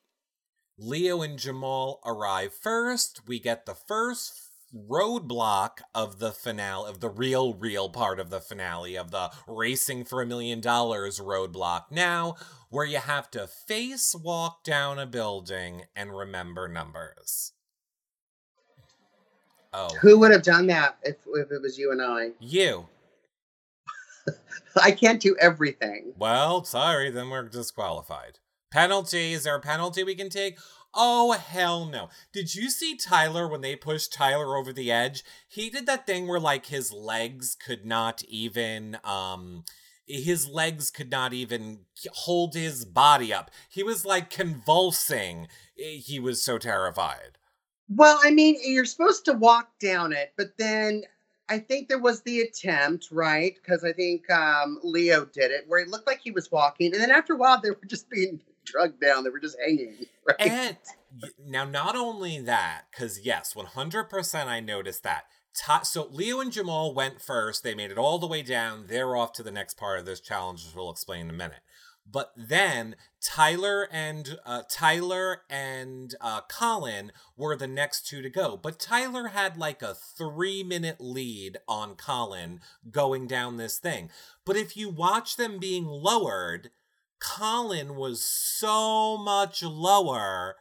Leo 0.76 1.22
and 1.22 1.38
Jamal 1.38 2.00
arrive 2.04 2.52
first. 2.52 3.22
We 3.26 3.38
get 3.38 3.64
the 3.64 3.74
first 3.74 4.43
roadblock 4.74 5.78
of 5.94 6.18
the 6.18 6.32
finale 6.32 6.88
of 6.88 7.00
the 7.00 7.08
real 7.08 7.54
real 7.54 7.88
part 7.88 8.18
of 8.18 8.30
the 8.30 8.40
finale 8.40 8.96
of 8.96 9.10
the 9.10 9.30
racing 9.46 10.04
for 10.04 10.20
a 10.20 10.26
million 10.26 10.60
dollars 10.60 11.20
roadblock. 11.20 11.84
Now 11.90 12.34
where 12.70 12.86
you 12.86 12.98
have 12.98 13.30
to 13.32 13.46
face 13.46 14.14
walk 14.14 14.64
down 14.64 14.98
a 14.98 15.06
building 15.06 15.82
and 15.94 16.16
remember 16.16 16.66
numbers. 16.66 17.52
Oh. 19.72 19.90
Who 20.02 20.18
would 20.18 20.30
have 20.30 20.42
done 20.42 20.66
that 20.68 20.98
if, 21.02 21.16
if 21.26 21.50
it 21.50 21.62
was 21.62 21.78
you 21.78 21.92
and 21.92 22.02
I? 22.02 22.30
you. 22.40 22.88
I 24.76 24.90
can't 24.90 25.20
do 25.20 25.36
everything. 25.40 26.14
well 26.18 26.64
sorry 26.64 27.10
then 27.10 27.30
we're 27.30 27.48
disqualified. 27.48 28.38
Penalty 28.72 29.34
is 29.34 29.44
there 29.44 29.54
a 29.54 29.60
penalty 29.60 30.02
we 30.02 30.16
can 30.16 30.30
take 30.30 30.58
Oh, 30.94 31.32
hell 31.32 31.86
no. 31.86 32.08
Did 32.32 32.54
you 32.54 32.70
see 32.70 32.96
Tyler 32.96 33.48
when 33.48 33.60
they 33.60 33.74
pushed 33.74 34.12
Tyler 34.12 34.56
over 34.56 34.72
the 34.72 34.92
edge? 34.92 35.24
He 35.48 35.68
did 35.68 35.86
that 35.86 36.06
thing 36.06 36.28
where, 36.28 36.38
like, 36.38 36.66
his 36.66 36.92
legs 36.92 37.56
could 37.56 37.84
not 37.84 38.22
even, 38.28 38.98
um, 39.02 39.64
his 40.06 40.48
legs 40.48 40.90
could 40.90 41.10
not 41.10 41.32
even 41.32 41.80
hold 42.12 42.54
his 42.54 42.84
body 42.84 43.32
up. 43.32 43.50
He 43.68 43.82
was, 43.82 44.04
like, 44.04 44.30
convulsing. 44.30 45.48
He 45.74 46.20
was 46.20 46.42
so 46.42 46.58
terrified. 46.58 47.38
Well, 47.88 48.18
I 48.22 48.30
mean, 48.30 48.56
you're 48.62 48.84
supposed 48.84 49.24
to 49.26 49.32
walk 49.32 49.70
down 49.80 50.12
it, 50.12 50.32
but 50.36 50.56
then 50.58 51.02
I 51.48 51.58
think 51.58 51.88
there 51.88 51.98
was 51.98 52.22
the 52.22 52.40
attempt, 52.40 53.08
right? 53.10 53.54
Because 53.54 53.84
I 53.84 53.92
think 53.92 54.30
um, 54.30 54.78
Leo 54.82 55.26
did 55.26 55.50
it, 55.50 55.64
where 55.66 55.80
it 55.80 55.88
looked 55.88 56.06
like 56.06 56.20
he 56.22 56.30
was 56.30 56.50
walking, 56.50 56.92
and 56.92 57.02
then 57.02 57.10
after 57.10 57.34
a 57.34 57.36
while, 57.36 57.60
they 57.60 57.70
were 57.70 57.86
just 57.86 58.08
being 58.08 58.40
drugged 58.64 59.00
down. 59.00 59.24
They 59.24 59.30
were 59.30 59.40
just 59.40 59.58
hanging. 59.58 59.96
Right? 60.26 60.40
And 60.40 60.76
now, 61.46 61.64
not 61.66 61.96
only 61.96 62.40
that, 62.40 62.84
because 62.90 63.20
yes, 63.26 63.52
100% 63.52 64.46
I 64.46 64.60
noticed 64.60 65.02
that. 65.02 65.24
So 65.82 66.08
Leo 66.10 66.40
and 66.40 66.50
Jamal 66.50 66.94
went 66.94 67.20
first. 67.20 67.62
They 67.62 67.74
made 67.74 67.90
it 67.90 67.98
all 67.98 68.18
the 68.18 68.26
way 68.26 68.40
down. 68.40 68.86
They're 68.88 69.14
off 69.16 69.34
to 69.34 69.42
the 69.42 69.52
next 69.52 69.76
part 69.76 69.98
of 69.98 70.06
this 70.06 70.20
challenge, 70.20 70.64
which 70.64 70.74
we'll 70.74 70.90
explain 70.90 71.26
in 71.26 71.30
a 71.30 71.34
minute. 71.34 71.60
But 72.10 72.32
then 72.36 72.96
Tyler 73.22 73.88
and 73.90 74.38
uh, 74.44 74.62
Tyler 74.68 75.42
and 75.48 76.14
uh, 76.20 76.42
Colin 76.42 77.12
were 77.36 77.56
the 77.56 77.66
next 77.66 78.06
two 78.06 78.20
to 78.20 78.28
go. 78.28 78.56
But 78.56 78.78
Tyler 78.78 79.28
had 79.28 79.56
like 79.56 79.80
a 79.82 79.94
three 79.94 80.62
minute 80.62 81.00
lead 81.00 81.58
on 81.66 81.94
Colin 81.94 82.60
going 82.90 83.26
down 83.26 83.56
this 83.56 83.78
thing. 83.78 84.10
But 84.44 84.56
if 84.56 84.76
you 84.76 84.90
watch 84.90 85.36
them 85.36 85.58
being 85.58 85.86
lowered, 85.86 86.70
Colin 87.24 87.96
was 87.96 88.22
so 88.24 89.16
much 89.16 89.62
lower 89.62 90.56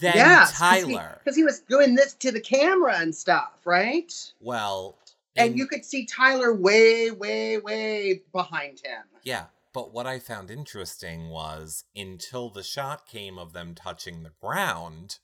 than 0.00 0.14
Yes, 0.14 0.56
Tyler. 0.58 1.20
because 1.22 1.36
he, 1.36 1.44
was 1.44 1.60
doing 1.60 1.94
this 1.94 2.14
to 2.14 2.32
the 2.32 2.40
camera 2.40 2.96
and 2.98 3.14
stuff, 3.14 3.52
right? 3.64 4.12
well, 4.40 4.96
And 5.36 5.52
in- 5.52 5.58
you 5.58 5.66
could 5.66 5.84
see 5.84 6.06
Tyler 6.06 6.54
way, 6.54 7.10
way, 7.10 7.58
way 7.58 8.22
behind 8.32 8.80
him. 8.84 9.02
Yeah, 9.22 9.46
but 9.72 9.92
what 9.92 10.06
I 10.06 10.18
found 10.18 10.50
interesting 10.50 11.28
was 11.28 11.84
until 11.94 12.48
the 12.50 12.62
shot 12.62 13.06
came 13.06 13.38
of 13.38 13.52
them 13.52 13.74
touching 13.74 14.22
the 14.22 14.32
ground, 14.40 15.18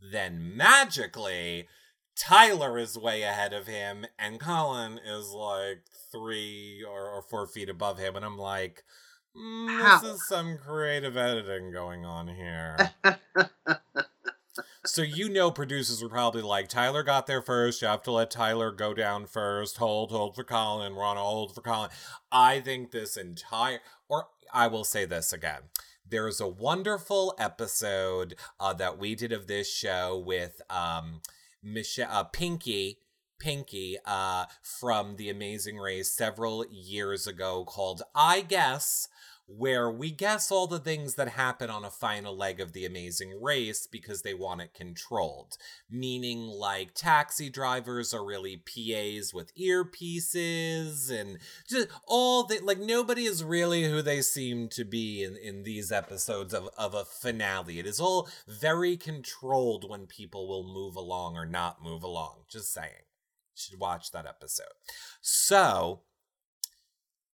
then 0.00 0.56
magically 0.56 1.68
Tyler 2.16 2.78
is 2.78 2.96
way 2.98 3.22
ahead 3.22 3.52
of 3.52 3.66
him 3.66 4.06
and 4.18 4.40
Colin 4.40 4.98
is 4.98 5.28
like 5.30 5.84
three 6.10 6.84
or, 6.88 7.08
or 7.08 7.22
four 7.22 7.46
feet 7.46 7.68
above 7.68 7.98
him. 7.98 8.16
And 8.16 8.24
I'm 8.24 8.38
like, 8.38 8.82
mm, 9.36 9.80
How? 9.80 10.00
this 10.00 10.14
is 10.14 10.28
some 10.28 10.58
creative 10.58 11.16
editing 11.16 11.72
going 11.72 12.04
on 12.04 12.28
here. 12.28 12.90
So 14.84 15.02
you 15.02 15.28
know 15.28 15.52
producers 15.52 16.02
were 16.02 16.08
probably 16.08 16.42
like, 16.42 16.68
Tyler 16.68 17.04
got 17.04 17.28
there 17.28 17.40
first, 17.40 17.80
you 17.80 17.88
have 17.88 18.02
to 18.02 18.10
let 18.10 18.32
Tyler 18.32 18.72
go 18.72 18.92
down 18.92 19.26
first, 19.26 19.76
hold, 19.76 20.10
hold 20.10 20.34
for 20.34 20.42
Colin, 20.42 20.96
we're 20.96 21.04
on 21.04 21.16
a 21.16 21.20
hold 21.20 21.54
for 21.54 21.60
Colin. 21.60 21.90
I 22.32 22.58
think 22.58 22.90
this 22.90 23.16
entire 23.16 23.78
or 24.08 24.26
I 24.52 24.66
will 24.66 24.82
say 24.84 25.04
this 25.04 25.32
again. 25.32 25.62
There's 26.06 26.40
a 26.40 26.48
wonderful 26.48 27.34
episode 27.38 28.34
uh, 28.58 28.72
that 28.74 28.98
we 28.98 29.14
did 29.14 29.32
of 29.32 29.46
this 29.46 29.72
show 29.72 30.18
with 30.18 30.60
um 30.68 31.20
Michelle 31.62 32.08
uh, 32.10 32.24
Pinky 32.24 32.98
Pinky 33.38 33.98
uh 34.04 34.46
from 34.62 35.14
The 35.14 35.30
Amazing 35.30 35.78
Race 35.78 36.10
several 36.10 36.66
years 36.68 37.28
ago 37.28 37.64
called 37.64 38.02
I 38.16 38.40
Guess 38.40 39.08
where 39.56 39.90
we 39.90 40.10
guess 40.10 40.50
all 40.50 40.66
the 40.66 40.78
things 40.78 41.14
that 41.14 41.28
happen 41.28 41.70
on 41.70 41.84
a 41.84 41.90
final 41.90 42.36
leg 42.36 42.60
of 42.60 42.72
the 42.72 42.86
amazing 42.86 43.40
race 43.40 43.86
because 43.86 44.22
they 44.22 44.34
want 44.34 44.60
it 44.60 44.74
controlled. 44.74 45.56
Meaning, 45.90 46.46
like, 46.46 46.94
taxi 46.94 47.50
drivers 47.50 48.14
are 48.14 48.24
really 48.24 48.56
PAs 48.56 49.34
with 49.34 49.54
earpieces 49.56 51.10
and 51.10 51.38
just 51.68 51.88
all 52.06 52.44
the, 52.44 52.60
like, 52.62 52.78
nobody 52.78 53.24
is 53.24 53.44
really 53.44 53.84
who 53.84 54.02
they 54.02 54.22
seem 54.22 54.68
to 54.68 54.84
be 54.84 55.22
in, 55.22 55.36
in 55.36 55.62
these 55.62 55.92
episodes 55.92 56.54
of, 56.54 56.68
of 56.78 56.94
a 56.94 57.04
finale. 57.04 57.78
It 57.78 57.86
is 57.86 58.00
all 58.00 58.28
very 58.48 58.96
controlled 58.96 59.88
when 59.88 60.06
people 60.06 60.48
will 60.48 60.66
move 60.66 60.96
along 60.96 61.36
or 61.36 61.46
not 61.46 61.82
move 61.82 62.02
along. 62.02 62.44
Just 62.50 62.72
saying. 62.72 63.06
You 63.54 63.60
should 63.60 63.80
watch 63.80 64.12
that 64.12 64.26
episode. 64.26 64.66
So, 65.20 66.00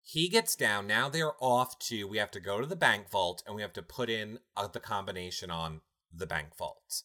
he 0.07 0.29
gets 0.29 0.55
down. 0.55 0.87
Now 0.87 1.09
they're 1.09 1.33
off 1.41 1.77
to, 1.79 2.05
we 2.05 2.17
have 2.17 2.31
to 2.31 2.39
go 2.39 2.61
to 2.61 2.65
the 2.65 2.77
bank 2.77 3.09
vault 3.09 3.43
and 3.45 3.53
we 3.53 3.61
have 3.61 3.73
to 3.73 3.81
put 3.81 4.09
in 4.09 4.39
uh, 4.55 4.67
the 4.67 4.79
combination 4.79 5.51
on 5.51 5.81
the 6.13 6.25
bank 6.25 6.55
vault. 6.57 7.03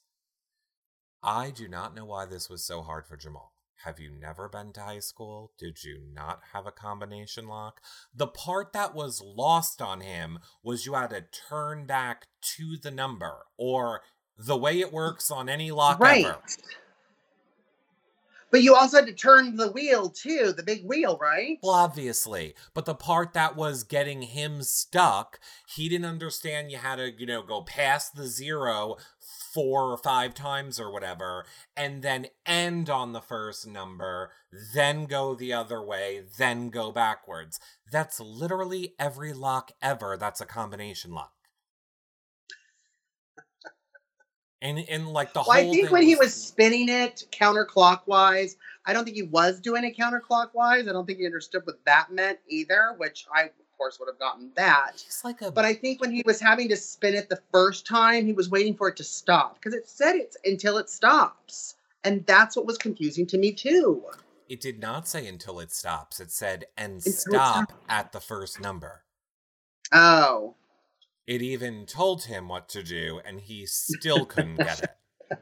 I 1.20 1.50
do 1.50 1.66
not 1.66 1.96
know 1.96 2.04
why 2.04 2.26
this 2.26 2.48
was 2.48 2.64
so 2.64 2.80
hard 2.80 3.08
for 3.08 3.16
Jamal. 3.16 3.54
Have 3.84 3.98
you 3.98 4.12
never 4.12 4.48
been 4.48 4.72
to 4.74 4.82
high 4.82 5.00
school? 5.00 5.50
Did 5.58 5.82
you 5.82 6.00
not 6.14 6.42
have 6.52 6.64
a 6.64 6.70
combination 6.70 7.48
lock? 7.48 7.80
The 8.14 8.28
part 8.28 8.72
that 8.72 8.94
was 8.94 9.20
lost 9.20 9.82
on 9.82 10.00
him 10.00 10.38
was 10.62 10.86
you 10.86 10.94
had 10.94 11.10
to 11.10 11.24
turn 11.48 11.86
back 11.86 12.28
to 12.56 12.76
the 12.80 12.92
number 12.92 13.38
or 13.58 14.02
the 14.38 14.56
way 14.56 14.78
it 14.78 14.92
works 14.92 15.28
on 15.28 15.48
any 15.48 15.72
lock 15.72 15.98
right. 15.98 16.24
ever. 16.24 16.38
But 18.52 18.62
you 18.62 18.74
also 18.74 18.98
had 18.98 19.06
to 19.06 19.14
turn 19.14 19.56
the 19.56 19.72
wheel 19.72 20.10
too, 20.10 20.52
the 20.54 20.62
big 20.62 20.84
wheel, 20.84 21.18
right? 21.20 21.58
Well, 21.62 21.72
obviously. 21.72 22.54
But 22.74 22.84
the 22.84 22.94
part 22.94 23.32
that 23.32 23.56
was 23.56 23.82
getting 23.82 24.20
him 24.20 24.62
stuck, 24.62 25.40
he 25.66 25.88
didn't 25.88 26.04
understand 26.04 26.70
you 26.70 26.76
had 26.76 26.96
to, 26.96 27.10
you 27.10 27.26
know, 27.26 27.42
go 27.42 27.62
past 27.62 28.14
the 28.14 28.26
zero 28.26 28.98
four 29.52 29.90
or 29.90 29.96
five 29.96 30.34
times 30.34 30.78
or 30.78 30.92
whatever, 30.92 31.46
and 31.76 32.02
then 32.02 32.26
end 32.44 32.90
on 32.90 33.12
the 33.12 33.20
first 33.22 33.66
number, 33.66 34.30
then 34.74 35.06
go 35.06 35.34
the 35.34 35.52
other 35.52 35.82
way, 35.82 36.22
then 36.38 36.68
go 36.68 36.92
backwards. 36.92 37.58
That's 37.90 38.20
literally 38.20 38.94
every 38.98 39.32
lock 39.32 39.72
ever 39.80 40.16
that's 40.18 40.42
a 40.42 40.46
combination 40.46 41.12
lock. 41.12 41.32
And 44.62 44.78
in 44.78 45.06
like 45.08 45.32
the 45.32 45.40
Well, 45.40 45.58
I 45.58 45.62
think 45.62 45.86
thing 45.86 45.92
when 45.92 46.02
he 46.04 46.14
was 46.14 46.32
spinning 46.32 46.88
it 46.88 47.24
counterclockwise, 47.32 48.54
I 48.86 48.92
don't 48.92 49.04
think 49.04 49.16
he 49.16 49.24
was 49.24 49.60
doing 49.60 49.82
it 49.82 49.96
counterclockwise. 49.96 50.88
I 50.88 50.92
don't 50.92 51.04
think 51.04 51.18
he 51.18 51.26
understood 51.26 51.62
what 51.64 51.84
that 51.84 52.12
meant 52.12 52.38
either, 52.48 52.94
which 52.96 53.26
I, 53.34 53.42
of 53.42 53.50
course, 53.76 53.98
would 53.98 54.08
have 54.08 54.20
gotten 54.20 54.52
that. 54.54 55.02
He's 55.04 55.22
like 55.24 55.42
a 55.42 55.50
But 55.50 55.64
I 55.64 55.74
think 55.74 56.00
when 56.00 56.12
he 56.12 56.22
was 56.24 56.40
having 56.40 56.68
to 56.68 56.76
spin 56.76 57.14
it 57.14 57.28
the 57.28 57.40
first 57.50 57.86
time, 57.86 58.24
he 58.24 58.32
was 58.32 58.50
waiting 58.50 58.76
for 58.76 58.88
it 58.88 58.96
to 58.98 59.04
stop 59.04 59.56
because 59.56 59.74
it 59.74 59.88
said 59.88 60.14
it's 60.14 60.36
until 60.44 60.78
it 60.78 60.88
stops. 60.88 61.74
And 62.04 62.24
that's 62.26 62.56
what 62.56 62.64
was 62.64 62.78
confusing 62.78 63.26
to 63.28 63.38
me, 63.38 63.52
too. 63.52 64.04
It 64.48 64.60
did 64.60 64.80
not 64.80 65.08
say 65.08 65.26
until 65.26 65.58
it 65.58 65.72
stops. 65.72 66.20
It 66.20 66.30
said 66.30 66.66
and 66.76 66.94
Until 66.94 67.12
stop 67.12 67.72
at 67.88 68.12
the 68.12 68.20
first 68.20 68.60
number. 68.60 69.02
Oh. 69.92 70.54
It 71.26 71.40
even 71.40 71.86
told 71.86 72.24
him 72.24 72.48
what 72.48 72.68
to 72.70 72.82
do, 72.82 73.20
and 73.24 73.40
he 73.40 73.66
still 73.66 74.26
couldn't 74.26 74.56
get 74.56 74.82
it. 74.82 74.90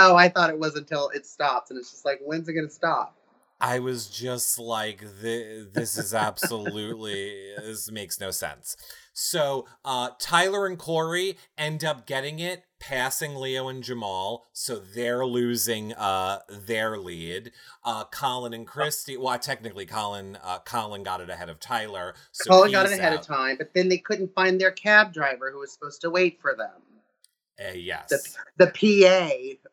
Oh, 0.00 0.14
I 0.14 0.28
thought 0.28 0.50
it 0.50 0.58
was 0.60 0.76
until 0.76 1.08
it 1.08 1.26
stops. 1.26 1.72
And 1.72 1.78
it's 1.78 1.90
just 1.90 2.04
like, 2.04 2.20
when's 2.22 2.48
it 2.48 2.52
going 2.52 2.68
to 2.68 2.72
stop? 2.72 3.17
I 3.60 3.78
was 3.80 4.08
just 4.08 4.58
like, 4.58 5.00
"Thi- 5.00 5.66
this 5.72 5.98
is 5.98 6.14
absolutely, 6.14 7.54
this 7.58 7.90
makes 7.90 8.20
no 8.20 8.30
sense. 8.30 8.76
So, 9.12 9.66
uh, 9.84 10.10
Tyler 10.20 10.64
and 10.64 10.78
Corey 10.78 11.38
end 11.56 11.84
up 11.84 12.06
getting 12.06 12.38
it, 12.38 12.62
passing 12.78 13.34
Leo 13.34 13.66
and 13.66 13.82
Jamal, 13.82 14.46
so 14.52 14.76
they're 14.78 15.26
losing 15.26 15.92
uh, 15.94 16.38
their 16.48 16.96
lead. 16.98 17.50
Uh, 17.84 18.04
Colin 18.04 18.54
and 18.54 18.64
Christy, 18.64 19.16
well, 19.16 19.36
technically, 19.38 19.86
Colin, 19.86 20.38
uh, 20.40 20.60
Colin 20.60 21.02
got 21.02 21.20
it 21.20 21.30
ahead 21.30 21.48
of 21.48 21.58
Tyler. 21.58 22.14
So 22.30 22.48
Colin 22.48 22.70
got 22.70 22.86
it 22.86 22.92
ahead 22.92 23.12
out. 23.12 23.20
of 23.20 23.26
time, 23.26 23.56
but 23.58 23.74
then 23.74 23.88
they 23.88 23.98
couldn't 23.98 24.32
find 24.34 24.60
their 24.60 24.70
cab 24.70 25.12
driver 25.12 25.50
who 25.50 25.58
was 25.58 25.72
supposed 25.72 26.00
to 26.02 26.10
wait 26.10 26.40
for 26.40 26.54
them. 26.54 26.80
Uh, 27.60 27.72
yes. 27.72 28.08
The, 28.56 28.66
the 28.66 29.56
PA, 29.58 29.68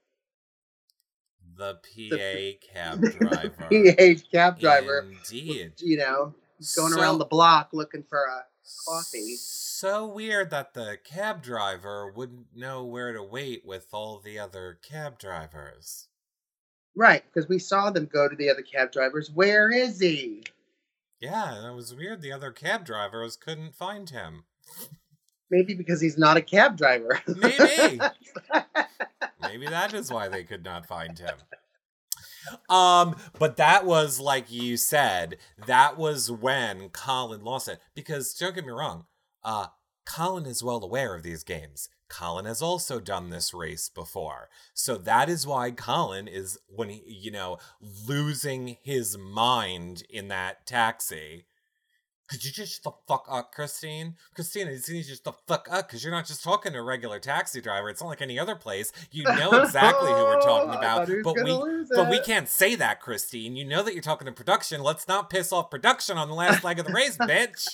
The 1.58 1.76
PA 1.76 2.68
cab 2.74 3.02
driver. 3.02 3.68
PA 3.70 4.22
cab 4.32 4.60
driver, 4.60 5.06
Indeed. 5.10 5.74
you 5.78 5.98
know, 5.98 6.34
going 6.76 6.92
So- 6.94 7.00
around 7.02 7.20
the 7.20 7.26
block 7.26 7.70
looking 7.74 8.04
for 8.04 8.26
a 8.26 8.44
coffee. 8.88 9.36
So 9.38 10.08
weird 10.08 10.50
that 10.52 10.74
the 10.74 10.98
cab 11.04 11.44
driver 11.44 12.12
wouldn't 12.12 12.56
know 12.56 12.84
where 12.84 13.14
to 13.14 13.22
wait 13.24 13.64
with 13.66 13.88
all 13.92 14.20
the 14.20 14.40
other 14.40 14.80
cab 14.82 15.20
drivers. 15.20 16.08
Right, 16.96 17.24
because 17.26 17.48
we 17.50 17.60
saw 17.60 17.92
them 17.92 18.06
go 18.12 18.28
to 18.30 18.36
the 18.36 18.50
other 18.50 18.62
cab 18.62 18.92
drivers. 18.92 19.30
Where 19.30 19.70
is 19.70 20.00
he? 20.00 20.44
Yeah, 21.20 21.60
that 21.64 21.74
was 21.76 21.94
weird 21.94 22.22
the 22.22 22.32
other 22.32 22.52
cab 22.52 22.86
drivers 22.86 23.36
couldn't 23.36 23.76
find 23.76 24.10
him. 24.10 24.46
Maybe 25.52 25.74
because 25.76 26.02
he's 26.02 26.18
not 26.18 26.38
a 26.38 26.42
cab 26.42 26.78
driver. 26.78 27.22
Maybe. 27.28 28.00
Maybe 29.48 29.68
that 29.68 29.94
is 29.94 30.12
why 30.12 30.28
they 30.28 30.44
could 30.44 30.64
not 30.64 30.86
find 30.86 31.18
him. 31.18 31.36
Um, 32.70 33.16
but 33.40 33.58
that 33.58 33.86
was 33.86 34.20
like 34.20 34.52
you 34.52 34.78
said, 34.78 35.38
that 35.66 35.98
was 35.98 36.30
when 36.30 36.90
Colin 36.90 37.44
lost 37.44 37.68
it. 37.68 37.80
Because 37.96 38.34
don't 38.34 38.56
get 38.56 38.66
me 38.66 38.72
wrong, 38.72 39.06
uh, 39.44 39.68
Colin 40.06 40.46
is 40.46 40.64
well 40.64 40.84
aware 40.84 41.16
of 41.16 41.24
these 41.24 41.44
games. 41.44 41.90
Colin 42.08 42.46
has 42.46 42.62
also 42.62 43.00
done 43.00 43.30
this 43.30 43.54
race 43.54 43.90
before. 43.90 44.50
So 44.74 44.96
that 44.98 45.28
is 45.28 45.48
why 45.48 45.72
Colin 45.72 46.28
is 46.28 46.60
when 46.68 46.90
he, 46.90 47.04
you 47.08 47.32
know, 47.32 47.58
losing 47.82 48.78
his 48.84 49.18
mind 49.18 50.04
in 50.10 50.28
that 50.28 50.68
taxi. 50.68 51.46
Could 52.28 52.44
you 52.44 52.52
just 52.52 52.74
shut 52.74 52.84
the 52.84 52.92
fuck 53.08 53.28
up, 53.30 53.52
Christine? 53.52 54.16
Christina, 54.34 54.72
you 54.72 54.94
need 54.94 55.04
to 55.04 55.10
just 55.10 55.24
the 55.24 55.34
fuck 55.48 55.68
up 55.72 55.88
because 55.88 56.04
you're 56.04 56.14
not 56.14 56.26
just 56.26 56.44
talking 56.44 56.74
to 56.74 56.80
a 56.80 56.84
regular 56.84 57.20
taxi 57.20 57.62
driver. 57.62 57.90
It's 57.90 58.02
not 58.02 58.08
like 58.08 58.22
any 58.22 58.40
other 58.40 58.56
place. 58.56 58.92
You 59.12 59.24
know 59.26 59.52
exactly 59.62 60.10
who 60.12 60.24
we're 60.24 60.42
talking 60.42 60.70
about. 60.78 61.08
thought 61.08 61.10
he 61.10 61.22
was 61.22 61.24
But 61.24 61.44
we 61.44 61.96
but 61.96 62.10
we 62.10 62.20
can't 62.20 62.50
say 62.50 62.74
that, 62.76 63.00
Christine. 63.00 63.56
You 63.56 63.66
know 63.66 63.84
that 63.84 63.94
you're 63.94 64.02
talking 64.02 64.26
to 64.26 64.32
production. 64.32 64.82
Let's 64.82 65.08
not 65.08 65.30
piss 65.30 65.54
off 65.54 65.70
production 65.70 66.18
on 66.18 66.28
the 66.28 66.34
last 66.36 66.64
leg 66.64 66.80
of 66.80 66.88
the 66.88 66.94
race, 66.94 67.18
bitch. 67.22 67.68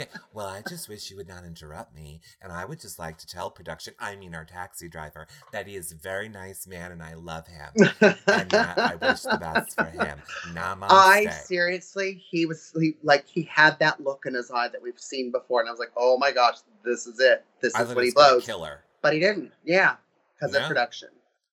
Okay, 0.00 0.10
well, 0.32 0.46
I 0.46 0.62
just 0.68 0.88
wish 0.88 1.10
you 1.10 1.16
would 1.16 1.26
not 1.26 1.44
interrupt 1.44 1.92
me, 1.92 2.20
and 2.40 2.52
I 2.52 2.64
would 2.64 2.80
just 2.80 3.00
like 3.00 3.18
to 3.18 3.26
tell 3.26 3.50
production, 3.50 3.94
I 3.98 4.14
mean 4.14 4.32
our 4.32 4.44
taxi 4.44 4.88
driver, 4.88 5.26
that 5.52 5.66
he 5.66 5.74
is 5.74 5.90
a 5.90 5.96
very 5.96 6.28
nice 6.28 6.68
man 6.68 6.92
and 6.92 7.02
I 7.02 7.14
love 7.14 7.48
him, 7.48 7.72
and 8.00 8.48
that 8.50 8.78
I 8.78 8.94
wish 8.94 9.22
the 9.22 9.38
best 9.40 9.74
for 9.74 9.86
him. 9.86 10.20
Namaste. 10.54 10.86
I 10.90 11.26
seriously, 11.30 12.22
he 12.30 12.46
was 12.46 12.72
he, 12.78 12.94
like 13.02 13.26
he 13.26 13.42
had 13.42 13.76
that 13.80 14.00
look 14.00 14.22
in 14.24 14.34
his 14.34 14.52
eye 14.52 14.68
that 14.68 14.80
we've 14.80 15.00
seen 15.00 15.32
before, 15.32 15.60
and 15.60 15.68
I 15.68 15.72
was 15.72 15.80
like, 15.80 15.92
oh 15.96 16.16
my 16.16 16.30
gosh, 16.30 16.58
this 16.84 17.08
is 17.08 17.18
it. 17.18 17.44
This 17.60 17.74
I 17.74 17.82
is 17.82 17.92
what 17.92 18.04
he 18.04 18.12
blows. 18.12 18.46
kill 18.46 18.62
her. 18.62 18.84
But 19.02 19.14
he 19.14 19.18
didn't. 19.18 19.50
Yeah, 19.64 19.96
because 20.34 20.52
No. 20.54 20.60
of 20.60 20.68
production. 20.68 21.08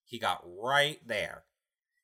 He 0.05 0.19
got 0.19 0.43
right 0.61 0.99
there. 1.07 1.41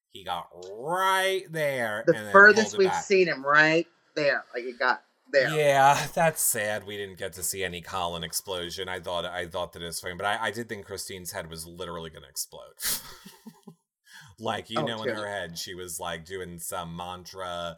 He 0.09 0.23
got 0.23 0.49
right 0.73 1.43
there. 1.51 2.03
The 2.07 2.15
furthest 2.31 2.79
we've 2.79 2.89
back. 2.89 3.03
seen 3.03 3.27
him, 3.27 3.45
right 3.45 3.85
there, 4.15 4.43
like 4.55 4.63
he 4.63 4.73
got 4.73 5.03
there. 5.31 5.49
Yeah, 5.49 6.07
that's 6.13 6.41
sad. 6.41 6.85
We 6.85 6.97
didn't 6.97 7.17
get 7.17 7.33
to 7.33 7.43
see 7.43 7.63
any 7.63 7.81
Colin 7.81 8.23
explosion. 8.23 8.87
I 8.89 8.99
thought 8.99 9.25
I 9.25 9.47
thought 9.47 9.73
that 9.73 9.81
it 9.81 9.85
was 9.85 9.99
fine, 9.99 10.17
but 10.17 10.25
I, 10.25 10.47
I 10.47 10.51
did 10.51 10.69
think 10.69 10.85
Christine's 10.85 11.31
head 11.31 11.49
was 11.49 11.65
literally 11.65 12.09
gonna 12.09 12.27
explode. 12.29 12.73
like 14.39 14.69
you 14.69 14.79
Oh, 14.79 14.85
know, 14.85 15.03
in 15.03 15.15
her 15.15 15.27
head, 15.27 15.57
she 15.57 15.73
was 15.75 15.99
like 15.99 16.25
doing 16.25 16.59
some 16.59 16.95
mantra 16.95 17.77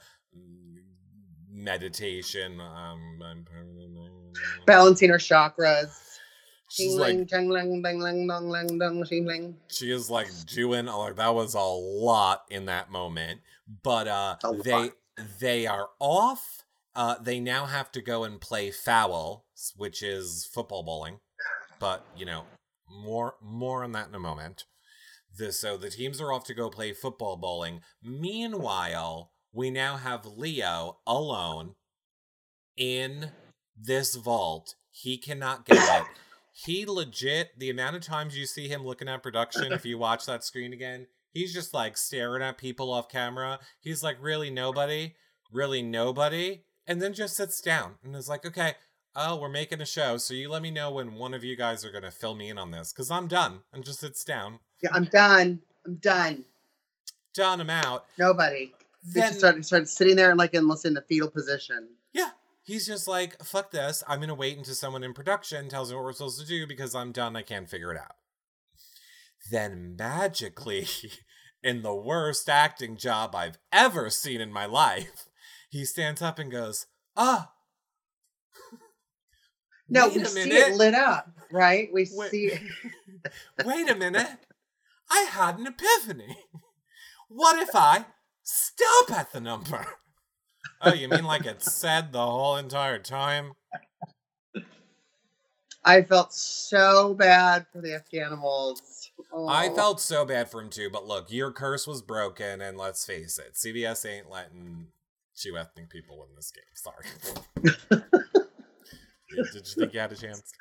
meditation. 1.51 2.60
Um, 2.60 3.20
Balancing 4.66 5.10
her 5.10 5.18
chakras. 5.18 5.91
she's 6.70 6.95
like 6.95 7.14
Ling, 7.16 7.28
chang, 7.28 7.49
ling, 7.49 7.82
ding, 7.84 7.99
ling, 7.99 8.28
dong, 8.28 8.49
ling, 8.49 8.80
dong, 8.80 9.06
shing, 9.06 9.26
ling. 9.26 9.56
she 9.70 9.91
is 9.91 10.10
like 10.10 10.28
doing 10.47 10.88
like 10.88 11.16
that 11.18 11.34
was 11.36 11.54
a 11.54 11.60
lot 11.60 12.43
in 12.49 12.66
that 12.66 12.89
moment 12.89 13.41
but 13.84 14.08
uh 14.08 14.36
they 14.64 14.89
they 15.39 15.68
are 15.68 15.89
off 15.99 16.62
uh 16.95 17.15
they 17.19 17.39
now 17.39 17.65
have 17.65 17.91
to 17.91 18.01
go 18.01 18.23
and 18.23 18.41
play 18.41 18.71
foul 18.71 19.45
which 19.75 20.01
is 20.03 20.49
football 20.53 20.83
bowling. 20.83 21.19
But 21.79 22.05
you 22.15 22.25
know 22.25 22.43
more 22.89 23.35
more 23.41 23.83
on 23.83 23.91
that 23.93 24.07
in 24.07 24.15
a 24.15 24.19
moment. 24.19 24.65
The, 25.35 25.51
so 25.51 25.77
the 25.77 25.89
teams 25.89 26.21
are 26.21 26.31
off 26.31 26.43
to 26.45 26.53
go 26.53 26.69
play 26.69 26.93
football 26.93 27.37
bowling. 27.37 27.81
Meanwhile 28.03 29.31
we 29.51 29.69
now 29.69 29.97
have 29.97 30.25
leo 30.25 30.97
alone 31.07 31.75
in 32.77 33.31
this 33.75 34.15
vault. 34.15 34.75
He 34.89 35.17
cannot 35.17 35.65
get 35.65 35.77
it. 36.01 36.07
He 36.51 36.85
legit 36.85 37.57
the 37.57 37.71
amount 37.71 37.95
of 37.95 38.03
times 38.03 38.37
you 38.37 38.45
see 38.45 38.67
him 38.67 38.85
looking 38.85 39.09
at 39.09 39.23
production 39.23 39.71
if 39.71 39.85
you 39.85 39.97
watch 39.97 40.25
that 40.27 40.43
screen 40.43 40.73
again 40.73 41.07
he's 41.33 41.53
just 41.53 41.73
like 41.73 41.97
staring 41.97 42.43
at 42.43 42.57
people 42.57 42.91
off 42.91 43.09
camera. 43.09 43.59
He's 43.81 44.03
like 44.03 44.17
really 44.21 44.49
nobody 44.49 45.15
really 45.51 45.83
nobody 45.83 46.63
and 46.88 47.01
then 47.01 47.13
just 47.13 47.36
sits 47.36 47.61
down 47.61 47.95
and 48.03 48.15
is 48.15 48.29
like 48.29 48.45
okay 48.45 48.73
oh 49.15 49.36
we're 49.36 49.49
making 49.49 49.81
a 49.81 49.86
show 49.86 50.17
so 50.17 50.34
you 50.34 50.49
let 50.49 50.61
me 50.61 50.71
know 50.71 50.91
when 50.91 51.15
one 51.15 51.34
of 51.34 51.43
you 51.43 51.55
guys 51.55 51.84
are 51.86 51.91
going 51.91 52.03
to 52.03 52.11
fill 52.11 52.36
me 52.36 52.49
in 52.49 52.57
on 52.57 52.71
this 52.71 52.91
because 52.91 53.11
i'm 53.11 53.27
done 53.27 53.59
and 53.71 53.84
just 53.86 53.99
sits 53.99 54.23
down 54.23 54.59
Yeah, 54.81 54.89
I'm 54.93 55.05
done. 55.05 55.59
I'm 55.86 55.95
done. 55.95 56.45
done 57.34 57.61
i'm 57.61 57.69
out 57.69 58.05
Nobody. 58.17 58.73
They 59.05 59.19
then 59.19 59.29
just 59.29 59.39
started, 59.39 59.65
started 59.65 59.89
sitting 59.89 60.15
there 60.15 60.29
and 60.29 60.39
like 60.39 60.55
almost 60.55 60.86
in 60.86 60.93
the 60.93 61.01
fetal 61.01 61.29
position. 61.29 61.89
Yeah. 62.13 62.29
He's 62.63 62.88
just 62.88 63.05
like, 63.05 63.43
fuck 63.43 63.69
this. 63.71 64.01
I'm 64.07 64.19
going 64.19 64.29
to 64.29 64.34
wait 64.36 64.57
until 64.57 64.73
someone 64.75 65.03
in 65.03 65.13
production 65.13 65.67
tells 65.67 65.89
me 65.89 65.97
what 65.97 66.05
we're 66.05 66.13
supposed 66.13 66.39
to 66.39 66.47
do 66.47 66.65
because 66.65 66.95
I'm 66.95 67.11
done. 67.11 67.36
I 67.36 67.41
can't 67.41 67.69
figure 67.69 67.91
it 67.91 67.97
out. 67.99 68.15
Then 69.51 69.97
magically, 69.99 70.88
in 71.63 71.81
the 71.81 71.93
worst 71.93 72.47
acting 72.47 72.95
job 72.95 73.36
I've 73.36 73.57
ever 73.73 74.09
seen 74.09 74.39
in 74.39 74.53
my 74.53 74.65
life, 74.65 75.25
he 75.74 75.86
stands 75.86 76.21
up 76.21 76.38
and 76.38 76.51
goes, 76.51 76.86
ah. 77.17 77.51
No, 79.89 80.07
we 80.07 80.24
see 80.24 80.49
it 80.51 80.76
lit 80.76 80.93
up, 80.93 81.28
right? 81.51 81.89
We 81.91 82.07
Wait- 82.13 82.30
see 82.32 82.51
Wait 83.65 83.89
a 83.89 83.95
minute. 83.95 84.28
I 85.09 85.28
had 85.30 85.57
an 85.57 85.65
epiphany. 85.67 86.38
What 87.28 87.59
if 87.61 87.76
I 87.76 88.05
stop 88.43 89.11
at 89.11 89.32
the 89.32 89.41
number? 89.41 89.86
Oh, 90.82 90.93
you 90.93 91.07
mean 91.07 91.24
like 91.24 91.45
it 91.47 91.63
said 91.63 92.11
the 92.11 92.24
whole 92.26 92.55
entire 92.55 92.99
time? 92.99 93.53
I 95.84 96.03
felt 96.03 96.34
so 96.34 97.13
bad 97.15 97.65
for 97.74 97.82
the 97.82 97.99
Afghanimals. 97.99 99.09
I 99.47 99.69
Oh. 99.69 99.76
felt 99.76 100.01
so 100.01 100.24
bad 100.26 100.49
for 100.51 100.61
him 100.61 100.69
too, 100.69 100.89
but 100.91 101.07
look, 101.07 101.32
your 101.32 101.51
curse 101.51 101.88
was 101.88 102.01
broken, 102.03 102.61
and 102.61 102.78
let's 102.78 103.05
face 103.05 103.39
it, 103.39 103.55
CBS 103.55 104.05
ain't 104.07 104.30
letting 104.30 104.88
two 105.36 105.57
ethnic 105.57 105.89
people 105.89 106.19
win 106.19 106.29
this 106.36 106.51
game. 106.51 106.63
Sorry. 106.75 108.01
Did 109.36 109.45
did 109.51 109.67
you 109.67 109.73
think 109.75 109.93
you 109.93 109.99
had 109.99 110.11
a 110.11 110.15
chance? 110.15 110.53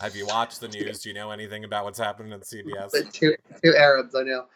Have 0.00 0.14
you 0.16 0.26
watched 0.26 0.60
the 0.60 0.68
news? 0.68 1.02
Do 1.02 1.08
you 1.08 1.14
know 1.14 1.30
anything 1.30 1.64
about 1.64 1.84
what's 1.84 1.98
happening 1.98 2.32
at 2.32 2.42
CBS? 2.42 2.92
two 3.12 3.34
two 3.62 3.74
Arabs 3.76 4.14
I 4.14 4.22
know. 4.22 4.46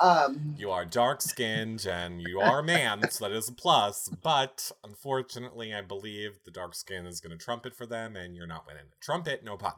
Um, 0.00 0.54
You 0.58 0.70
are 0.70 0.84
dark 0.84 1.20
skinned 1.20 1.86
and 1.86 2.20
you 2.20 2.40
are 2.40 2.60
a 2.60 2.62
man, 2.62 3.08
so 3.10 3.28
that 3.28 3.34
is 3.36 3.48
a 3.48 3.52
plus. 3.52 4.08
But 4.22 4.72
unfortunately, 4.82 5.74
I 5.74 5.82
believe 5.82 6.38
the 6.44 6.50
dark 6.50 6.74
skin 6.74 7.06
is 7.06 7.20
going 7.20 7.36
to 7.36 7.42
trumpet 7.42 7.76
for 7.76 7.86
them, 7.86 8.16
and 8.16 8.34
you're 8.34 8.46
not 8.46 8.66
winning. 8.66 8.86
Trumpet, 9.00 9.44
no 9.44 9.56
pun. 9.56 9.74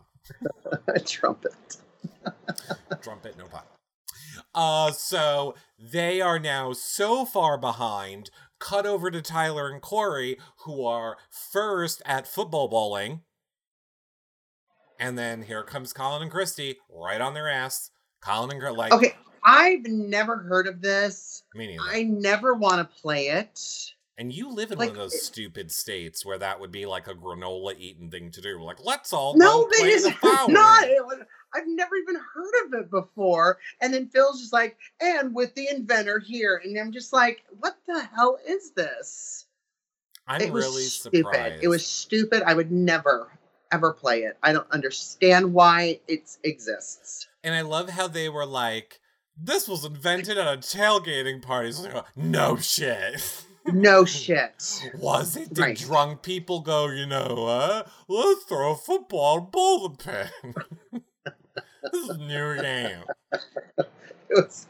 trumpet. 1.04 1.76
Trumpet, 3.02 3.36
no 3.36 3.46
pun. 3.46 3.62
Uh, 4.58 4.90
so 4.90 5.54
they 5.78 6.20
are 6.20 6.40
now 6.40 6.72
so 6.72 7.24
far 7.24 7.56
behind. 7.56 8.28
Cut 8.58 8.86
over 8.86 9.08
to 9.08 9.22
Tyler 9.22 9.70
and 9.70 9.80
Corey, 9.80 10.36
who 10.64 10.84
are 10.84 11.16
first 11.30 12.02
at 12.04 12.26
football 12.26 12.66
bowling. 12.66 13.20
And 14.98 15.16
then 15.16 15.42
here 15.42 15.62
comes 15.62 15.92
Colin 15.92 16.22
and 16.22 16.30
Christy 16.30 16.78
right 16.90 17.20
on 17.20 17.34
their 17.34 17.48
ass. 17.48 17.92
Colin 18.20 18.60
and 18.60 18.76
like, 18.76 18.92
Okay, 18.92 19.14
I've 19.44 19.86
never 19.86 20.38
heard 20.38 20.66
of 20.66 20.82
this. 20.82 21.44
me 21.54 21.68
neither. 21.68 21.82
I 21.88 22.02
never 22.02 22.54
want 22.54 22.78
to 22.80 23.00
play 23.00 23.28
it. 23.28 23.60
And 24.18 24.32
you 24.32 24.52
live 24.52 24.72
in 24.72 24.78
Like, 24.78 24.88
one 24.88 24.96
of 24.96 25.02
those 25.12 25.22
stupid 25.22 25.70
states 25.70 26.26
where 26.26 26.38
that 26.38 26.58
would 26.58 26.72
be 26.72 26.84
like 26.84 27.06
a 27.06 27.14
granola 27.14 27.76
eating 27.78 28.10
thing 28.10 28.32
to 28.32 28.40
do. 28.40 28.60
Like, 28.60 28.84
let's 28.84 29.12
all 29.12 29.36
No, 29.36 29.62
go 29.62 29.68
play 29.78 29.90
is 29.90 30.02
the 30.02 30.10
not. 30.48 30.88
It 30.88 31.06
was, 31.06 31.20
I've 31.54 31.66
never 31.66 31.96
even 31.96 32.16
heard 32.16 32.66
of 32.66 32.74
it 32.74 32.90
before. 32.90 33.58
And 33.80 33.92
then 33.92 34.08
Phil's 34.08 34.40
just 34.40 34.52
like, 34.52 34.76
and 35.00 35.34
with 35.34 35.54
the 35.54 35.68
inventor 35.70 36.18
here, 36.18 36.60
and 36.64 36.78
I'm 36.78 36.92
just 36.92 37.12
like, 37.12 37.44
what 37.60 37.76
the 37.86 38.02
hell 38.14 38.38
is 38.46 38.70
this? 38.72 39.46
I'm 40.26 40.42
it 40.42 40.52
was 40.52 40.66
really 40.66 40.82
stupid. 40.82 41.18
surprised. 41.18 41.64
It 41.64 41.68
was 41.68 41.86
stupid. 41.86 42.42
I 42.42 42.54
would 42.54 42.70
never 42.70 43.28
ever 43.70 43.92
play 43.92 44.22
it. 44.22 44.36
I 44.42 44.52
don't 44.52 44.70
understand 44.70 45.52
why 45.52 46.00
it 46.08 46.36
exists. 46.42 47.28
And 47.44 47.54
I 47.54 47.62
love 47.62 47.90
how 47.90 48.08
they 48.08 48.28
were 48.28 48.46
like, 48.46 49.00
this 49.36 49.68
was 49.68 49.84
invented 49.84 50.38
at 50.38 50.46
a 50.46 50.58
tailgating 50.58 51.42
party. 51.42 51.72
So 51.72 51.88
go, 51.88 52.04
no 52.16 52.56
shit. 52.56 53.44
No 53.66 54.04
shit. 54.06 54.62
was 54.94 55.36
it? 55.36 55.52
Did 55.52 55.62
Right. 55.62 55.76
drunk 55.76 56.22
people 56.22 56.60
go, 56.60 56.88
you 56.88 57.06
know, 57.06 57.46
uh, 57.46 57.88
let's 58.08 58.44
throw 58.44 58.72
a 58.72 58.76
football 58.76 59.40
bowling 59.40 59.96
pin? 59.96 60.28
this 61.92 62.08
is 62.08 62.18
new 62.18 62.60
game. 62.60 63.04
It 63.32 64.34
was, 64.34 64.66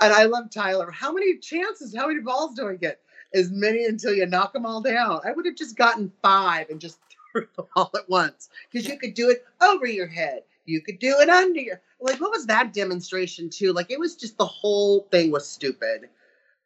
and 0.00 0.12
I 0.12 0.24
love 0.24 0.50
Tyler. 0.50 0.90
How 0.90 1.12
many 1.12 1.38
chances? 1.38 1.94
How 1.94 2.06
many 2.06 2.20
balls 2.20 2.54
do 2.54 2.68
I 2.68 2.76
get? 2.76 3.00
As 3.34 3.50
many 3.50 3.84
until 3.84 4.12
you 4.12 4.26
knock 4.26 4.52
them 4.52 4.66
all 4.66 4.80
down. 4.80 5.20
I 5.24 5.32
would 5.32 5.46
have 5.46 5.56
just 5.56 5.76
gotten 5.76 6.12
five 6.22 6.68
and 6.70 6.80
just 6.80 6.98
threw 7.32 7.46
them 7.56 7.66
all 7.76 7.90
at 7.94 8.08
once 8.08 8.48
because 8.70 8.88
you 8.88 8.98
could 8.98 9.14
do 9.14 9.30
it 9.30 9.44
over 9.60 9.86
your 9.86 10.06
head. 10.08 10.42
You 10.66 10.80
could 10.80 10.98
do 10.98 11.16
it 11.18 11.28
under 11.28 11.60
your 11.60 11.80
like. 12.00 12.20
What 12.20 12.30
was 12.30 12.46
that 12.46 12.72
demonstration 12.72 13.50
too? 13.50 13.72
Like 13.72 13.90
it 13.90 13.98
was 13.98 14.16
just 14.16 14.38
the 14.38 14.46
whole 14.46 15.08
thing 15.10 15.30
was 15.30 15.48
stupid. 15.48 16.08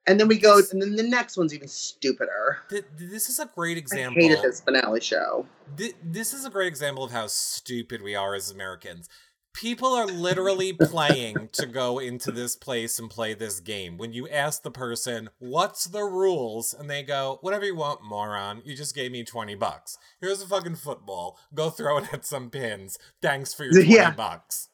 And 0.07 0.21
then 0.21 0.29
we 0.29 0.37
go, 0.39 0.61
and 0.71 0.83
then 0.83 0.97
the 0.97 1.03
next 1.03 1.39
one's 1.39 1.55
even 1.55 1.67
stupider. 1.67 2.59
This 2.69 3.31
is 3.31 3.39
a 3.39 3.47
great 3.47 3.79
I 3.79 3.81
example. 3.81 4.21
hated 4.21 4.43
this 4.43 4.61
finale 4.61 5.01
show. 5.01 5.47
This 5.77 6.35
is 6.35 6.45
a 6.45 6.51
great 6.51 6.69
example 6.69 7.05
of 7.05 7.11
how 7.11 7.27
stupid 7.27 8.03
we 8.03 8.15
are 8.15 8.35
as 8.35 8.51
Americans. 8.51 9.09
People 9.55 9.95
are 9.95 10.07
literally 10.07 10.73
playing 10.73 11.49
to 11.53 11.67
go 11.67 12.01
into 12.01 12.33
this 12.33 12.57
place 12.57 12.99
and 12.99 13.09
play 13.09 13.35
this 13.35 13.61
game. 13.61 13.97
When 13.97 14.13
you 14.13 14.29
ask 14.29 14.63
the 14.63 14.71
person, 14.71 15.31
what's 15.39 15.85
the 15.85 16.03
rules? 16.03 16.75
And 16.75 16.91
they 16.91 17.05
go, 17.05 17.39
whatever 17.41 17.65
you 17.65 17.77
want, 17.77 18.03
moron. 18.03 18.63
You 18.65 18.75
just 18.77 18.97
gave 18.97 19.13
me 19.13 19.23
20 19.23 19.55
bucks. 19.55 19.97
Here's 20.21 20.43
a 20.43 20.47
fucking 20.49 20.75
football. 20.75 21.39
Go 21.55 21.71
throw 21.71 21.99
it 21.99 22.13
at 22.13 22.27
some 22.27 22.51
pins. 22.51 22.99
Thanks 23.23 23.55
for 23.55 23.63
your 23.65 23.73
20 23.85 23.89
Yeah. 23.95 24.11
bucks. 24.11 24.71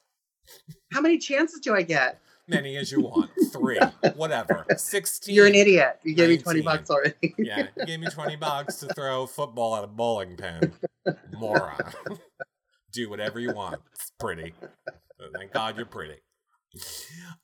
How 0.92 1.02
many 1.02 1.18
chances 1.18 1.60
do 1.60 1.74
I 1.74 1.82
get? 1.82 2.18
Many 2.48 2.76
as 2.78 2.90
you 2.90 3.02
want. 3.02 3.30
Three. 3.52 3.78
Whatever. 4.16 4.64
16. 4.76 5.32
You're 5.34 5.46
an 5.46 5.54
idiot. 5.54 6.00
You 6.02 6.14
gave 6.14 6.30
me 6.30 6.38
20 6.38 6.62
bucks 6.62 6.90
already. 6.90 7.34
Yeah, 7.38 7.68
you 7.76 7.84
gave 7.86 8.00
me 8.00 8.08
20 8.08 8.34
bucks 8.36 8.76
to 8.76 8.86
throw 8.94 9.26
football 9.26 9.76
at 9.76 9.84
a 9.84 9.86
bowling 9.86 10.36
pin. 10.36 10.72
Moron. 11.38 11.78
Do 12.92 13.08
whatever 13.10 13.38
you 13.40 13.52
want. 13.52 13.80
It's 13.94 14.12
pretty. 14.18 14.54
Thank 15.34 15.52
God 15.52 15.76
you're 15.76 15.86
pretty. 15.86 16.22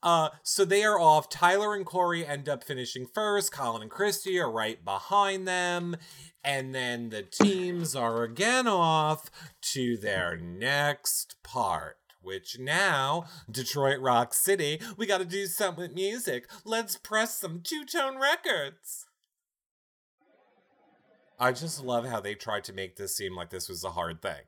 Uh, 0.03 0.29
so 0.43 0.65
they 0.65 0.85
are 0.85 1.01
off. 1.01 1.29
Tyler 1.29 1.75
and 1.75 1.85
Corey 1.85 2.25
end 2.25 2.49
up 2.49 2.65
finishing 2.65 3.07
first. 3.13 3.53
Colin 3.53 3.83
and 3.83 3.91
Christy 3.91 4.39
are 4.39 4.51
right 4.51 4.85
behind 4.85 5.47
them. 5.47 5.97
And 6.45 6.75
then 6.75 7.11
the 7.11 7.23
teams 7.23 7.97
are 7.97 8.23
again 8.23 8.69
off 8.69 9.31
to 9.73 9.97
their 9.97 10.37
next 10.37 11.37
part. 11.43 11.97
Which 12.23 12.59
now, 12.59 13.27
Detroit 13.51 14.01
Rock 14.01 14.35
City, 14.35 14.81
we 14.97 15.07
gotta 15.07 15.25
do 15.25 15.47
something 15.47 15.83
with 15.83 15.95
music. 15.95 16.49
Let's 16.65 16.97
press 16.97 17.39
some 17.39 17.61
two 17.63 17.85
tone 17.85 18.19
records. 18.21 19.07
I 21.39 21.53
just 21.53 21.85
love 21.85 22.07
how 22.07 22.21
they 22.21 22.35
tried 22.35 22.65
to 22.65 22.73
make 22.73 22.97
this 22.97 23.17
seem 23.17 23.37
like 23.37 23.51
this 23.51 23.69
was 23.69 23.85
a 23.85 23.91
hard 23.91 24.23
thing. 24.23 24.43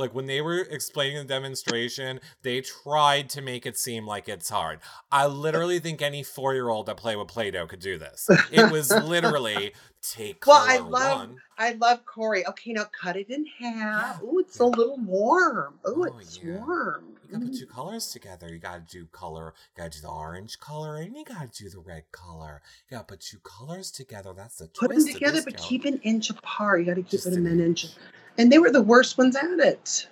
Like 0.00 0.14
when 0.14 0.26
they 0.26 0.40
were 0.40 0.60
explaining 0.70 1.18
the 1.18 1.24
demonstration, 1.24 2.20
they 2.42 2.60
tried 2.62 3.28
to 3.30 3.42
make 3.42 3.66
it 3.66 3.78
seem 3.78 4.06
like 4.06 4.28
it's 4.28 4.48
hard. 4.48 4.80
I 5.12 5.26
literally 5.26 5.78
think 5.78 6.00
any 6.02 6.22
four 6.22 6.54
year 6.54 6.68
old 6.70 6.86
that 6.86 6.96
play 6.96 7.14
with 7.16 7.28
Play 7.28 7.50
Doh 7.50 7.66
could 7.66 7.80
do 7.80 7.98
this. 7.98 8.28
It 8.50 8.72
was 8.72 8.90
literally 8.90 9.72
take 10.02 10.44
Well, 10.46 10.64
I 10.66 10.78
love- 10.78 11.18
one. 11.28 11.36
I 11.58 11.72
love 11.72 12.06
Corey. 12.06 12.46
Okay, 12.46 12.72
now 12.72 12.84
cut 12.84 13.16
it 13.16 13.28
in 13.28 13.44
half. 13.58 13.76
Yeah. 13.76 14.18
Oh, 14.22 14.38
it's 14.38 14.58
a 14.58 14.64
little 14.64 14.96
warm. 14.98 15.78
Oh, 15.84 16.06
Oh, 16.10 16.18
it's 16.18 16.38
yeah. 16.42 16.56
warm. 16.64 17.04
You 17.28 17.32
gotta 17.34 17.44
put 17.44 17.54
Mm. 17.54 17.58
two 17.60 17.66
colors 17.66 18.10
together. 18.10 18.48
You 18.48 18.58
gotta 18.58 18.82
do 18.90 19.04
color. 19.12 19.52
You 19.76 19.82
gotta 19.82 19.90
do 19.90 20.00
the 20.00 20.08
orange 20.08 20.58
color, 20.58 20.96
and 20.96 21.14
you 21.14 21.22
gotta 21.24 21.48
do 21.48 21.68
the 21.68 21.78
red 21.80 22.04
color. 22.12 22.62
You 22.88 22.96
gotta 22.96 23.04
put 23.04 23.20
two 23.20 23.38
colors 23.40 23.90
together. 23.90 24.32
That's 24.34 24.56
the 24.56 24.68
twist. 24.68 24.80
Put 24.80 24.90
them 24.90 25.06
together, 25.12 25.42
but 25.44 25.52
challenge. 25.56 25.68
keep 25.68 25.84
an 25.84 25.98
inch 26.02 26.30
apart. 26.30 26.80
You 26.80 26.86
got 26.86 26.94
to 26.94 27.02
keep 27.02 27.10
Just 27.10 27.24
them 27.30 27.44
an 27.46 27.52
an 27.52 27.60
inch. 27.60 27.86
And 28.38 28.50
they 28.50 28.58
were 28.58 28.70
the 28.70 28.82
worst 28.82 29.18
ones 29.18 29.36
at 29.36 29.44
it. 29.58 30.08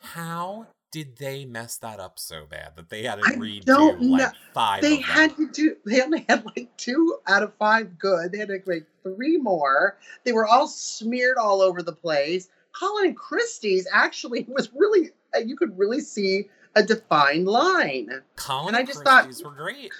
How 0.00 0.66
did 0.90 1.16
they 1.16 1.44
mess 1.46 1.78
that 1.78 1.98
up 2.00 2.18
so 2.18 2.44
bad 2.44 2.72
that 2.76 2.90
they 2.90 3.02
had 3.04 3.16
to 3.18 3.24
I 3.24 3.32
redo 3.36 3.64
don't 3.64 4.02
like 4.02 4.22
know. 4.22 4.38
five? 4.52 4.82
They 4.82 4.96
had 4.96 5.34
to 5.36 5.48
do. 5.48 5.76
They 5.86 6.02
only 6.02 6.26
had 6.28 6.44
like 6.44 6.68
two 6.76 7.18
out 7.26 7.42
of 7.42 7.54
five 7.54 7.98
good. 7.98 8.32
They 8.32 8.38
had 8.38 8.48
to 8.48 8.60
make 8.66 8.84
three 9.02 9.38
more. 9.38 9.96
They 10.24 10.32
were 10.32 10.46
all 10.46 10.66
smeared 10.68 11.38
all 11.38 11.62
over 11.62 11.82
the 11.82 11.92
place. 11.92 12.48
Colin 12.78 13.06
and 13.06 13.16
Christie's 13.16 13.86
actually 13.92 14.44
was 14.48 14.70
really. 14.74 15.10
uh, 15.34 15.38
You 15.38 15.56
could 15.56 15.78
really 15.78 16.00
see 16.00 16.48
a 16.74 16.82
defined 16.82 17.46
line. 17.46 18.10
Colin 18.36 18.68
and 18.68 18.76
I 18.76 18.82
just 18.82 19.02
thought- 19.02 19.24
Christie's 19.24 19.44
were 19.44 19.52
great. 19.52 19.92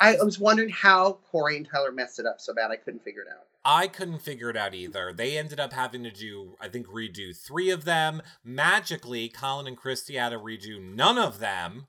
I 0.00 0.16
was 0.22 0.38
wondering 0.40 0.70
how 0.70 1.18
Corey 1.30 1.56
and 1.56 1.68
Tyler 1.68 1.92
messed 1.92 2.18
it 2.18 2.26
up 2.26 2.40
so 2.40 2.52
bad. 2.52 2.70
I 2.72 2.76
couldn't 2.76 3.04
figure 3.04 3.22
it 3.22 3.28
out. 3.30 3.46
I 3.64 3.88
couldn't 3.88 4.20
figure 4.20 4.50
it 4.50 4.56
out 4.56 4.74
either. 4.74 5.12
They 5.12 5.38
ended 5.38 5.58
up 5.58 5.72
having 5.72 6.02
to 6.04 6.10
do, 6.10 6.54
I 6.60 6.68
think, 6.68 6.86
redo 6.86 7.36
three 7.36 7.70
of 7.70 7.84
them. 7.84 8.20
Magically, 8.44 9.28
Colin 9.28 9.66
and 9.66 9.76
Christy 9.76 10.16
had 10.16 10.30
to 10.30 10.38
redo 10.38 10.80
none 10.80 11.18
of 11.18 11.38
them. 11.38 11.86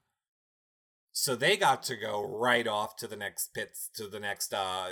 So 1.18 1.34
they 1.34 1.56
got 1.56 1.82
to 1.84 1.96
go 1.96 2.22
right 2.28 2.68
off 2.68 2.98
to 2.98 3.08
the 3.08 3.16
next 3.16 3.54
pits, 3.54 3.90
to 3.96 4.08
the 4.08 4.20
next 4.20 4.54
uh, 4.54 4.88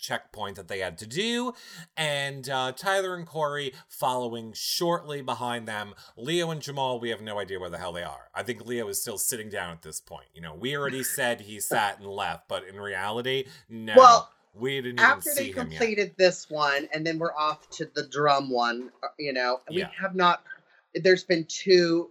checkpoint 0.00 0.56
that 0.56 0.66
they 0.66 0.80
had 0.80 0.98
to 0.98 1.06
do. 1.06 1.52
And 1.96 2.48
uh, 2.50 2.72
Tyler 2.72 3.14
and 3.14 3.24
Corey 3.24 3.72
following 3.88 4.52
shortly 4.52 5.22
behind 5.22 5.68
them. 5.68 5.94
Leo 6.16 6.50
and 6.50 6.60
Jamal, 6.60 6.98
we 6.98 7.10
have 7.10 7.20
no 7.20 7.38
idea 7.38 7.60
where 7.60 7.70
the 7.70 7.78
hell 7.78 7.92
they 7.92 8.02
are. 8.02 8.30
I 8.34 8.42
think 8.42 8.66
Leo 8.66 8.88
is 8.88 9.00
still 9.00 9.16
sitting 9.16 9.48
down 9.48 9.70
at 9.70 9.82
this 9.82 10.00
point. 10.00 10.26
You 10.34 10.40
know, 10.40 10.56
we 10.56 10.76
already 10.76 11.04
said 11.04 11.42
he 11.42 11.60
sat 11.60 12.00
and 12.00 12.08
left, 12.08 12.48
but 12.48 12.64
in 12.66 12.80
reality, 12.80 13.46
no. 13.68 13.94
Well, 13.96 14.28
we 14.54 14.80
didn't 14.80 15.00
After 15.00 15.30
they 15.34 15.44
see 15.44 15.52
him 15.52 15.56
yet. 15.70 15.78
completed 15.80 16.14
this 16.18 16.50
one, 16.50 16.88
and 16.92 17.06
then 17.06 17.18
we're 17.18 17.34
off 17.34 17.68
to 17.70 17.90
the 17.94 18.06
drum 18.06 18.50
one. 18.50 18.90
uh, 19.02 19.08
You 19.18 19.32
know, 19.32 19.60
yeah. 19.70 19.88
we 19.88 19.92
have 20.00 20.14
not. 20.14 20.42
There's 20.94 21.24
been 21.24 21.44
two 21.46 22.10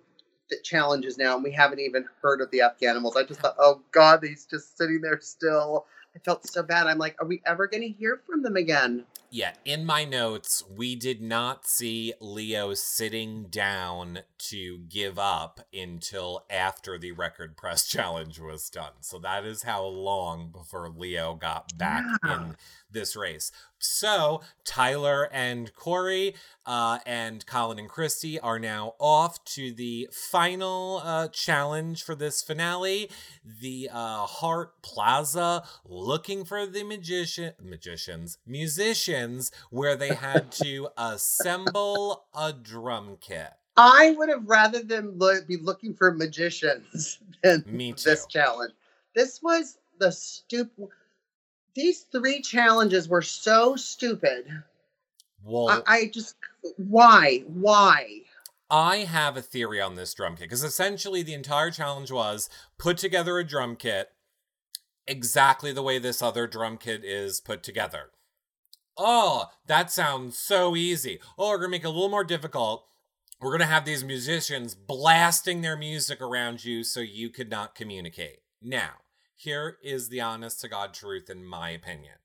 challenges 0.63 1.17
now, 1.17 1.35
and 1.35 1.43
we 1.43 1.51
haven't 1.51 1.79
even 1.79 2.05
heard 2.21 2.41
of 2.41 2.49
the 2.51 2.59
Afghanimals. 2.59 3.15
I 3.17 3.23
just 3.23 3.39
thought, 3.41 3.55
oh 3.59 3.81
God, 3.91 4.23
he's 4.23 4.45
just 4.45 4.77
sitting 4.77 5.01
there 5.01 5.19
still. 5.21 5.85
I 6.15 6.19
felt 6.19 6.47
so 6.47 6.63
bad. 6.63 6.87
I'm 6.87 6.97
like, 6.97 7.15
are 7.21 7.27
we 7.27 7.41
ever 7.45 7.67
going 7.67 7.83
to 7.83 7.89
hear 7.89 8.21
from 8.25 8.41
them 8.41 8.55
again? 8.55 9.05
Yeah, 9.31 9.53
in 9.63 9.85
my 9.85 10.05
notes, 10.05 10.63
we 10.67 10.95
did 10.95 11.21
not 11.21 11.67
see 11.67 12.13
Leo 12.19 12.73
sitting 12.73 13.43
down 13.49 14.19
to 14.49 14.79
give 14.89 15.19
up 15.19 15.59
until 15.71 16.45
after 16.49 16.97
the 16.97 17.11
record 17.11 17.55
press 17.55 17.85
challenge 17.87 18.39
was 18.39 18.69
done. 18.71 18.93
So 19.01 19.19
that 19.19 19.45
is 19.45 19.63
how 19.63 19.85
long 19.85 20.49
before 20.51 20.89
Leo 20.89 21.35
got 21.35 21.77
back 21.77 22.03
Yeah. 22.25 22.35
in 22.47 22.55
this 22.91 23.15
race. 23.15 23.51
So 23.79 24.41
Tyler 24.65 25.29
and 25.31 25.73
Corey 25.73 26.35
uh, 26.65 26.99
and 27.05 27.45
Colin 27.45 27.79
and 27.79 27.89
Christy 27.89 28.39
are 28.39 28.59
now 28.59 28.95
off 28.99 29.43
to 29.55 29.71
the 29.71 30.09
final 30.11 31.01
uh, 31.03 31.27
challenge 31.29 32.03
for 32.03 32.13
this 32.13 32.43
finale, 32.43 33.09
the 33.43 33.89
uh, 33.91 34.25
Hart 34.25 34.81
Plaza, 34.81 35.63
looking 35.85 36.45
for 36.45 36.65
the 36.67 36.83
magician, 36.83 37.53
magicians, 37.61 38.37
musicians, 38.45 39.51
where 39.69 39.95
they 39.95 40.13
had 40.13 40.51
to 40.63 40.89
assemble 40.97 42.25
a 42.37 42.53
drum 42.53 43.17
kit. 43.21 43.51
I 43.77 44.11
would 44.17 44.27
have 44.27 44.45
rather 44.45 44.83
them 44.83 45.13
lo- 45.17 45.39
be 45.47 45.55
looking 45.55 45.93
for 45.93 46.11
magicians 46.11 47.19
than 47.43 47.63
Me 47.65 47.93
this 47.93 48.25
challenge. 48.25 48.73
This 49.15 49.41
was 49.41 49.77
the 49.99 50.11
stupid. 50.11 50.89
These 51.75 52.01
three 52.11 52.41
challenges 52.41 53.07
were 53.07 53.21
so 53.21 53.75
stupid. 53.75 54.45
Well, 55.43 55.83
I, 55.87 55.95
I 55.95 56.07
just 56.13 56.35
why 56.77 57.43
why 57.47 58.21
I 58.69 58.97
have 58.97 59.37
a 59.37 59.41
theory 59.41 59.81
on 59.81 59.95
this 59.95 60.13
drum 60.13 60.35
kit 60.35 60.45
because 60.49 60.63
essentially 60.63 61.23
the 61.23 61.33
entire 61.33 61.71
challenge 61.71 62.11
was 62.11 62.49
put 62.77 62.97
together 62.97 63.37
a 63.37 63.43
drum 63.43 63.75
kit 63.75 64.09
exactly 65.07 65.71
the 65.71 65.81
way 65.81 65.97
this 65.97 66.21
other 66.21 66.45
drum 66.47 66.77
kit 66.77 67.03
is 67.03 67.41
put 67.41 67.63
together. 67.63 68.11
Oh, 68.97 69.47
that 69.65 69.89
sounds 69.91 70.37
so 70.37 70.75
easy. 70.75 71.19
Oh, 71.37 71.49
we're 71.49 71.57
going 71.57 71.67
to 71.67 71.71
make 71.71 71.83
it 71.83 71.87
a 71.87 71.89
little 71.89 72.09
more 72.09 72.23
difficult. 72.23 72.85
We're 73.39 73.51
going 73.51 73.61
to 73.61 73.65
have 73.65 73.85
these 73.85 74.03
musicians 74.03 74.75
blasting 74.75 75.61
their 75.61 75.77
music 75.77 76.21
around 76.21 76.65
you 76.65 76.83
so 76.83 76.99
you 76.99 77.29
could 77.29 77.49
not 77.49 77.75
communicate. 77.75 78.39
Now, 78.61 78.95
here 79.39 79.77
is 79.81 80.09
the 80.09 80.19
honest 80.19 80.59
to 80.59 80.67
God 80.67 80.93
truth, 80.93 81.29
in 81.29 81.45
my 81.45 81.69
opinion. 81.69 82.15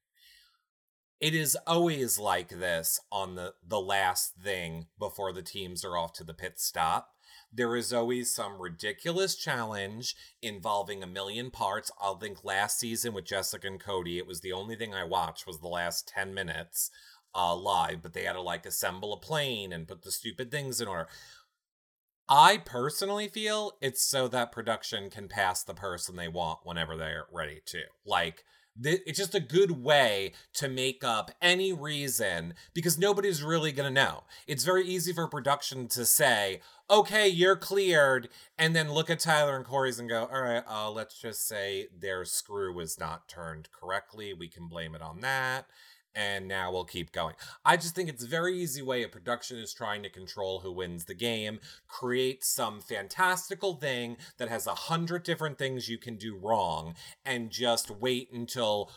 It 1.20 1.32
is 1.32 1.56
always 1.64 2.18
like 2.18 2.48
this 2.48 3.00
on 3.12 3.36
the, 3.36 3.54
the 3.64 3.80
last 3.80 4.34
thing 4.42 4.88
before 4.98 5.32
the 5.32 5.40
teams 5.40 5.84
are 5.84 5.96
off 5.96 6.12
to 6.14 6.24
the 6.24 6.34
pit 6.34 6.54
stop. 6.56 7.10
There 7.52 7.76
is 7.76 7.92
always 7.92 8.34
some 8.34 8.60
ridiculous 8.60 9.36
challenge 9.36 10.16
involving 10.42 11.04
a 11.04 11.06
million 11.06 11.52
parts. 11.52 11.92
I'll 12.00 12.18
think 12.18 12.42
last 12.42 12.80
season 12.80 13.14
with 13.14 13.26
Jessica 13.26 13.68
and 13.68 13.78
Cody, 13.78 14.18
it 14.18 14.26
was 14.26 14.40
the 14.40 14.52
only 14.52 14.74
thing 14.74 14.92
I 14.92 15.04
watched 15.04 15.46
was 15.46 15.60
the 15.60 15.68
last 15.68 16.08
10 16.08 16.34
minutes 16.34 16.90
uh, 17.32 17.54
live, 17.54 18.02
but 18.02 18.12
they 18.12 18.24
had 18.24 18.32
to 18.32 18.40
like 18.40 18.66
assemble 18.66 19.12
a 19.12 19.20
plane 19.20 19.72
and 19.72 19.86
put 19.86 20.02
the 20.02 20.10
stupid 20.10 20.50
things 20.50 20.80
in 20.80 20.88
order. 20.88 21.06
I 22.28 22.56
personally 22.58 23.28
feel 23.28 23.72
it's 23.80 24.02
so 24.02 24.28
that 24.28 24.52
production 24.52 25.10
can 25.10 25.28
pass 25.28 25.62
the 25.62 25.74
person 25.74 26.16
they 26.16 26.28
want 26.28 26.60
whenever 26.64 26.96
they're 26.96 27.26
ready 27.30 27.60
to. 27.66 27.82
Like, 28.06 28.44
th- 28.82 29.02
it's 29.06 29.18
just 29.18 29.34
a 29.34 29.40
good 29.40 29.82
way 29.82 30.32
to 30.54 30.68
make 30.68 31.04
up 31.04 31.30
any 31.42 31.72
reason 31.72 32.54
because 32.72 32.98
nobody's 32.98 33.42
really 33.42 33.72
going 33.72 33.92
to 33.92 34.02
know. 34.02 34.24
It's 34.46 34.64
very 34.64 34.86
easy 34.86 35.12
for 35.12 35.28
production 35.28 35.86
to 35.88 36.06
say, 36.06 36.60
okay, 36.90 37.28
you're 37.28 37.56
cleared, 37.56 38.28
and 38.58 38.74
then 38.74 38.92
look 38.92 39.10
at 39.10 39.20
Tyler 39.20 39.56
and 39.56 39.64
Corey's 39.64 39.98
and 39.98 40.08
go, 40.08 40.28
all 40.32 40.42
right, 40.42 40.64
uh, 40.66 40.90
let's 40.90 41.20
just 41.20 41.46
say 41.46 41.88
their 41.98 42.24
screw 42.24 42.74
was 42.74 42.98
not 42.98 43.28
turned 43.28 43.68
correctly. 43.70 44.32
We 44.32 44.48
can 44.48 44.68
blame 44.68 44.94
it 44.94 45.02
on 45.02 45.20
that. 45.20 45.66
And 46.14 46.46
now 46.46 46.70
we'll 46.72 46.84
keep 46.84 47.10
going. 47.12 47.34
I 47.64 47.76
just 47.76 47.94
think 47.94 48.08
it's 48.08 48.22
a 48.22 48.28
very 48.28 48.56
easy 48.56 48.82
way 48.82 49.02
a 49.02 49.08
production 49.08 49.58
is 49.58 49.74
trying 49.74 50.02
to 50.04 50.08
control 50.08 50.60
who 50.60 50.70
wins 50.70 51.06
the 51.06 51.14
game. 51.14 51.58
Create 51.88 52.44
some 52.44 52.80
fantastical 52.80 53.74
thing 53.74 54.16
that 54.38 54.48
has 54.48 54.66
a 54.68 54.74
hundred 54.74 55.24
different 55.24 55.58
things 55.58 55.88
you 55.88 55.98
can 55.98 56.16
do 56.16 56.36
wrong, 56.36 56.94
and 57.24 57.50
just 57.50 57.90
wait 57.90 58.30
until 58.32 58.90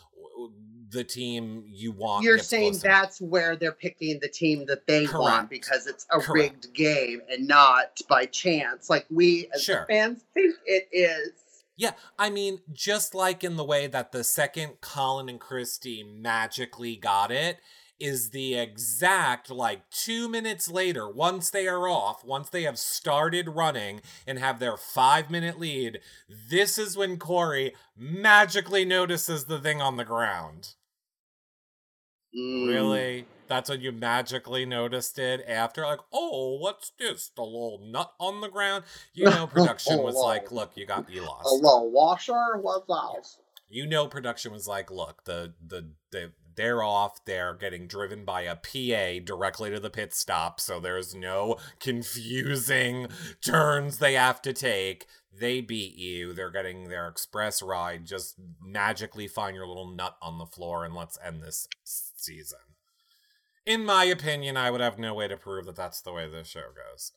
the 0.90 1.04
team 1.04 1.64
you 1.66 1.92
want. 1.92 2.24
you're 2.24 2.38
saying 2.38 2.70
close 2.72 2.84
enough. 2.84 3.02
that's 3.02 3.20
where 3.20 3.56
they're 3.56 3.72
picking 3.72 4.18
the 4.20 4.28
team 4.28 4.64
that 4.66 4.86
they 4.86 5.04
Correct. 5.04 5.18
want 5.20 5.50
because 5.50 5.86
it's 5.86 6.06
a 6.10 6.20
Correct. 6.20 6.28
rigged 6.64 6.72
game 6.74 7.20
and 7.30 7.46
not 7.46 7.98
by 8.08 8.24
chance 8.26 8.88
like 8.88 9.04
we 9.10 9.48
as 9.54 9.62
Sure. 9.64 9.84
fans 9.88 10.22
think 10.34 10.54
it 10.64 10.88
is 10.92 11.32
Yeah, 11.78 11.92
I 12.18 12.28
mean, 12.28 12.58
just 12.72 13.14
like 13.14 13.44
in 13.44 13.56
the 13.56 13.64
way 13.64 13.86
that 13.86 14.10
the 14.10 14.24
second 14.24 14.80
Colin 14.80 15.28
and 15.28 15.38
Christy 15.38 16.02
magically 16.02 16.96
got 16.96 17.30
it, 17.30 17.58
is 18.00 18.30
the 18.30 18.54
exact 18.54 19.50
like 19.50 19.88
two 19.90 20.28
minutes 20.28 20.68
later, 20.68 21.08
once 21.08 21.50
they 21.50 21.66
are 21.66 21.88
off, 21.88 22.24
once 22.24 22.48
they 22.48 22.62
have 22.62 22.78
started 22.78 23.48
running 23.48 24.00
and 24.26 24.38
have 24.38 24.58
their 24.58 24.76
five 24.76 25.30
minute 25.30 25.58
lead, 25.58 26.00
this 26.28 26.78
is 26.78 26.96
when 26.96 27.16
Corey 27.16 27.74
magically 27.96 28.84
notices 28.84 29.44
the 29.44 29.58
thing 29.58 29.80
on 29.80 29.96
the 29.96 30.04
ground. 30.04 30.74
Mm. 32.36 32.68
Really? 32.68 33.26
That's 33.46 33.70
when 33.70 33.80
you 33.80 33.92
magically 33.92 34.66
noticed 34.66 35.18
it 35.18 35.42
after? 35.48 35.82
Like, 35.82 36.00
oh, 36.12 36.58
what's 36.58 36.92
this? 36.98 37.30
The 37.34 37.42
little 37.42 37.80
nut 37.82 38.12
on 38.20 38.40
the 38.42 38.48
ground? 38.48 38.84
You 39.14 39.24
know, 39.24 39.46
production 39.52 40.02
was 40.02 40.14
like, 40.14 40.52
look, 40.52 40.72
you 40.76 40.84
got, 40.86 41.08
you 41.10 41.22
lost 41.22 41.46
a 41.46 41.54
little 41.54 41.90
washer 41.90 42.58
what's 42.60 42.86
that? 42.86 43.42
you 43.70 43.86
know 43.86 44.06
production 44.06 44.52
was 44.52 44.66
like 44.66 44.90
look 44.90 45.24
the 45.24 45.52
the, 45.66 45.90
the 46.10 46.32
they're 46.58 46.82
off 46.82 47.24
they're 47.24 47.54
getting 47.54 47.86
driven 47.86 48.24
by 48.24 48.42
a 48.42 48.56
pa 48.56 49.24
directly 49.24 49.70
to 49.70 49.80
the 49.80 49.88
pit 49.88 50.12
stop 50.12 50.60
so 50.60 50.78
there's 50.78 51.14
no 51.14 51.56
confusing 51.80 53.06
turns 53.40 53.98
they 53.98 54.14
have 54.14 54.42
to 54.42 54.52
take 54.52 55.06
they 55.32 55.60
beat 55.60 55.96
you 55.96 56.34
they're 56.34 56.50
getting 56.50 56.88
their 56.88 57.08
express 57.08 57.62
ride 57.62 58.04
just 58.04 58.34
magically 58.60 59.28
find 59.28 59.54
your 59.54 59.66
little 59.66 59.88
nut 59.88 60.16
on 60.20 60.38
the 60.38 60.46
floor 60.46 60.84
and 60.84 60.94
let's 60.94 61.16
end 61.24 61.42
this 61.42 61.68
season 61.84 62.58
in 63.68 63.84
my 63.84 64.04
opinion, 64.04 64.56
I 64.56 64.70
would 64.70 64.80
have 64.80 64.98
no 64.98 65.12
way 65.12 65.28
to 65.28 65.36
prove 65.36 65.66
that 65.66 65.76
that's 65.76 66.00
the 66.00 66.10
way 66.10 66.26
this 66.26 66.48
show 66.48 66.70
goes. 66.74 67.12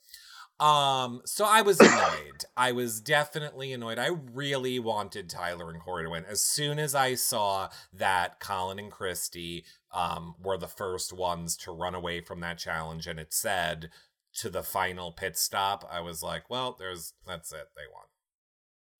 Um, 0.61 1.23
so 1.25 1.43
I 1.43 1.63
was 1.63 1.79
annoyed. 1.79 2.45
I 2.55 2.71
was 2.71 3.01
definitely 3.01 3.73
annoyed. 3.73 3.97
I 3.97 4.09
really 4.31 4.77
wanted 4.77 5.27
Tyler 5.27 5.71
and 5.71 5.81
Corey 5.81 6.03
to 6.03 6.11
win. 6.11 6.23
As 6.25 6.41
soon 6.41 6.77
as 6.77 6.93
I 6.93 7.15
saw 7.15 7.69
that 7.91 8.39
Colin 8.39 8.77
and 8.77 8.91
Christy 8.91 9.65
um 9.91 10.35
were 10.41 10.57
the 10.57 10.67
first 10.67 11.11
ones 11.11 11.57
to 11.57 11.71
run 11.71 11.95
away 11.95 12.21
from 12.21 12.39
that 12.39 12.57
challenge 12.57 13.07
and 13.07 13.19
it 13.19 13.33
said 13.33 13.89
to 14.35 14.51
the 14.51 14.61
final 14.61 15.11
pit 15.11 15.35
stop, 15.35 15.83
I 15.91 15.99
was 15.99 16.21
like, 16.21 16.47
well, 16.47 16.75
there's 16.77 17.13
that's 17.25 17.51
it. 17.51 17.69
They 17.75 17.81
won. 17.91 18.05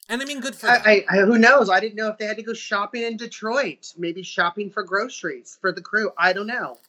And 0.09 0.20
I 0.20 0.26
mean 0.26 0.41
good 0.41 0.55
for 0.55 0.68
I, 0.68 1.05
I 1.07 1.18
who 1.18 1.38
knows? 1.38 1.70
I 1.70 1.80
didn't 1.80 1.95
know 1.95 2.07
if 2.07 2.18
they 2.18 2.26
had 2.26 2.38
to 2.38 2.43
go 2.43 2.53
shopping 2.53 3.03
in 3.03 3.18
Detroit, 3.18 3.93
maybe 3.95 4.24
shopping 4.24 4.72
for 4.72 4.82
groceries 4.82 5.59
for 5.62 5.72
the 5.72 5.82
crew. 5.82 6.09
I 6.18 6.34
don't 6.34 6.47
know. 6.47 6.80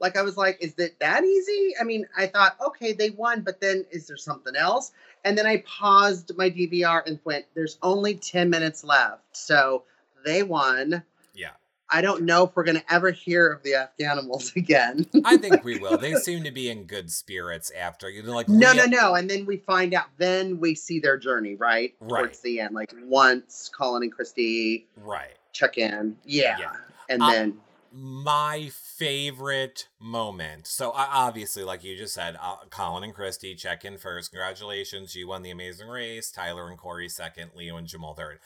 Like 0.00 0.16
I 0.16 0.22
was 0.22 0.36
like, 0.36 0.58
is 0.60 0.74
it 0.78 0.98
that 1.00 1.24
easy? 1.24 1.74
I 1.80 1.84
mean, 1.84 2.06
I 2.16 2.26
thought, 2.26 2.56
okay, 2.64 2.92
they 2.92 3.10
won, 3.10 3.42
but 3.42 3.60
then 3.60 3.84
is 3.90 4.06
there 4.06 4.16
something 4.16 4.54
else? 4.56 4.92
And 5.24 5.36
then 5.36 5.46
I 5.46 5.58
paused 5.66 6.30
my 6.36 6.48
DVR 6.50 7.02
and 7.06 7.18
went, 7.24 7.46
there's 7.54 7.78
only 7.82 8.14
10 8.14 8.48
minutes 8.48 8.84
left. 8.84 9.22
So 9.32 9.82
they 10.24 10.42
won. 10.42 11.02
yeah. 11.34 11.50
I 11.90 12.02
don't 12.02 12.24
know 12.24 12.44
if 12.44 12.54
we're 12.54 12.64
gonna 12.64 12.84
ever 12.90 13.10
hear 13.10 13.50
of 13.50 13.62
the 13.62 13.70
Afghanimals 13.72 14.54
again. 14.56 15.06
I 15.24 15.38
think 15.38 15.64
we 15.64 15.78
will. 15.78 15.96
They 15.96 16.14
seem 16.16 16.44
to 16.44 16.50
be 16.50 16.68
in 16.68 16.84
good 16.84 17.10
spirits 17.10 17.70
after 17.70 18.10
you 18.10 18.22
know, 18.22 18.34
like 18.34 18.46
no, 18.46 18.74
no, 18.74 18.84
no. 18.84 19.14
And 19.14 19.28
then 19.28 19.46
we 19.46 19.56
find 19.56 19.94
out. 19.94 20.04
Then 20.18 20.60
we 20.60 20.74
see 20.74 21.00
their 21.00 21.16
journey, 21.16 21.54
right? 21.54 21.94
Right. 22.00 22.20
Towards 22.24 22.40
the 22.40 22.60
end, 22.60 22.74
like 22.74 22.92
once 23.04 23.70
Colin 23.74 24.02
and 24.02 24.12
Christy 24.12 24.86
Right. 24.98 25.34
check 25.54 25.78
in, 25.78 26.14
yeah, 26.26 26.58
Yeah. 26.60 26.72
and 27.08 27.22
Uh, 27.22 27.32
then 27.32 27.60
my 28.00 28.70
favorite 28.72 29.88
moment. 30.00 30.66
So 30.66 30.92
obviously, 30.94 31.64
like 31.64 31.82
you 31.82 31.96
just 31.96 32.14
said, 32.14 32.36
uh, 32.40 32.56
Colin 32.70 33.02
and 33.04 33.14
Christy 33.14 33.54
check 33.54 33.84
in 33.84 33.98
first. 33.98 34.30
Congratulations, 34.30 35.14
you 35.16 35.26
won 35.28 35.42
the 35.42 35.50
amazing 35.50 35.88
race. 35.88 36.30
Tyler 36.30 36.68
and 36.68 36.78
Corey 36.78 37.08
second. 37.08 37.50
Leo 37.56 37.76
and 37.76 37.88
Jamal 37.88 38.14
third. 38.14 38.38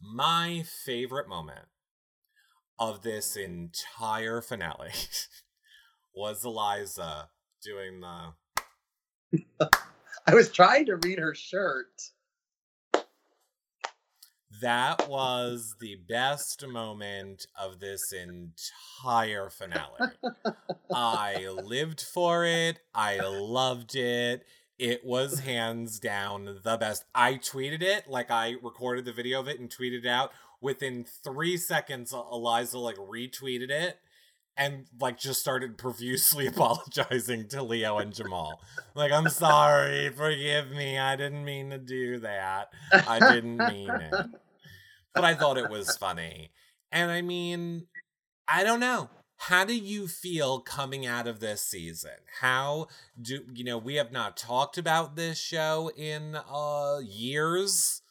My 0.00 0.64
favorite 0.84 1.28
moment 1.28 1.66
of 2.78 3.02
this 3.02 3.36
entire 3.36 4.40
finale 4.40 4.92
was 6.14 6.44
Eliza 6.44 7.30
doing 7.62 8.00
the 8.00 8.32
I 10.26 10.34
was 10.34 10.52
trying 10.52 10.86
to 10.86 10.96
read 10.96 11.18
her 11.18 11.34
shirt. 11.34 12.00
That 14.60 15.08
was 15.08 15.76
the 15.80 15.96
best 16.08 16.66
moment 16.66 17.46
of 17.58 17.80
this 17.80 18.12
entire 18.12 19.48
finale. 19.48 20.12
I 20.92 21.48
lived 21.48 22.00
for 22.00 22.44
it. 22.44 22.80
I 22.94 23.20
loved 23.20 23.94
it. 23.94 24.44
It 24.78 25.04
was 25.04 25.40
hands 25.40 25.98
down 25.98 26.58
the 26.62 26.76
best. 26.76 27.04
I 27.14 27.34
tweeted 27.34 27.82
it, 27.82 28.08
like 28.08 28.30
I 28.30 28.56
recorded 28.62 29.04
the 29.04 29.12
video 29.12 29.40
of 29.40 29.48
it 29.48 29.60
and 29.60 29.70
tweeted 29.70 30.04
it 30.04 30.08
out. 30.08 30.32
Within 30.60 31.04
three 31.04 31.56
seconds, 31.56 32.12
Eliza 32.12 32.78
like 32.78 32.96
retweeted 32.96 33.70
it 33.70 33.98
and 34.56 34.86
like 35.00 35.18
just 35.18 35.40
started 35.40 35.78
profusely 35.78 36.46
apologizing 36.48 37.48
to 37.48 37.62
Leo 37.62 37.98
and 37.98 38.12
Jamal. 38.12 38.60
Like, 38.94 39.12
I'm 39.12 39.28
sorry, 39.28 40.10
forgive 40.10 40.70
me. 40.70 40.98
I 40.98 41.16
didn't 41.16 41.44
mean 41.44 41.70
to 41.70 41.78
do 41.78 42.18
that. 42.18 42.68
I 42.92 43.18
didn't 43.32 43.56
mean 43.56 43.90
it. 43.90 44.26
But 45.14 45.24
I 45.24 45.34
thought 45.34 45.58
it 45.58 45.70
was 45.70 45.96
funny. 45.96 46.50
And 46.92 47.10
I 47.10 47.22
mean, 47.22 47.86
I 48.48 48.64
don't 48.64 48.80
know. 48.80 49.10
How 49.36 49.64
do 49.64 49.74
you 49.74 50.06
feel 50.06 50.60
coming 50.60 51.06
out 51.06 51.26
of 51.26 51.40
this 51.40 51.62
season? 51.62 52.10
How 52.40 52.88
do 53.20 53.40
you 53.54 53.64
know 53.64 53.78
we 53.78 53.94
have 53.94 54.12
not 54.12 54.36
talked 54.36 54.76
about 54.76 55.16
this 55.16 55.38
show 55.38 55.90
in 55.96 56.36
uh 56.36 56.98
years? 57.02 58.02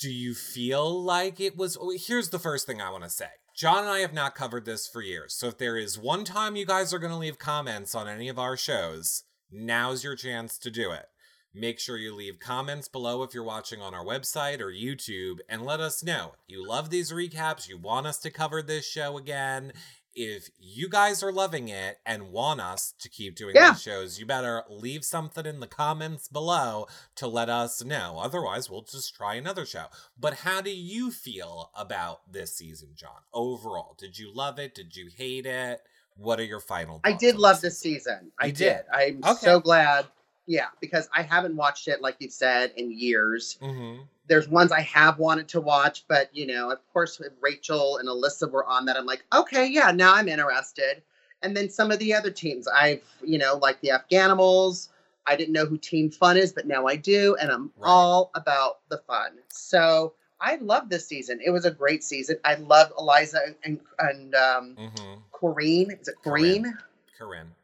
Do 0.00 0.10
you 0.10 0.34
feel 0.34 1.02
like 1.02 1.38
it 1.38 1.56
was 1.56 1.78
oh, 1.80 1.94
Here's 1.96 2.30
the 2.30 2.40
first 2.40 2.66
thing 2.66 2.80
I 2.80 2.90
want 2.90 3.04
to 3.04 3.10
say. 3.10 3.28
John 3.54 3.80
and 3.84 3.88
I 3.88 4.00
have 4.00 4.14
not 4.14 4.34
covered 4.34 4.64
this 4.64 4.88
for 4.88 5.00
years. 5.00 5.34
So 5.34 5.48
if 5.48 5.58
there 5.58 5.76
is 5.76 5.98
one 5.98 6.24
time 6.24 6.56
you 6.56 6.66
guys 6.66 6.92
are 6.92 6.98
going 6.98 7.12
to 7.12 7.18
leave 7.18 7.38
comments 7.38 7.94
on 7.94 8.08
any 8.08 8.28
of 8.28 8.38
our 8.38 8.56
shows, 8.56 9.24
now's 9.50 10.02
your 10.02 10.16
chance 10.16 10.58
to 10.58 10.70
do 10.70 10.90
it. 10.90 11.06
Make 11.54 11.78
sure 11.78 11.98
you 11.98 12.14
leave 12.14 12.38
comments 12.40 12.88
below 12.88 13.22
if 13.22 13.34
you're 13.34 13.44
watching 13.44 13.82
on 13.82 13.92
our 13.94 14.04
website 14.04 14.60
or 14.60 14.72
YouTube 14.72 15.40
and 15.50 15.62
let 15.62 15.80
us 15.80 16.02
know. 16.02 16.32
You 16.46 16.66
love 16.66 16.88
these 16.88 17.12
recaps, 17.12 17.68
you 17.68 17.76
want 17.76 18.06
us 18.06 18.18
to 18.20 18.30
cover 18.30 18.62
this 18.62 18.86
show 18.88 19.18
again. 19.18 19.72
If 20.14 20.48
you 20.58 20.88
guys 20.88 21.22
are 21.22 21.32
loving 21.32 21.68
it 21.68 21.98
and 22.06 22.30
want 22.32 22.60
us 22.60 22.92
to 23.00 23.08
keep 23.08 23.34
doing 23.36 23.54
Yeah. 23.54 23.72
these 23.72 23.82
shows, 23.82 24.18
you 24.18 24.24
better 24.26 24.64
leave 24.68 25.04
something 25.04 25.44
in 25.46 25.60
the 25.60 25.66
comments 25.66 26.28
below 26.28 26.86
to 27.16 27.26
let 27.26 27.48
us 27.48 27.82
know. 27.84 28.18
Otherwise, 28.18 28.68
we'll 28.70 28.82
just 28.82 29.14
try 29.14 29.34
another 29.34 29.64
show. 29.66 29.86
But 30.18 30.34
how 30.40 30.60
do 30.62 30.70
you 30.70 31.10
feel 31.10 31.70
about 31.74 32.30
this 32.30 32.54
season, 32.54 32.90
John? 32.94 33.20
Overall, 33.32 33.94
did 33.98 34.18
you 34.18 34.32
love 34.34 34.58
it? 34.58 34.74
Did 34.74 34.96
you 34.96 35.08
hate 35.14 35.46
it? 35.46 35.80
What 36.16 36.38
are 36.40 36.44
your 36.44 36.60
final 36.60 37.00
I 37.04 37.12
did 37.12 37.36
love 37.36 37.62
this 37.62 37.78
season. 37.78 38.32
I 38.38 38.48
did. 38.48 38.56
did? 38.58 38.84
I'm 38.92 39.20
Okay. 39.24 39.38
so 39.46 39.60
glad. 39.60 40.06
Yeah, 40.46 40.68
because 40.80 41.08
I 41.14 41.22
haven't 41.22 41.56
watched 41.56 41.88
it 41.88 42.02
like 42.02 42.16
you 42.18 42.28
said 42.28 42.72
in 42.76 42.90
years. 42.90 43.58
Mm-hmm. 43.62 44.02
There's 44.26 44.48
ones 44.48 44.72
I 44.72 44.80
have 44.80 45.18
wanted 45.18 45.48
to 45.48 45.60
watch, 45.60 46.04
but 46.08 46.34
you 46.34 46.46
know, 46.46 46.70
of 46.70 46.78
course, 46.92 47.20
Rachel 47.40 47.98
and 47.98 48.08
Alyssa 48.08 48.50
were 48.50 48.64
on 48.66 48.84
that. 48.86 48.96
I'm 48.96 49.06
like, 49.06 49.24
okay, 49.32 49.66
yeah, 49.66 49.90
now 49.92 50.14
I'm 50.14 50.28
interested. 50.28 51.02
And 51.42 51.56
then 51.56 51.68
some 51.70 51.90
of 51.90 51.98
the 51.98 52.14
other 52.14 52.30
teams, 52.30 52.66
I've 52.68 53.02
you 53.22 53.38
know, 53.38 53.56
like 53.56 53.80
the 53.80 53.90
Afghanimals. 53.90 54.88
I 55.24 55.36
didn't 55.36 55.52
know 55.52 55.66
who 55.66 55.78
Team 55.78 56.10
Fun 56.10 56.36
is, 56.36 56.52
but 56.52 56.66
now 56.66 56.86
I 56.88 56.96
do, 56.96 57.36
and 57.40 57.48
I'm 57.50 57.70
Right. 57.78 57.88
all 57.88 58.32
about 58.34 58.80
the 58.88 58.98
fun. 58.98 59.38
So 59.48 60.14
I 60.40 60.56
love 60.56 60.88
this 60.88 61.06
season. 61.06 61.38
It 61.44 61.50
was 61.50 61.64
a 61.64 61.70
great 61.70 62.02
season. 62.02 62.38
I 62.44 62.56
love 62.56 62.92
Eliza 62.98 63.40
and 63.62 63.78
and, 64.00 64.34
um, 64.34 64.76
Mm-hmm. 64.76 65.14
Corrine. 65.32 66.00
Is 66.00 66.08
it 66.08 66.16
Corinne. 66.24 66.64
Corrine? 66.64 66.74
Corinne. 67.18 67.54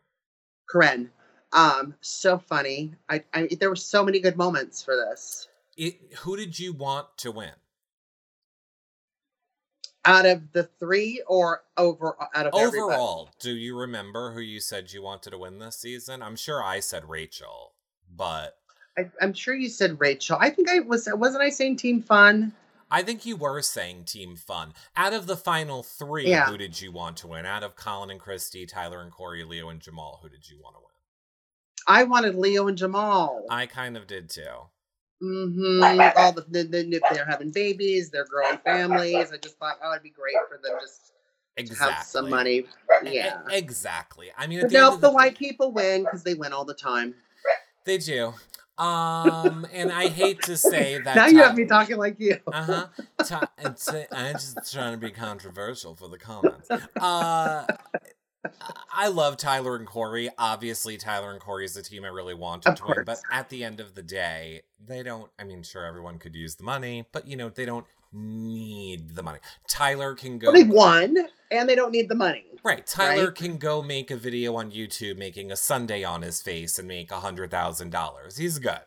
Corinne. 0.70 1.10
Um, 1.52 1.94
so 2.00 2.38
funny. 2.38 2.92
I, 3.08 3.24
I 3.32 3.48
there 3.58 3.70
were 3.70 3.76
so 3.76 4.04
many 4.04 4.20
good 4.20 4.36
moments 4.36 4.82
for 4.82 4.94
this. 4.96 5.48
It, 5.76 5.98
who 6.18 6.36
did 6.36 6.58
you 6.58 6.72
want 6.72 7.06
to 7.18 7.30
win? 7.32 7.52
Out 10.04 10.26
of 10.26 10.52
the 10.52 10.64
three, 10.64 11.22
or 11.26 11.62
over 11.76 12.16
out 12.34 12.46
of 12.46 12.54
everybody? 12.54 12.78
Overall, 12.78 13.30
do 13.40 13.50
you 13.50 13.78
remember 13.78 14.32
who 14.32 14.40
you 14.40 14.60
said 14.60 14.92
you 14.92 15.02
wanted 15.02 15.30
to 15.30 15.38
win 15.38 15.58
this 15.58 15.76
season? 15.76 16.22
I'm 16.22 16.36
sure 16.36 16.62
I 16.62 16.80
said 16.80 17.08
Rachel, 17.08 17.72
but 18.14 18.56
I, 18.96 19.10
I'm 19.20 19.32
sure 19.32 19.54
you 19.54 19.68
said 19.68 20.00
Rachel. 20.00 20.38
I 20.40 20.50
think 20.50 20.70
I 20.70 20.80
was. 20.80 21.08
Wasn't 21.12 21.42
I 21.42 21.50
saying 21.50 21.76
Team 21.76 22.02
Fun? 22.02 22.52
I 22.90 23.02
think 23.02 23.26
you 23.26 23.36
were 23.36 23.60
saying 23.60 24.04
Team 24.04 24.36
Fun. 24.36 24.72
Out 24.96 25.12
of 25.12 25.26
the 25.26 25.36
final 25.36 25.82
three, 25.82 26.28
Yeah. 26.30 26.46
who 26.46 26.56
did 26.56 26.80
you 26.80 26.90
want 26.90 27.18
to 27.18 27.26
win? 27.26 27.44
Out 27.44 27.62
of 27.62 27.76
Colin 27.76 28.10
and 28.10 28.20
Christy, 28.20 28.64
Tyler 28.64 29.02
and 29.02 29.12
Corey, 29.12 29.44
Leo 29.44 29.68
and 29.68 29.80
Jamal, 29.80 30.20
who 30.22 30.28
did 30.30 30.48
you 30.48 30.58
want 30.62 30.76
to 30.76 30.80
win? 30.80 30.88
I 31.88 32.04
wanted 32.04 32.34
Leo 32.36 32.68
and 32.68 32.76
Jamal. 32.78 33.44
I 33.50 33.66
kind 33.66 33.96
of 33.96 34.06
did 34.06 34.28
too. 34.28 34.42
hmm 35.20 35.82
All 36.16 36.32
the, 36.32 36.44
the, 36.48 36.62
the 36.64 37.00
they're 37.12 37.24
having 37.24 37.50
babies, 37.50 38.10
they're 38.10 38.26
growing 38.26 38.58
families. 38.58 39.32
I 39.32 39.38
just 39.38 39.58
thought, 39.58 39.78
oh, 39.82 39.92
it'd 39.92 40.02
be 40.02 40.10
great 40.10 40.36
for 40.48 40.58
them 40.62 40.76
just 40.80 41.12
to 41.56 41.62
Exactly. 41.62 41.92
have 41.94 42.04
some 42.04 42.30
money. 42.30 42.64
Yeah. 43.02 43.40
e- 43.50 43.56
exactly. 43.56 44.28
I 44.36 44.46
mean, 44.46 44.60
But 44.60 44.68
the 44.68 44.74
no, 44.74 44.90
the 44.92 44.96
the 45.08 45.10
white 45.10 45.36
people 45.36 45.72
win 45.72 46.04
because 46.04 46.22
they 46.22 46.34
win 46.34 46.52
all 46.52 46.64
the 46.64 46.74
time. 46.74 47.14
they 47.84 47.98
do. 47.98 48.34
Um, 48.78 49.66
and 49.72 49.90
I 49.90 50.06
hate 50.08 50.42
to 50.42 50.56
say 50.56 50.98
that. 50.98 51.16
now 51.16 51.26
you 51.26 51.38
have 51.38 51.56
me 51.56 51.64
talking 51.64 51.96
like 51.96 52.20
you. 52.20 52.36
Uh 52.52 52.62
huh. 52.62 52.86
I'm 53.58 53.74
just 53.74 54.72
trying 54.72 54.92
to 54.92 54.98
be 54.98 55.10
controversial 55.10 55.96
for 55.96 56.06
the 56.06 56.18
comments. 56.18 56.70
Uh, 56.96 57.66
I 58.92 59.08
love 59.08 59.36
Tyler 59.36 59.76
and 59.76 59.86
Corey. 59.86 60.30
Obviously, 60.38 60.96
Tyler 60.96 61.32
and 61.32 61.40
Corey 61.40 61.64
is 61.64 61.74
the 61.74 61.82
team 61.82 62.04
I 62.04 62.08
really 62.08 62.34
wanted 62.34 62.70
Of 62.70 62.78
to 62.78 62.86
win. 62.86 63.04
But 63.04 63.20
at 63.32 63.48
the 63.48 63.64
end 63.64 63.80
of 63.80 63.94
the 63.94 64.02
day, 64.02 64.62
they 64.84 65.02
don't. 65.02 65.30
I 65.38 65.44
mean, 65.44 65.62
sure, 65.62 65.84
everyone 65.84 66.18
could 66.18 66.34
use 66.34 66.54
the 66.54 66.64
money, 66.64 67.04
but 67.12 67.26
you 67.26 67.36
know, 67.36 67.48
they 67.48 67.64
don't 67.64 67.86
need 68.12 69.14
the 69.14 69.22
money. 69.22 69.38
Tyler 69.68 70.14
can 70.14 70.38
go. 70.38 70.52
Well, 70.52 70.62
they 70.62 70.68
won, 70.68 71.16
and 71.50 71.68
they 71.68 71.74
don't 71.74 71.92
need 71.92 72.08
the 72.08 72.14
money. 72.14 72.44
Right. 72.62 72.86
Tyler 72.86 73.26
right? 73.26 73.34
can 73.34 73.58
go 73.58 73.82
make 73.82 74.10
a 74.10 74.16
video 74.16 74.56
on 74.56 74.70
YouTube 74.70 75.16
making 75.16 75.52
a 75.52 75.56
sundae 75.56 76.04
on 76.04 76.22
his 76.22 76.42
face 76.42 76.78
and 76.78 76.88
make 76.88 77.10
a 77.10 77.20
hundred 77.20 77.50
thousand 77.50 77.90
dollars. 77.90 78.36
He's 78.36 78.58
good. 78.58 78.80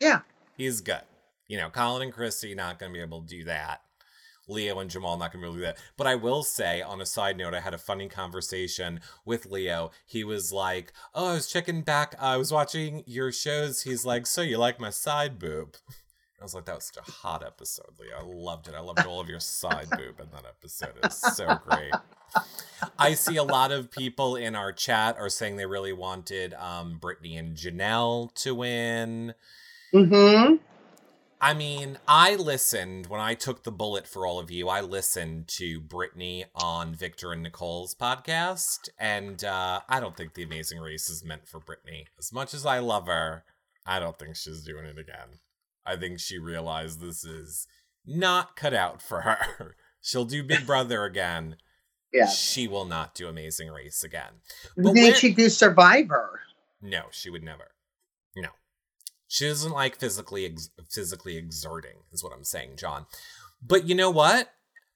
Yeah. 0.00 0.20
He's 0.56 0.80
good. 0.80 1.02
You 1.48 1.58
know, 1.58 1.70
Colin 1.70 2.02
and 2.02 2.12
Christy 2.12 2.54
not 2.54 2.78
gonna 2.78 2.92
be 2.92 3.00
able 3.00 3.22
to 3.22 3.26
do 3.26 3.44
that. 3.44 3.82
Leo 4.48 4.78
and 4.78 4.90
Jamal 4.90 5.16
not 5.16 5.32
gonna 5.32 5.42
be 5.42 5.46
able 5.46 5.54
to 5.54 5.60
do 5.60 5.66
that. 5.66 5.78
But 5.96 6.06
I 6.06 6.14
will 6.14 6.42
say, 6.42 6.82
on 6.82 7.00
a 7.00 7.06
side 7.06 7.36
note, 7.36 7.54
I 7.54 7.60
had 7.60 7.74
a 7.74 7.78
funny 7.78 8.08
conversation 8.08 9.00
with 9.24 9.46
Leo. 9.46 9.90
He 10.06 10.24
was 10.24 10.52
like, 10.52 10.92
Oh, 11.14 11.30
I 11.30 11.34
was 11.34 11.46
checking 11.46 11.82
back, 11.82 12.14
I 12.18 12.36
was 12.36 12.52
watching 12.52 13.04
your 13.06 13.32
shows. 13.32 13.82
He's 13.82 14.04
like, 14.04 14.26
So 14.26 14.42
you 14.42 14.58
like 14.58 14.80
my 14.80 14.90
side 14.90 15.38
boob? 15.38 15.76
I 16.40 16.44
was 16.44 16.54
like, 16.54 16.64
that 16.64 16.74
was 16.74 16.90
such 16.92 17.08
a 17.08 17.08
hot 17.08 17.46
episode, 17.46 17.90
Leo. 18.00 18.16
I 18.18 18.24
loved 18.24 18.66
it. 18.66 18.74
I 18.74 18.80
loved 18.80 19.06
all 19.06 19.20
of 19.20 19.28
your 19.28 19.38
side 19.38 19.88
boob 19.90 20.18
in 20.18 20.26
that 20.32 20.44
episode. 20.44 20.96
It 20.96 21.04
was 21.04 21.36
so 21.36 21.56
great. 21.68 21.92
I 22.98 23.14
see 23.14 23.36
a 23.36 23.44
lot 23.44 23.70
of 23.70 23.92
people 23.92 24.34
in 24.34 24.56
our 24.56 24.72
chat 24.72 25.16
are 25.18 25.28
saying 25.28 25.56
they 25.56 25.66
really 25.66 25.92
wanted 25.92 26.52
um, 26.54 26.98
Brittany 26.98 27.36
and 27.36 27.56
Janelle 27.56 28.34
to 28.42 28.56
win. 28.56 29.34
Mm-hmm. 29.94 30.56
I 31.44 31.54
mean, 31.54 31.98
I 32.06 32.36
listened 32.36 33.08
when 33.08 33.20
I 33.20 33.34
took 33.34 33.64
the 33.64 33.72
bullet 33.72 34.06
for 34.06 34.24
all 34.24 34.38
of 34.38 34.52
you. 34.52 34.68
I 34.68 34.80
listened 34.80 35.48
to 35.58 35.80
Brittany 35.80 36.44
on 36.54 36.94
Victor 36.94 37.32
and 37.32 37.42
Nicole's 37.42 37.96
podcast, 37.96 38.88
and 38.96 39.42
uh, 39.42 39.80
I 39.88 39.98
don't 39.98 40.16
think 40.16 40.34
The 40.34 40.44
Amazing 40.44 40.78
Race 40.78 41.10
is 41.10 41.24
meant 41.24 41.48
for 41.48 41.58
Brittany. 41.58 42.06
As 42.16 42.32
much 42.32 42.54
as 42.54 42.64
I 42.64 42.78
love 42.78 43.08
her, 43.08 43.42
I 43.84 43.98
don't 43.98 44.16
think 44.16 44.36
she's 44.36 44.62
doing 44.62 44.84
it 44.84 45.00
again. 45.00 45.40
I 45.84 45.96
think 45.96 46.20
she 46.20 46.38
realized 46.38 47.00
this 47.00 47.24
is 47.24 47.66
not 48.06 48.54
cut 48.54 48.72
out 48.72 49.02
for 49.02 49.22
her. 49.22 49.74
She'll 50.00 50.24
do 50.24 50.44
Big 50.44 50.64
Brother 50.64 51.02
again. 51.02 51.56
Yeah. 52.12 52.26
She 52.26 52.68
will 52.68 52.84
not 52.84 53.16
do 53.16 53.26
Amazing 53.26 53.70
Race 53.70 54.04
again. 54.04 54.34
But 54.76 54.94
then 54.94 55.14
she 55.14 55.32
do 55.34 55.48
Survivor. 55.48 56.40
No, 56.80 57.06
she 57.10 57.30
would 57.30 57.42
never. 57.42 57.71
She 59.32 59.48
doesn't 59.48 59.72
like 59.72 59.98
physically 59.98 60.44
ex- 60.44 60.68
physically 60.90 61.38
exerting, 61.38 62.00
is 62.12 62.22
what 62.22 62.34
I'm 62.34 62.44
saying, 62.44 62.76
John. 62.76 63.06
But 63.66 63.88
you 63.88 63.94
know 63.94 64.10
what? 64.10 64.52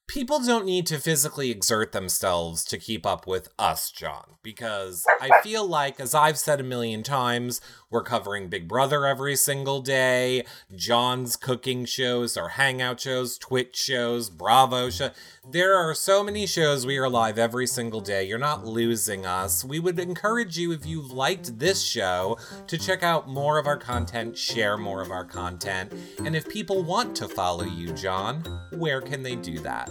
People 0.09 0.39
don't 0.41 0.65
need 0.65 0.87
to 0.87 0.99
physically 0.99 1.51
exert 1.51 1.93
themselves 1.93 2.65
to 2.65 2.79
keep 2.79 3.05
up 3.05 3.27
with 3.27 3.49
us, 3.59 3.91
John, 3.91 4.37
because 4.43 5.05
I 5.21 5.43
feel 5.43 5.67
like, 5.67 5.99
as 5.99 6.15
I've 6.15 6.39
said 6.39 6.61
a 6.61 6.65
million 6.65 7.03
times, 7.03 7.61
we're 7.91 8.03
covering 8.03 8.49
Big 8.49 8.69
Brother 8.69 9.05
every 9.05 9.37
single 9.37 9.81
day, 9.81 10.45
John's 10.75 11.37
cooking 11.37 11.85
shows, 11.85 12.37
our 12.37 12.51
hangout 12.51 13.01
shows, 13.01 13.37
Twitch 13.37 13.77
shows, 13.77 14.31
Bravo 14.31 14.91
show. 14.91 15.11
There 15.49 15.77
are 15.77 15.93
so 15.93 16.23
many 16.23 16.47
shows 16.47 16.87
we 16.87 16.99
are 16.99 17.11
live 17.11 17.39
every 17.39 17.67
single 17.67 18.01
day. 18.01 18.25
You're 18.25 18.39
not 18.39 18.65
losing 18.65 19.27
us. 19.27 19.65
We 19.65 19.81
would 19.81 19.99
encourage 19.99 20.57
you, 20.57 20.73
if 20.73 20.87
you've 20.87 21.11
liked 21.11 21.59
this 21.59 21.83
show, 21.83 22.39
to 22.69 22.79
check 22.79 23.03
out 23.03 23.29
more 23.29 23.59
of 23.59 23.67
our 23.67 23.77
content, 23.77 24.39
share 24.39 24.77
more 24.77 25.03
of 25.03 25.11
our 25.11 25.25
content. 25.25 25.93
And 26.25 26.35
if 26.35 26.49
people 26.49 26.83
want 26.83 27.17
to 27.17 27.29
follow 27.29 27.65
you, 27.65 27.93
John, 27.93 28.43
where 28.73 29.01
can 29.01 29.23
they 29.23 29.35
do 29.37 29.59
that? 29.61 29.91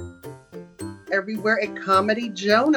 Everywhere 1.12 1.62
at 1.62 1.76
Comedy 1.82 2.30
John, 2.30 2.74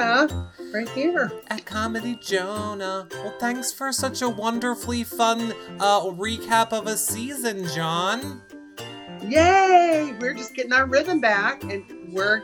right 0.72 0.88
here. 0.90 1.32
At 1.48 1.64
Comedy 1.64 2.16
John. 2.20 2.78
Well, 2.78 3.34
thanks 3.40 3.72
for 3.72 3.90
such 3.92 4.22
a 4.22 4.28
wonderfully 4.28 5.02
fun 5.02 5.52
uh, 5.80 6.02
recap 6.02 6.72
of 6.72 6.86
a 6.86 6.96
season, 6.96 7.66
John. 7.74 8.42
Yay! 9.26 10.14
We're 10.20 10.34
just 10.34 10.54
getting 10.54 10.72
our 10.72 10.86
rhythm 10.86 11.20
back 11.20 11.64
and 11.64 11.84
we're 12.12 12.42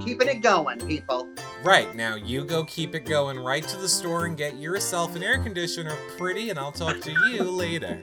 keeping 0.00 0.28
it 0.28 0.42
going, 0.42 0.78
people. 0.86 1.28
Right, 1.62 1.94
now 1.94 2.14
you 2.14 2.44
go 2.44 2.64
keep 2.64 2.94
it 2.94 3.04
going 3.04 3.38
right 3.38 3.66
to 3.66 3.76
the 3.76 3.88
store 3.88 4.26
and 4.26 4.36
get 4.36 4.56
yourself 4.56 5.16
an 5.16 5.22
air 5.22 5.42
conditioner, 5.42 5.96
pretty, 6.16 6.50
and 6.50 6.58
I'll 6.58 6.72
talk 6.72 7.00
to 7.00 7.10
you 7.10 7.42
later. 7.50 8.02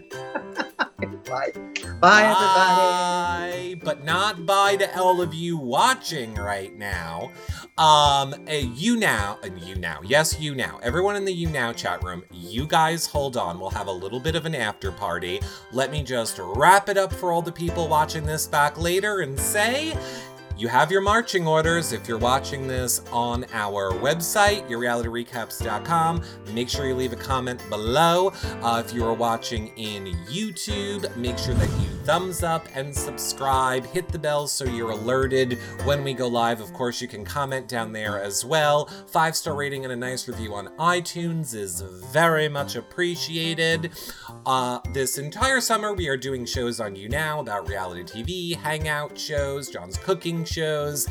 Bye. 1.30 1.52
Bye, 2.00 2.24
everybody. 2.24 3.76
Bye, 3.76 3.82
but 3.84 4.06
not 4.06 4.46
bye 4.46 4.76
to 4.78 5.00
all 5.00 5.22
of 5.22 5.34
you 5.34 5.58
watching 5.58 6.36
right 6.36 6.76
now. 6.78 7.32
Um, 7.78 8.34
uh, 8.48 8.54
you 8.54 8.98
now, 8.98 9.38
and 9.44 9.60
you 9.62 9.76
now, 9.76 10.00
yes, 10.04 10.40
you 10.40 10.56
now. 10.56 10.80
Everyone 10.84 11.16
in 11.16 11.26
the 11.26 11.46
YouNow 11.46 11.76
chat 11.76 12.04
room, 12.04 12.24
you 12.32 12.66
guys 12.66 13.06
hold 13.06 13.36
on. 13.36 13.60
We'll 13.60 13.70
have 13.72 13.88
a 13.88 13.92
little 13.92 14.20
bit 14.20 14.36
of 14.36 14.46
an 14.46 14.56
after 14.56 14.92
party. 14.92 15.40
Let 15.72 15.92
me 15.92 16.04
just 16.04 16.40
wrap 16.40 16.88
it 16.90 16.98
up 16.98 17.12
for 17.12 17.32
all 17.32 17.42
the 17.42 17.52
people 17.52 17.88
watching 17.88 18.26
this 18.26 18.48
back 18.48 18.78
later 18.80 19.20
and 19.22 19.40
say. 19.40 19.98
You 20.58 20.68
have 20.70 20.92
your 20.92 21.02
marching 21.02 21.46
orders 21.46 21.94
if 21.94 22.08
you're 22.08 22.18
watching 22.18 22.68
this 22.68 23.04
on 23.12 23.46
our 23.54 23.92
website, 23.92 24.68
yourrealityrecaps.com. 24.68 26.24
Make 26.52 26.68
sure 26.68 26.88
you 26.88 26.96
leave 26.96 27.14
a 27.14 27.18
comment 27.18 27.64
below. 27.70 28.34
Uh, 28.64 28.82
if 28.84 28.92
you 28.92 29.06
are 29.06 29.14
watching 29.14 29.68
in 29.78 30.06
YouTube, 30.26 31.16
make 31.16 31.38
sure 31.38 31.54
that 31.54 31.70
you 31.80 31.88
thumbs 32.06 32.42
up 32.42 32.68
and 32.74 32.96
subscribe. 32.96 33.86
Hit 33.86 34.08
the 34.08 34.18
bell 34.18 34.48
so 34.48 34.66
you're 34.66 34.92
alerted 34.92 35.60
when 35.84 36.04
we 36.04 36.16
go 36.16 36.28
live. 36.28 36.60
Of 36.60 36.74
course, 36.74 37.02
you 37.04 37.08
can 37.08 37.24
comment 37.24 37.68
down 37.68 37.92
there 37.92 38.20
as 38.20 38.44
well. 38.44 38.86
Five 39.06 39.36
star 39.36 39.56
rating 39.56 39.84
and 39.84 39.94
a 39.94 39.96
nice 39.96 40.28
review 40.28 40.56
on 40.56 40.70
iTunes 40.78 41.54
is 41.54 41.82
very 41.82 42.50
much 42.50 42.76
appreciated. 42.76 43.92
Uh, 44.48 44.80
this 44.94 45.20
entire 45.20 45.62
summer, 45.62 45.94
we 45.94 46.08
are 46.08 46.18
doing 46.18 46.46
shows 46.46 46.80
on 46.80 46.96
YouNow 46.96 47.42
about 47.42 47.68
reality 47.68 48.04
TV, 48.04 48.56
hangout 48.56 49.20
shows, 49.20 49.70
John's 49.70 49.98
cooking 49.98 50.46
shows, 50.48 51.08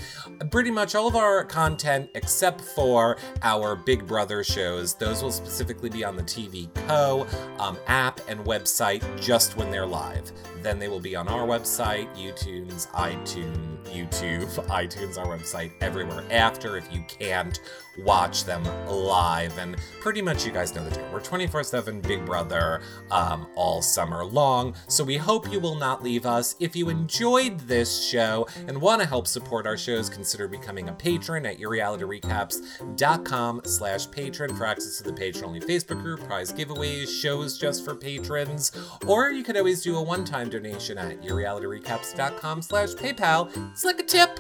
pretty 0.51 0.71
much 0.71 0.95
all 0.95 1.07
of 1.07 1.17
our 1.17 1.45
content 1.45 2.11
except 2.15 2.61
for 2.61 3.19
our 3.43 3.77
Big 3.77 4.07
Brother 4.07 4.43
shows. 4.43 4.95
Those 4.95 5.23
will 5.23 5.33
specifically 5.33 5.91
be 5.91 6.05
on 6.05 6.17
the 6.17 6.23
TV 6.23 6.73
Co. 6.89 7.27
Um, 7.59 7.79
app 7.87 8.21
and 8.29 8.41
website 8.41 9.03
just 9.21 9.57
when 9.57 9.71
they're 9.71 9.87
live. 9.87 10.33
Then 10.63 10.79
they 10.79 10.89
will 10.89 11.01
be 11.01 11.15
on 11.15 11.29
our 11.29 11.47
website, 11.47 12.09
YouTube, 12.17 12.67
iTunes, 12.93 13.85
YouTube, 13.85 14.49
iTunes, 14.67 15.19
our 15.19 15.27
website, 15.27 15.73
everywhere 15.81 16.25
after 16.31 16.77
if 16.77 16.93
you 16.93 17.05
can't 17.09 17.61
watch 17.99 18.45
them 18.45 18.65
live. 18.89 19.59
And 19.59 19.77
pretty 20.01 20.23
much 20.23 20.47
you 20.47 20.53
guys 20.53 20.75
know 20.75 20.85
the 20.85 20.95
deal. 20.95 21.09
We're 21.13 21.21
24 21.21 21.65
7 21.65 22.01
Big 22.01 22.25
Brother 22.25 22.81
um, 23.11 23.47
all 23.55 23.83
summer 23.83 24.25
long. 24.25 24.75
So 24.89 25.05
we 25.05 25.17
hope 25.17 25.51
you 25.51 25.61
will 25.61 25.75
not 25.75 26.03
leave 26.03 26.27
us. 26.27 26.55
If 26.61 26.77
you 26.77 26.89
enjoyed 26.89 27.59
this 27.61 28.07
show 28.07 28.47
and 28.67 28.81
want 28.81 29.03
to 29.03 29.09
help 29.09 29.27
support 29.27 29.67
our 29.67 29.77
shows, 29.77 30.09
consider 30.09 30.49
becoming 30.49 30.89
a 30.89 30.93
patron 30.93 31.47
at 31.47 31.59
yourrealityrecaps.com 31.59 33.63
slash 33.65 34.09
Patreon 34.09 34.57
for 34.57 34.67
access 34.67 34.99
to 34.99 35.05
the 35.05 35.13
patron-only 35.13 35.61
Facebook 35.61 36.03
group, 36.03 36.25
prize 36.25 36.53
giveaways, 36.53 37.09
shows 37.09 37.59
just 37.59 37.85
for 37.85 37.95
patrons, 37.95 38.73
or 39.07 39.31
you 39.31 39.43
could 39.43 39.57
always 39.57 39.83
do 39.83 39.97
a 39.97 40.03
one-time 40.03 40.49
donation 40.49 40.99
at 40.99 41.23
yourrealityrecaps.com 41.23 42.63
slash 42.63 42.91
PayPal. 42.91 43.73
It's 43.73 43.85
like 43.85 44.01
a 44.01 44.05
tip. 44.05 44.39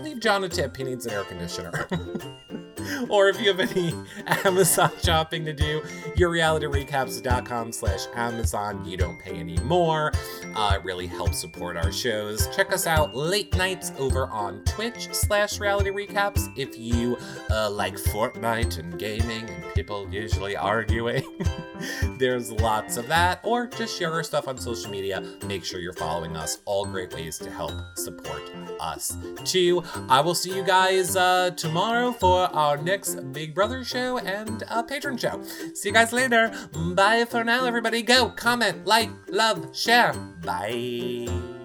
Leave 0.00 0.20
John 0.20 0.44
a 0.44 0.48
tip. 0.48 0.76
He 0.76 0.84
needs 0.84 1.06
an 1.06 1.12
air 1.12 1.24
conditioner. 1.24 1.88
or 3.08 3.28
if 3.28 3.40
you 3.40 3.48
have 3.52 3.58
any 3.58 3.92
Amazon 4.44 4.90
shopping 5.02 5.44
to 5.44 5.52
do, 5.52 5.80
yourrealityrecaps.com 6.16 7.72
slash 7.72 8.06
Amazon. 8.14 8.84
You 8.84 8.96
don't 8.96 9.18
pay 9.18 9.32
any 9.32 9.58
more. 9.58 10.12
Uh, 10.54 10.76
it 10.76 10.84
really 10.84 11.08
helps 11.08 11.38
support 11.38 11.76
our 11.76 11.90
shows. 11.90 12.48
Check 12.54 12.72
us 12.72 12.86
out 12.86 13.16
late 13.16 13.56
nights 13.56 13.92
over 13.98 14.28
on 14.28 14.62
Twitch 14.64 15.12
slash 15.12 15.58
reality 15.58 15.90
recaps 15.90 16.48
if 16.56 16.78
you 16.78 17.16
uh, 17.50 17.68
like 17.68 17.94
Fortnite 17.96 18.78
and 18.78 18.96
gaming 18.98 19.50
and 19.50 19.74
people 19.74 20.08
usually 20.12 20.56
arguing. 20.56 21.24
There's 22.18 22.52
lots 22.52 22.96
of 22.96 23.08
that. 23.08 23.40
Or 23.42 23.66
just 23.66 23.98
share 23.98 24.12
our 24.12 24.22
stuff 24.22 24.46
on 24.46 24.56
social 24.56 24.90
media. 24.90 25.22
Make 25.46 25.64
sure 25.64 25.80
you're 25.80 25.92
following 25.92 26.36
us. 26.36 26.58
All 26.64 26.86
great 26.86 27.12
ways 27.12 27.38
to 27.38 27.50
help 27.50 27.72
support 27.96 28.42
us 28.80 29.16
too. 29.44 29.55
I 29.56 30.20
will 30.20 30.34
see 30.34 30.54
you 30.54 30.62
guys 30.62 31.16
uh, 31.16 31.50
tomorrow 31.56 32.12
for 32.12 32.42
our 32.54 32.76
next 32.76 33.32
Big 33.32 33.54
Brother 33.54 33.84
show 33.84 34.18
and 34.18 34.62
a 34.68 34.82
patron 34.82 35.16
show. 35.16 35.42
See 35.74 35.88
you 35.88 35.94
guys 35.94 36.12
later. 36.12 36.52
Bye 36.94 37.24
for 37.24 37.42
now, 37.42 37.64
everybody. 37.64 38.02
Go 38.02 38.28
comment, 38.28 38.86
like, 38.86 39.10
love, 39.28 39.74
share. 39.74 40.12
Bye. 40.12 41.55